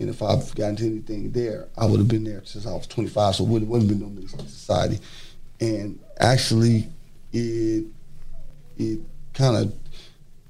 [0.00, 2.86] And if I've gotten to anything there, I would have been there since I was
[2.86, 5.00] 25, so it wouldn't, wouldn't have been no Menace 2 Society.
[5.60, 6.88] And actually,
[7.32, 7.84] it
[8.76, 9.00] it
[9.34, 9.74] kind of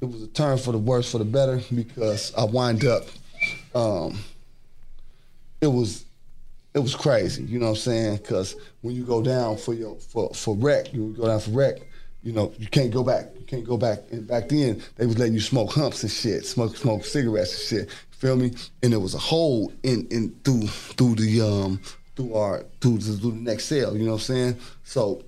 [0.00, 3.04] it was a turn for the worse for the better because I wind up.
[3.74, 4.18] Um,
[5.60, 6.04] it was
[6.74, 8.16] it was crazy, you know what I'm saying?
[8.18, 11.78] Because when you go down for your for for rec, you go down for rec,
[12.22, 13.26] you know you can't go back.
[13.38, 14.00] You can't go back.
[14.10, 17.80] And back then they was letting you smoke humps and shit, smoke smoke cigarettes and
[17.80, 17.90] shit.
[18.10, 18.52] Feel me?
[18.82, 21.80] And there was a hole in in through through the um
[22.16, 23.96] through our through the, through the next cell.
[23.96, 24.56] You know what I'm saying?
[24.84, 25.22] So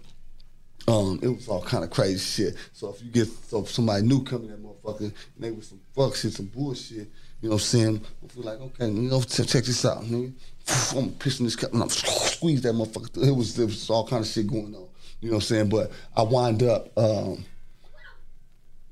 [0.89, 2.57] um, it was all kind of crazy shit.
[2.73, 5.81] So if you get so if somebody new coming that motherfucker and they was some
[5.95, 7.09] fuck shit, some bullshit,
[7.41, 8.07] you know what I'm saying?
[8.25, 10.33] I feel like, okay, you know, check, this out, nigga.
[10.97, 13.27] I'm pissing this cup and I'm squeeze that motherfucker.
[13.27, 14.87] It was, it was all kind of shit going on.
[15.21, 15.69] You know what I'm saying?
[15.69, 17.45] But I wind up um,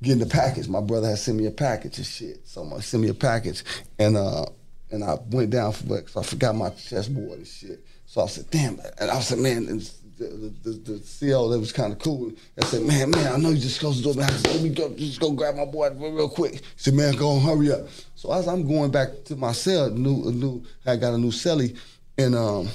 [0.03, 0.69] getting the package.
[0.69, 2.47] My brother had sent me a package and shit.
[2.47, 3.65] So I sent me a package
[3.99, 4.47] and uh
[4.91, 7.85] and I went down for it 'cause I forgot my chessboard and shit.
[8.07, 8.81] So I said, damn.
[8.99, 9.83] And I said, man, and
[10.19, 12.33] the, the, the, CO that was kind of cool.
[12.61, 14.31] I said, man, man, I know you just closed the door, man.
[14.31, 16.55] I said, let me go, just go grab my boy real quick.
[16.55, 17.87] He said, man, go on, hurry up.
[18.19, 21.31] So as I'm going back to my cell, new, a new, I got a new
[21.31, 21.77] celly,
[22.19, 22.69] and um,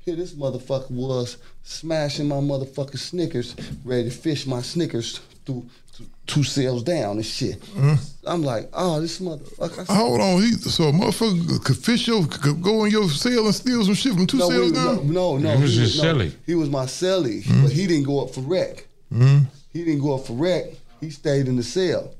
[0.00, 3.54] here this motherfucker was smashing my motherfucking Snickers,
[3.84, 7.62] ready to fish my Snickers through, through two cells down and shit.
[8.26, 9.86] I'm like, oh, this motherfucker.
[9.86, 13.54] Hold on, he, so a motherfucker could fish your, could go in your cell and
[13.54, 15.12] steal some shit from two no, cells we- down?
[15.12, 15.56] no, no, no.
[15.58, 16.32] He was your no, celly.
[16.46, 17.62] He was my celly, Mm-hmm.
[17.62, 18.88] but he didn't go up for rec.
[19.14, 19.46] Mhm.
[19.72, 20.64] He didn't go up for rec.
[21.00, 22.12] He stayed in the cell.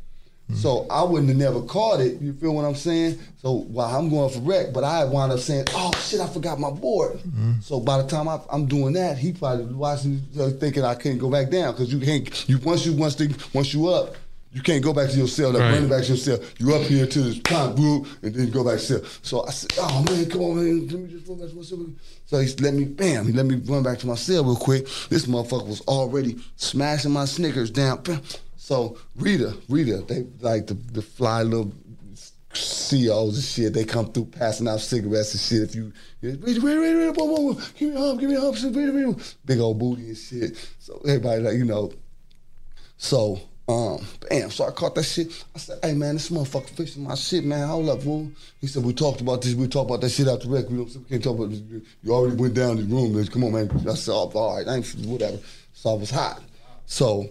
[0.52, 0.60] Mm-hmm.
[0.60, 2.20] So I wouldn't have never caught it.
[2.20, 3.18] You feel what I'm saying?
[3.40, 6.60] So while I'm going for wreck, but I wound up saying, "Oh shit, I forgot
[6.60, 7.60] my board." Mm-hmm.
[7.60, 11.18] So by the time I, I'm doing that, he probably watching, uh, thinking I can't
[11.18, 12.48] go back down because you can't.
[12.48, 14.16] You once you once they, once you up.
[14.54, 15.72] You can't go back to your cell, like Right.
[15.72, 16.38] running back to your cell.
[16.58, 19.00] You up here to this pond group, and then go back to cell.
[19.22, 21.62] So I said, "Oh man, come on, man, let me just run back to my
[21.62, 21.78] cell."
[22.26, 24.86] So he let me, bam, he let me run back to my cell real quick.
[25.08, 28.02] This motherfucker was already smashing my Snickers down.
[28.02, 28.20] Bam.
[28.72, 31.74] So Rita, Rita, they like the, the fly little
[32.54, 33.74] CEOs and shit.
[33.74, 35.60] They come through passing out cigarettes and shit.
[35.68, 35.92] If you,
[36.22, 38.92] Rita, Rita, Rita, whoa, whoa, whoa, give me a hump, give me a hump, Rita,
[38.92, 40.56] Rita, big old booty and shit.
[40.78, 41.92] So everybody like, you know,
[42.96, 43.38] so,
[43.68, 45.44] um, bam, so I caught that shit.
[45.54, 47.68] I said, hey man, this motherfucker fixing my shit, man.
[47.68, 48.30] Hold up, fool.
[48.62, 50.70] He said, we talked about this, we talked about that shit out the rec.
[50.70, 51.60] We, we can't talk about this.
[52.02, 53.12] You already went down the room.
[53.12, 53.70] Let's- Come on, man.
[53.86, 55.36] I said, oh, all right, ain't whatever.
[55.74, 56.40] So I was hot.
[56.86, 57.28] So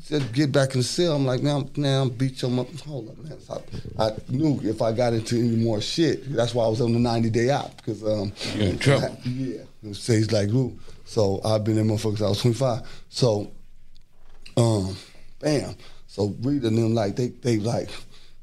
[0.00, 1.16] said, get back in the cell.
[1.16, 2.70] I'm like, man, I'm, man, I'm beat your mother.
[2.86, 3.40] Hold up, man.
[3.40, 3.62] So
[3.98, 6.92] I, I knew if I got into any more shit, that's why I was on
[6.92, 7.76] the 90 day out.
[7.76, 9.16] Because, um, You're in trouble.
[9.24, 9.62] yeah.
[9.92, 10.78] So he's like, ooh.
[11.04, 12.82] So I've been in motherfuckers, I was 25.
[13.08, 13.52] So
[14.58, 14.96] um,
[15.38, 15.74] bam.
[16.06, 17.90] So reading them like they they like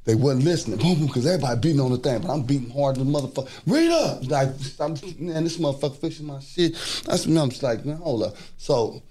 [0.05, 0.79] they wasn't listening.
[0.79, 3.49] Boom, boom, because everybody beating on the thing, but I'm beating hard than motherfucker.
[3.67, 4.49] Rita, like
[4.79, 6.73] I'm man, this motherfucker fixing my shit.
[7.05, 8.35] That's when I'm just like, man, hold up.
[8.57, 9.03] So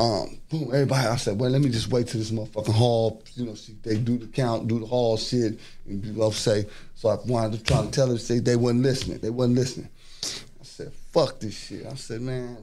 [0.00, 1.06] um, boom, everybody.
[1.06, 3.22] I said, well, let me just wait till this motherfucking hall.
[3.34, 6.64] You know, see, they do the count, do the hall shit, and people say.
[6.94, 9.18] So I wanted to try to tell them, say they wasn't listening.
[9.18, 9.90] They wasn't listening.
[10.22, 11.86] I said, fuck this shit.
[11.86, 12.56] I said, man.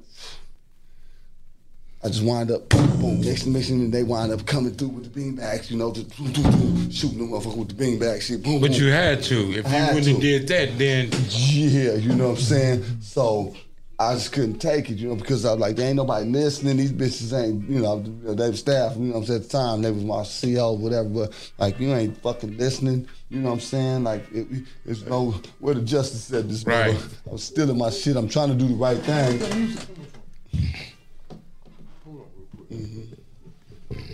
[2.03, 3.22] I just wind up, boom, boom.
[3.22, 6.31] Next mission, and they wind up coming through with the beanbags, you know, just boom,
[6.31, 8.43] boom, boom, shooting them motherfucker with the beanbag shit.
[8.43, 8.80] Boom, But boom.
[8.81, 9.51] you had to.
[9.53, 12.84] If I you wouldn't have did that, then Yeah, you know what I'm saying?
[13.01, 13.55] So
[13.99, 16.78] I just couldn't take it, you know, because I was like, there ain't nobody listening.
[16.78, 19.41] These bitches ain't, you know, they was staff, you know what I'm saying?
[19.41, 23.40] At the time, they was my CO, whatever, but like, you ain't fucking listening, you
[23.40, 24.03] know what I'm saying?
[24.03, 24.48] Like, it,
[24.86, 26.91] it's no, where the justice said this, Right.
[26.91, 27.07] brother.
[27.32, 28.15] I'm stealing my shit.
[28.18, 29.40] I'm trying to do the right thing.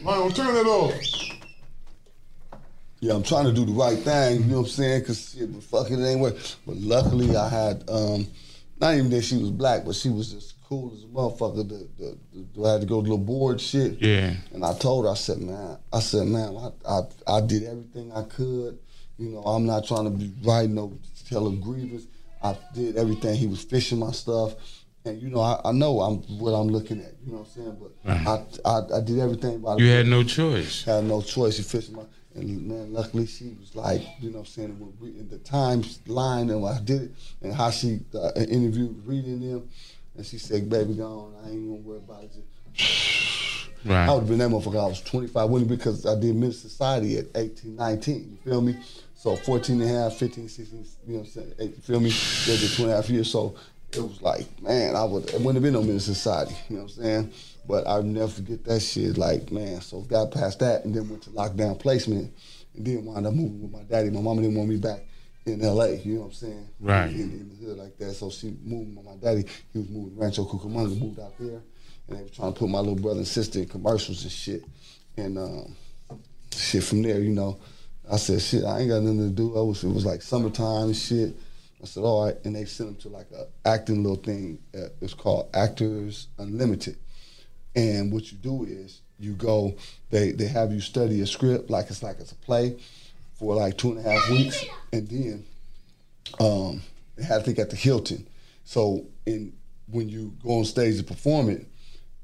[0.05, 0.93] Lion, turn that off.
[3.01, 4.99] Yeah, I'm trying to do the right thing, you know what I'm saying?
[5.01, 6.35] Because shit, but fuck it, it ain't work.
[6.65, 8.27] But luckily, I had, um,
[8.83, 11.67] not even that she was black, but she was just cool as a motherfucker.
[11.67, 14.01] The, the, the, I had to go to the board shit.
[14.01, 14.33] Yeah.
[14.51, 18.11] And I told her, I said, man, I said, man, I, I, I did everything
[18.11, 18.77] I could.
[19.17, 20.97] You know, I'm not trying to be right, no,
[21.29, 22.07] tell a grievance.
[22.43, 23.35] I did everything.
[23.35, 24.55] He was fishing my stuff,
[25.05, 27.13] and you know, I, I know I'm what I'm looking at.
[27.25, 27.77] You know what I'm saying?
[27.79, 28.49] But Right.
[28.65, 29.61] I, I I did everything.
[29.61, 30.83] By the You had no choice.
[30.83, 31.55] Had no choice.
[31.55, 32.03] He fished my.
[32.35, 35.37] And man, luckily she was like, you know, what I'm saying when we, in the
[35.37, 37.11] times line and when I did it
[37.41, 39.69] and how she uh, interviewed reading them,
[40.15, 41.45] and she said, "Baby, go on.
[41.45, 42.79] I ain't gonna worry about it."
[43.85, 44.07] Right.
[44.07, 44.81] I would have been that motherfucker.
[44.81, 45.75] I was 25, wouldn't it?
[45.75, 48.15] because I did Miss Society at 18, 19.
[48.15, 48.77] You feel me?
[49.13, 51.53] So 14 and a half, 15, 16, you know what I'm saying?
[51.59, 52.09] You feel me?
[52.45, 53.29] Did the half years.
[53.29, 53.55] So
[53.91, 56.55] it was like, man, I would, it wouldn't have been no Miss Society.
[56.69, 57.33] You know what I'm saying?
[57.67, 59.17] But I'll never forget that shit.
[59.17, 62.33] Like, man, so got past that and then went to lockdown placement
[62.75, 64.09] and then wound up moving with my daddy.
[64.09, 65.01] My mama didn't want me back
[65.45, 66.69] in LA, you know what I'm saying?
[66.79, 67.09] Right.
[67.09, 68.13] In, in the hood like that.
[68.13, 69.45] So she moved with my daddy.
[69.71, 71.61] He was moving to Rancho Cucamonga, moved out there.
[72.07, 74.63] And they were trying to put my little brother and sister in commercials and shit.
[75.17, 75.75] And um,
[76.51, 77.59] shit from there, you know,
[78.11, 79.57] I said, shit, I ain't got nothing to do.
[79.57, 81.35] I was, it was like summertime and shit.
[81.81, 82.35] I said, all right.
[82.45, 84.59] And they sent him to like a acting little thing.
[84.73, 86.97] Uh, it's called Actors Unlimited.
[87.75, 89.75] And what you do is you go,
[90.09, 92.77] they, they have you study a script like it's like it's a play
[93.35, 94.63] for like two and a half weeks.
[94.91, 95.45] And then
[96.39, 96.81] um,
[97.15, 98.27] they had to think at the Hilton.
[98.63, 99.53] So in
[99.87, 101.65] when you go on stage to perform it,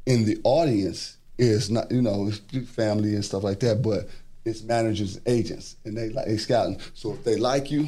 [0.06, 4.10] in the audience is not you know it's family and stuff like that, but
[4.46, 6.80] it's managers and agents, and they like they scouting.
[6.94, 7.88] So if they like you,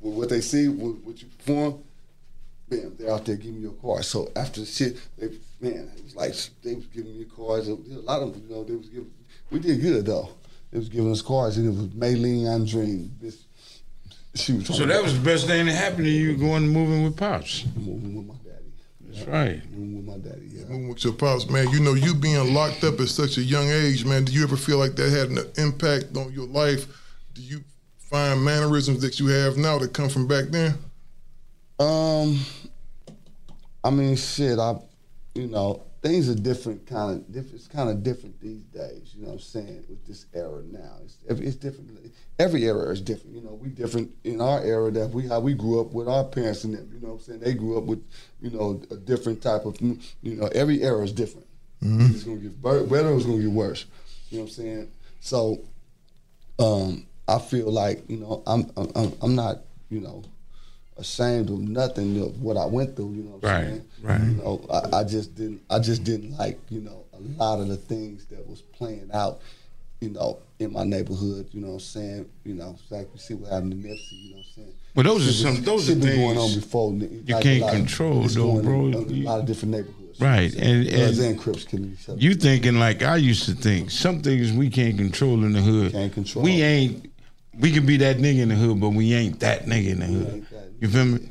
[0.00, 1.82] with what they see, with what you perform,
[2.68, 4.04] bam, they're out there giving you a card.
[4.04, 5.28] So after the shit, they
[5.60, 7.68] man, it was like they was giving me cards.
[7.68, 9.10] A lot of them, you know, they was giving.
[9.50, 10.30] We did good though.
[10.70, 13.10] They was giving us cards, and it was Maylene Andreen.
[13.20, 13.44] This,
[14.34, 17.04] she was So that was the best thing that happened to you going and moving
[17.04, 17.64] with pops.
[17.76, 18.72] moving with my daddy.
[19.00, 19.72] That's right.
[19.72, 20.48] Moving with my daddy.
[20.48, 20.64] Yeah.
[20.64, 21.70] Moving with your pops, man.
[21.70, 24.24] You know, you being locked up at such a young age, man.
[24.24, 26.86] Do you ever feel like that had an impact on your life?
[27.32, 27.64] Do you
[27.96, 30.74] find mannerisms that you have now that come from back then?
[31.78, 32.38] Um,
[33.82, 34.58] I mean, shit.
[34.58, 34.76] I,
[35.38, 36.86] you know, things are different.
[36.86, 37.54] Kind of different.
[37.54, 39.12] It's kind of different these days.
[39.14, 39.84] You know what I'm saying?
[39.88, 41.90] With this era now, it's it's different.
[42.38, 43.36] Every era is different.
[43.36, 46.24] You know, we different in our era that we how we grew up with our
[46.24, 46.90] parents and them.
[46.92, 47.40] You know what I'm saying?
[47.40, 48.04] They grew up with
[48.40, 49.80] you know a different type of.
[49.80, 51.46] You know, every era is different.
[51.82, 52.10] Mhm.
[52.10, 53.86] It's gonna get better, it's gonna get worse.
[54.30, 54.88] You know what I'm saying?
[55.20, 55.58] So,
[56.58, 59.60] um, I feel like you know I'm I'm I'm not
[59.90, 60.24] you know
[60.98, 63.12] ashamed of nothing of what I went through.
[63.12, 63.84] You know what I'm Right, saying?
[64.02, 64.20] right.
[64.20, 67.68] You know, I, I just didn't I just didn't like you know a lot of
[67.68, 69.40] the things that was playing out.
[70.00, 71.48] You know, in my neighborhood.
[71.50, 72.26] You know what I'm saying?
[72.44, 74.12] You know, like we see what happened to Nipsey.
[74.12, 74.72] You know what I'm saying?
[74.94, 76.92] Well, those are some- those shit are been going on before.
[76.94, 78.86] you like, can't of- control, though, bro.
[78.86, 80.20] in A lot of different neighborhoods.
[80.20, 82.18] Right, and Bloods and and Crips killing each other.
[82.20, 83.90] you thinking like I used to think.
[83.90, 85.90] Some things we can't control in the hood.
[85.92, 86.44] Can't control.
[86.44, 87.10] We ain't.
[87.58, 90.06] We can be that nigga in the hood, but we ain't that nigga in the
[90.06, 90.46] hood.
[90.80, 91.30] You feel me?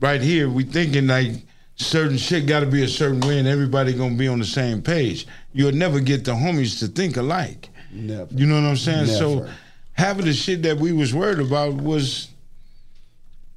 [0.00, 1.32] Right here, we thinking like
[1.76, 4.82] certain shit got to be a certain way, and everybody gonna be on the same
[4.82, 5.26] page.
[5.52, 7.68] You'll never get the homies to think alike.
[7.90, 8.32] Never.
[8.34, 9.06] You know what I'm saying?
[9.06, 9.54] So Never.
[9.92, 12.28] half of the shit that we was worried about was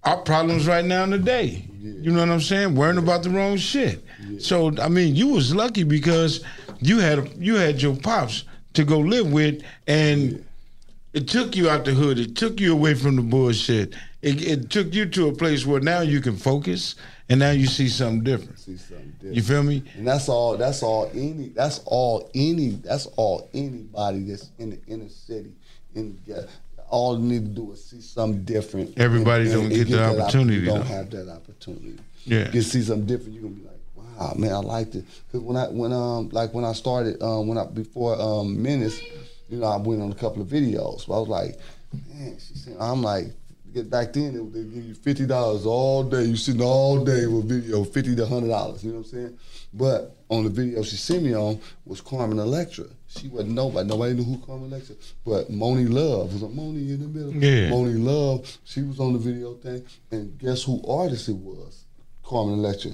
[0.03, 1.65] our problems right now in and today.
[1.79, 2.75] You know what I'm saying?
[2.75, 4.03] Worrying about the wrong shit.
[4.39, 6.43] So I mean, you was lucky because
[6.79, 10.43] you had you had your pops to go live with, and
[11.13, 12.17] it took you out the hood.
[12.17, 13.93] It took you away from the bullshit.
[14.21, 16.95] It, it took you to a place where now you can focus,
[17.27, 18.59] and now you see something different.
[18.59, 19.35] See something different.
[19.35, 19.83] You feel me?
[19.95, 20.57] And that's all.
[20.57, 21.09] That's all.
[21.13, 21.47] Any.
[21.49, 22.29] That's all.
[22.35, 22.69] Any.
[22.69, 23.49] That's all.
[23.53, 25.53] Anybody that's in the inner city,
[25.95, 26.47] in the,
[26.89, 28.99] all you need to do is see something different.
[28.99, 30.83] Everybody don't get the that opp- opportunity, you Don't though.
[30.83, 31.97] have that opportunity.
[32.25, 32.45] Yeah.
[32.45, 33.33] You can see something different.
[33.33, 35.05] You're gonna be like, wow, man, I liked it.
[35.31, 39.01] Cause when I when um like when I started um when I before um Menace,
[39.49, 41.05] you know, I went on a couple of videos.
[41.05, 41.59] So I was like,
[42.13, 43.27] man, she said, I'm like.
[43.73, 46.23] Get back then, they, they give you fifty dollars all day.
[46.23, 48.83] You sitting all day with video, fifty to hundred dollars.
[48.83, 49.37] You know what I'm saying?
[49.73, 52.85] But on the video she sent me on was Carmen Electra.
[53.07, 53.87] She wasn't nobody.
[53.87, 54.95] Nobody knew who Carmen Electra.
[55.25, 57.33] But Monie Love was a Monie in the middle.
[57.33, 57.69] Yeah.
[57.69, 58.57] Monie Love.
[58.65, 61.85] She was on the video thing, and guess who artist it was?
[62.23, 62.91] Carmen Electra.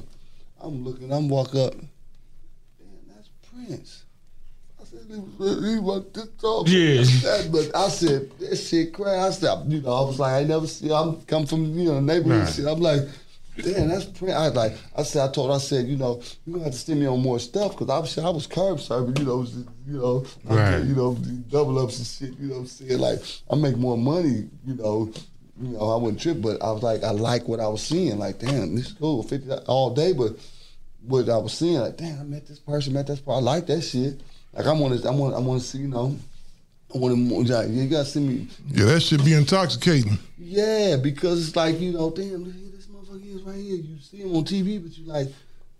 [0.62, 1.12] I'm looking.
[1.12, 1.74] I'm walk up.
[1.74, 4.04] Damn, that's Prince.
[5.10, 6.68] He was this tall.
[6.68, 7.02] Yeah.
[7.02, 9.10] That, but I said, this shit crazy.
[9.18, 10.92] I said, you know, I was like, I never see.
[10.92, 12.54] I'm come from you know neighborhood Right.
[12.54, 12.66] shit.
[12.68, 13.02] I'm like,
[13.58, 14.34] damn, that's Prince.
[14.34, 16.74] I was like, I said, I told, her, I said, you know, you gonna have
[16.74, 19.16] to send me on more stuff because obviously I was curb serving.
[19.18, 19.56] You know, just,
[19.88, 20.78] you know, Right.
[20.80, 21.14] did, you know,
[21.50, 22.40] double ups and shit.
[22.40, 23.20] You know, what I'm saying like
[23.50, 24.50] I make more money.
[24.66, 25.12] You know.
[25.60, 28.20] You know, I wouldn't trip, but I was like, I like what I was seeing.
[28.20, 30.14] Like, damn, this is cool, fifty all day.
[30.14, 30.34] But
[31.08, 33.40] what I was seeing, like, damn, I met this person, met this person.
[33.44, 34.22] I like that shit.
[34.58, 36.18] Like, I want to, I want, I want to see, you know,
[36.94, 38.48] I want like, you gotta see me.
[38.72, 40.18] Yeah, that should be intoxicating.
[40.40, 43.76] Yeah, because it's like you know, damn, look here, this motherfucker is right here.
[43.76, 45.28] You see him on TV, but you like,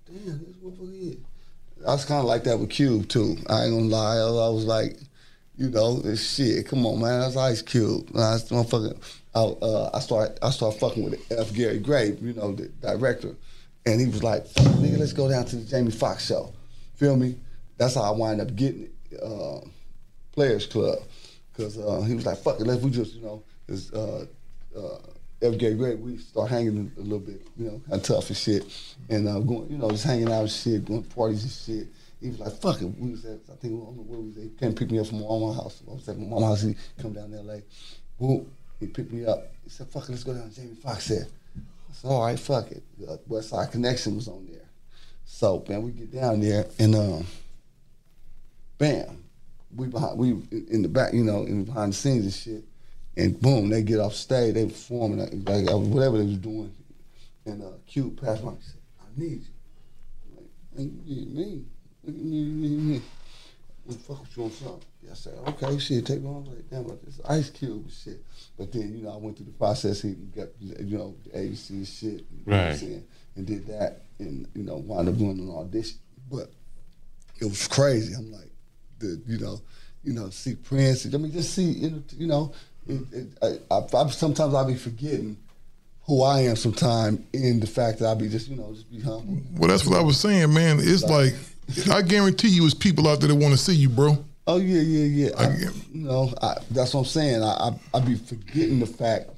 [0.06, 1.18] damn, this motherfucker is.
[1.88, 3.38] I was kind of like that with Cube too.
[3.50, 4.18] I ain't gonna lie.
[4.18, 4.98] I, I was like,
[5.56, 6.68] you know, this shit.
[6.68, 7.22] Come on, man.
[7.22, 8.10] That's Ice Cube.
[8.14, 8.98] I was motherfucking.
[9.34, 10.38] I, uh, I start.
[10.42, 11.54] I start fucking with F.
[11.54, 13.34] Gary Gray, you know, the director,
[13.86, 16.54] and he was like, nigga, let's go down to the Jamie Foxx show."
[16.96, 17.36] Feel me?
[17.78, 19.22] That's how I wind up getting it.
[19.22, 19.62] Uh,
[20.34, 21.00] Players Club,
[21.52, 24.26] because uh, he was like, "Fuck it, let's we just you know." It's, uh,
[24.78, 24.98] uh,
[25.42, 25.58] F.
[25.58, 28.66] Gary Gray, we start hanging a little bit, you know, kind of tough and shit,
[29.10, 31.88] and uh, going, you know, just hanging out and shit, going to parties and shit.
[32.22, 34.28] He was like, "Fuck it." We was at, I think, I don't know where we
[34.28, 34.38] was.
[34.38, 34.44] at.
[34.44, 35.84] He came pick me up from my mama's house.
[35.90, 36.62] I was at my mama's house.
[36.62, 37.66] He come down there like,
[38.20, 38.52] Boom.
[38.80, 39.52] He picked me up.
[39.64, 41.28] He said, "Fuck it, let's go down." to Jamie Foxx said,
[41.58, 44.66] I said, "All right, fuck it." Uh, Westside Connection was on there,
[45.26, 47.26] so man, we get down there and um,
[48.78, 49.24] bam,
[49.76, 52.64] we behind, we in the back, you know, in behind the scenes and shit.
[53.16, 56.74] And boom, they get off stage, they performing like, like uh, whatever they was doing.
[57.46, 59.48] And uh, Cube passed by and said, "I need you."
[60.30, 61.66] I'm like, "Man, you need me?
[62.02, 62.68] What need me?
[62.70, 63.02] me?
[63.88, 64.82] Well, fuck with you on something.
[65.02, 66.44] Yeah, I said, okay, shit, take me on.
[66.44, 68.22] Like, damn, but this Ice Cube and shit.
[68.58, 70.02] But then, you know, I went through the process.
[70.02, 72.26] He got, you know, the agency and shit.
[72.46, 72.76] Right.
[72.76, 73.06] saying?
[73.38, 76.00] And did that, and you know, wound up doing an audition.
[76.30, 76.52] But
[77.40, 78.14] it was crazy.
[78.14, 78.52] I'm like,
[79.00, 79.62] the you know,
[80.04, 81.06] you know, see Prince.
[81.14, 81.64] I mean, just see,
[82.18, 82.54] you know,
[82.88, 85.38] it, it, I, I, I, sometimes I'll be forgetting
[86.04, 86.56] who I am.
[86.56, 89.42] Sometime in the fact that I'll be just, you know, just be humble.
[89.56, 90.78] Well, that's what I was saying, man.
[90.80, 91.34] It's like,
[91.92, 94.24] I guarantee you, it's people out there that want to see you, bro.
[94.48, 95.36] Oh yeah, yeah, yeah.
[95.38, 97.44] I, you know, I, that's what I'm saying.
[97.44, 99.30] I, I I be forgetting the fact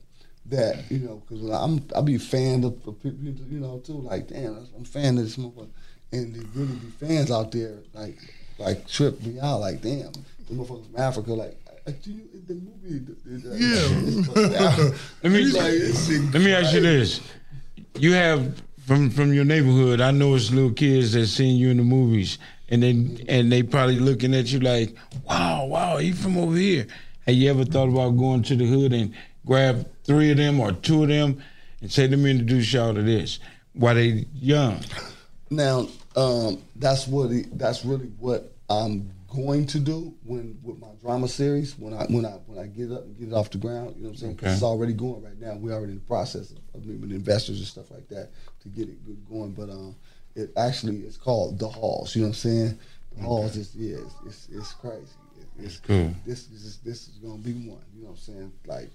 [0.46, 3.94] that you know because I'm I be a fan of, of people, you know, too.
[3.94, 5.70] Like damn, I'm fan of this motherfucker,
[6.12, 8.20] and there really be fans out there like
[8.60, 9.60] like trip me out.
[9.62, 10.12] Like damn,
[10.48, 11.58] the motherfuckers from Africa, like.
[11.88, 17.22] I- do you- The movie, the- the- let me Like, let me ask you this:
[17.98, 20.02] You have from from your neighborhood.
[20.02, 22.38] I know it's little kids that seen you in the movies,
[22.70, 22.92] and they
[23.28, 24.96] and they probably looking at you like,
[25.26, 26.86] "Wow, wow, he from over here."
[27.26, 29.14] Have you ever thought about going to the hood and
[29.46, 31.42] grab three of them or two of them
[31.82, 33.40] and say, "Let me introduce y'all to this"?
[33.74, 34.82] While they young.
[35.52, 35.88] Now,
[36.20, 41.28] um, that's what it, that's really what I'm going to do when with my drama
[41.28, 43.96] series when I when I when I get up and get it off the ground.
[43.96, 44.36] You know what I'm saying?
[44.38, 44.54] 'Cause Okay.
[44.56, 45.56] It's already going right now.
[45.56, 48.30] We're already in the process of, of meeting with investors and stuff like that
[48.62, 49.52] to get it good going.
[49.52, 49.96] But um,
[50.36, 52.16] it actually is called the halls.
[52.16, 52.80] You know what I'm saying?
[53.18, 55.04] The halls is yeah, it's it's, it's crazy.
[55.40, 56.14] It- it's Cool.
[56.26, 57.82] This is this is gonna be one.
[57.96, 58.52] You know what I'm saying?
[58.66, 58.90] Like,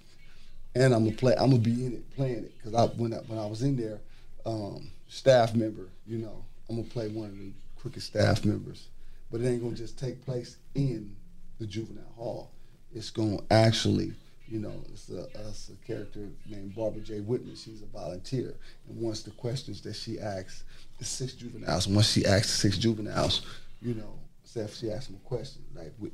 [0.74, 1.34] and I'm gonna play.
[1.34, 3.76] I'm gonna be in it playing it because I when I, when I was in
[3.76, 4.00] there,
[4.46, 5.88] um, staff member.
[6.06, 8.88] You know, I'm gonna play one of the quickest staff members,
[9.30, 11.14] but it ain't gonna just take place in
[11.58, 12.50] the juvenile hall.
[12.94, 14.12] It's gonna actually,
[14.46, 17.20] you know, it's a, it's a character named Barbara J.
[17.20, 17.56] Whitman.
[17.56, 18.54] She's a volunteer,
[18.88, 20.64] and once the questions that she asks,
[20.98, 21.88] the six juveniles.
[21.88, 23.42] Once she asks the six juveniles,
[23.82, 24.18] you know,
[24.54, 26.10] if she asks them a question, like we,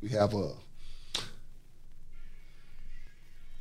[0.00, 0.52] we have a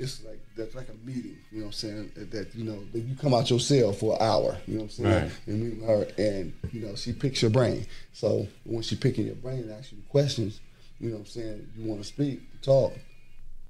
[0.02, 2.12] it's like that's like a meeting, you know what I'm saying?
[2.32, 4.98] That- you know, that you come out your cell for an hour, you know what
[4.98, 5.24] I'm saying?
[5.24, 5.32] Right.
[5.48, 7.86] And meet with her and you know, she picks your brain.
[8.14, 10.60] So when she picking your brain and asks you questions,
[11.00, 12.94] you know what I'm saying, you wanna speak, talk,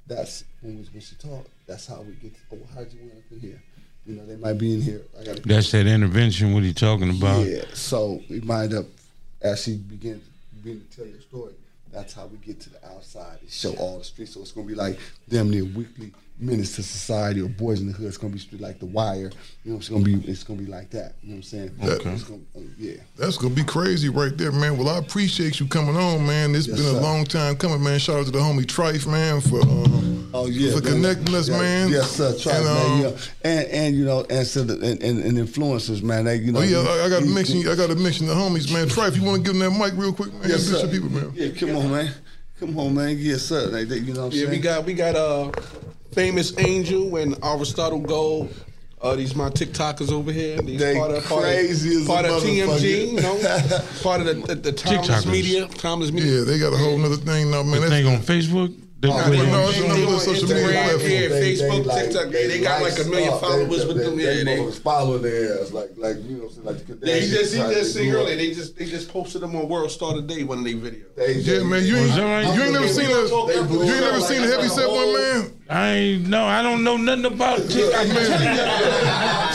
[0.07, 3.11] that's when we when she talk, that's how we get to, oh how'd you end
[3.17, 3.61] up in here?
[4.05, 5.01] You know, they might be in here.
[5.19, 6.53] I gotta That's that intervention.
[6.53, 7.45] What are you talking about?
[7.45, 7.65] yeah.
[7.73, 8.85] So we wind up
[9.41, 10.23] as she begins
[10.63, 11.53] begin to tell your story.
[11.91, 14.33] That's how we get to the outside and show all the streets.
[14.33, 14.99] So it's gonna be like
[15.29, 18.07] damn near weekly Menace 2 Society or Boyz n the Hood.
[18.07, 19.31] It's gonna be straight like the wire.
[19.63, 21.13] You know, it's gonna be it's gonna be like that.
[21.21, 21.71] You know what I'm saying?
[21.83, 22.09] Okay.
[22.11, 22.93] It's gonna, uh, yeah.
[23.15, 24.75] That's gonna be crazy right there, man.
[24.77, 26.55] Well, I appreciate you coming on, man.
[26.55, 27.01] It's Yes, been a sir.
[27.01, 27.99] long time coming, man.
[27.99, 30.93] Shout out to the homie Trife, man, for um, Oh yeah, for man.
[30.93, 31.89] connecting us, Yeah, man.
[31.89, 32.35] Yes, sir.
[32.39, 32.91] Try, And, man.
[32.91, 33.17] um, Yeah.
[33.43, 36.25] And and you know, and so the, and, and, and influencers, man.
[36.25, 36.61] They you know.
[36.61, 37.59] Oh yeah, I, I got to you- mention.
[37.67, 38.87] I got to mention the homies, man.
[38.87, 40.49] Trife, you want to give them that mic real quick, man?
[40.49, 40.87] Yes, sir.
[40.87, 41.31] people, man.
[41.35, 42.11] Yeah, come on, man.
[42.59, 43.15] Come on, man.
[43.19, 43.67] Yes, sir.
[43.67, 44.51] Like, they- you know what I'm Yeah, saying?
[44.51, 45.51] we got we got uh
[46.11, 48.53] famous Angel and Aristotle Gold.
[49.01, 50.61] Uh, these my TikTokers over here.
[50.61, 53.11] These They part of, part crazy of, as a part of TMG, motherfucker.
[53.13, 55.31] you know, part of the, the, the Timeless TikTokers.
[55.31, 55.67] Media.
[55.67, 56.39] Timeless Media.
[56.39, 57.81] Yeah, they got a whole other thing now, man.
[57.81, 58.80] The That's thing on Facebook.
[59.01, 61.01] The- Oh, the- no, no, it's They another on social media platform.
[61.11, 62.29] yeah, They- Facebook, they like- TikTok.
[62.29, 63.41] They, they got like like a million stuff.
[63.41, 64.17] followers they, with them.
[64.17, 66.65] They, Yeah, they, motherfuckers following their ass, like, like you know what I'm saying?
[66.67, 68.35] Like the Yeah, he just he just they seen grew earlier.
[68.35, 71.15] They just they just posted them on World Star Today one of their videos.
[71.17, 72.53] They, Yeah, man, you ain't, right?
[72.55, 74.67] you ain't never seen a, gonna talk after you ain't never seen a that's heavy
[74.69, 75.53] set one, man.
[75.67, 76.45] I ain't know.
[76.45, 77.95] I don't know nothing about TikTok.
[78.05, 78.61] I'm telling you.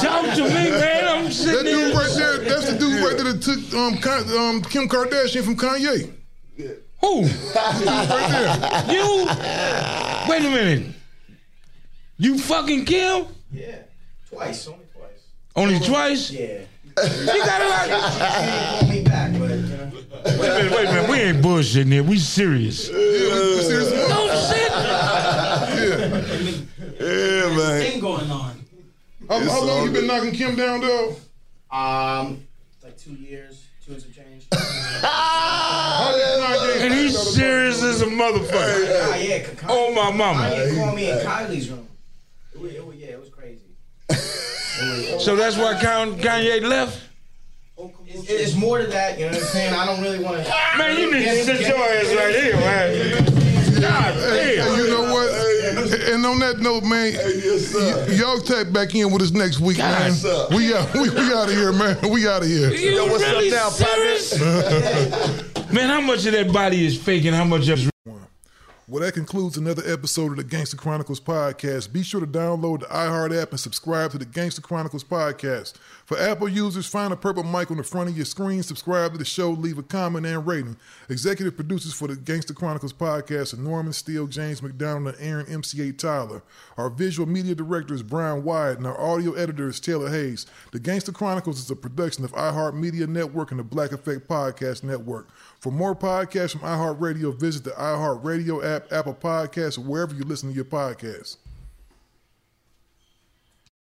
[0.03, 1.05] Talk to me, man.
[1.07, 1.95] I'm sitting That dude there.
[1.95, 3.95] right there, that's the dude right there that took um,
[4.39, 6.11] um, Kim Kardashian from Kanye.
[6.57, 6.69] Who?
[7.07, 7.23] Who?
[7.23, 8.85] right.
[8.93, 9.27] You?
[10.29, 10.95] Wait a minute.
[12.19, 13.27] You fucking Kim?
[13.53, 13.77] Yeah,
[14.29, 15.27] twice, only twice.
[15.55, 16.31] Only twice?
[16.33, 16.63] Yeah.
[16.99, 17.91] You got it like.
[18.13, 19.91] She didn't call me back, but you know.
[20.25, 21.11] Wait a minute, wait a minute.
[21.11, 22.03] We ain't bullshitting here.
[22.03, 22.89] We serious.
[22.89, 23.91] Yeah, we serious.
[24.09, 24.73] No shit.
[25.71, 26.09] Yeah,
[26.99, 27.83] Yeah, man.
[27.83, 28.65] Thing going on.
[29.29, 31.17] How, how long you been knocking Kim down, though?
[31.71, 32.47] Um,
[32.83, 34.13] like two years, two and some
[34.53, 34.63] change.
[35.03, 39.11] How you knock Gangsta And he's serious as a motherfucker.
[39.13, 40.41] Ah, yeah, Ka- Oh my mama.
[40.41, 41.89] Kanye called me in Kylie's room.
[42.55, 43.61] It was, it was, yeah, it was crazy.
[45.19, 47.03] So that's why Kanye left.
[48.07, 49.75] It's, it's more to that, you know what I'm saying?
[49.75, 50.51] I don't really want to.
[50.79, 53.25] Man, you need to sit your ass right here, man.
[53.81, 54.79] God damn.
[54.79, 55.06] you know what?
[55.67, 60.13] And on that note, man, y- y'all tap back in with us next week, man.
[60.13, 60.25] What's?
[60.55, 61.97] We out, we, we out of here, man.
[62.11, 62.71] We out of here.
[62.73, 65.53] You what's up now, serious?
[65.73, 67.91] Man, how much of that body is fake and how much of
[68.87, 71.93] Well, that concludes another episode of the Gangster Chronicles podcast.
[71.93, 75.75] Be sure to download the iHeart app and subscribe to the Gangster Chronicles podcast.
[76.07, 79.19] For Apple users, find a purple mic on the front of your screen, subscribe to
[79.19, 80.77] the show, leave a comment and rating.
[81.09, 85.79] Executive producers for the Gangster Chronicles podcast are Norman Steele, James McDonald, and Aaron MC
[85.79, 86.45] Eiht Tyler.
[86.77, 90.47] Our visual media director is Brian Wyatt, and our audio editor is Taylor Hayes.
[90.71, 94.85] The Gangster Chronicles is a production of iHeart Media Network and the Black Effect Podcast
[94.85, 95.29] Network.
[95.59, 100.51] For more podcasts from iHeartRadio, visit the iHeartRadio app, Apple Podcasts, or wherever you listen
[100.51, 101.39] to your podcasts.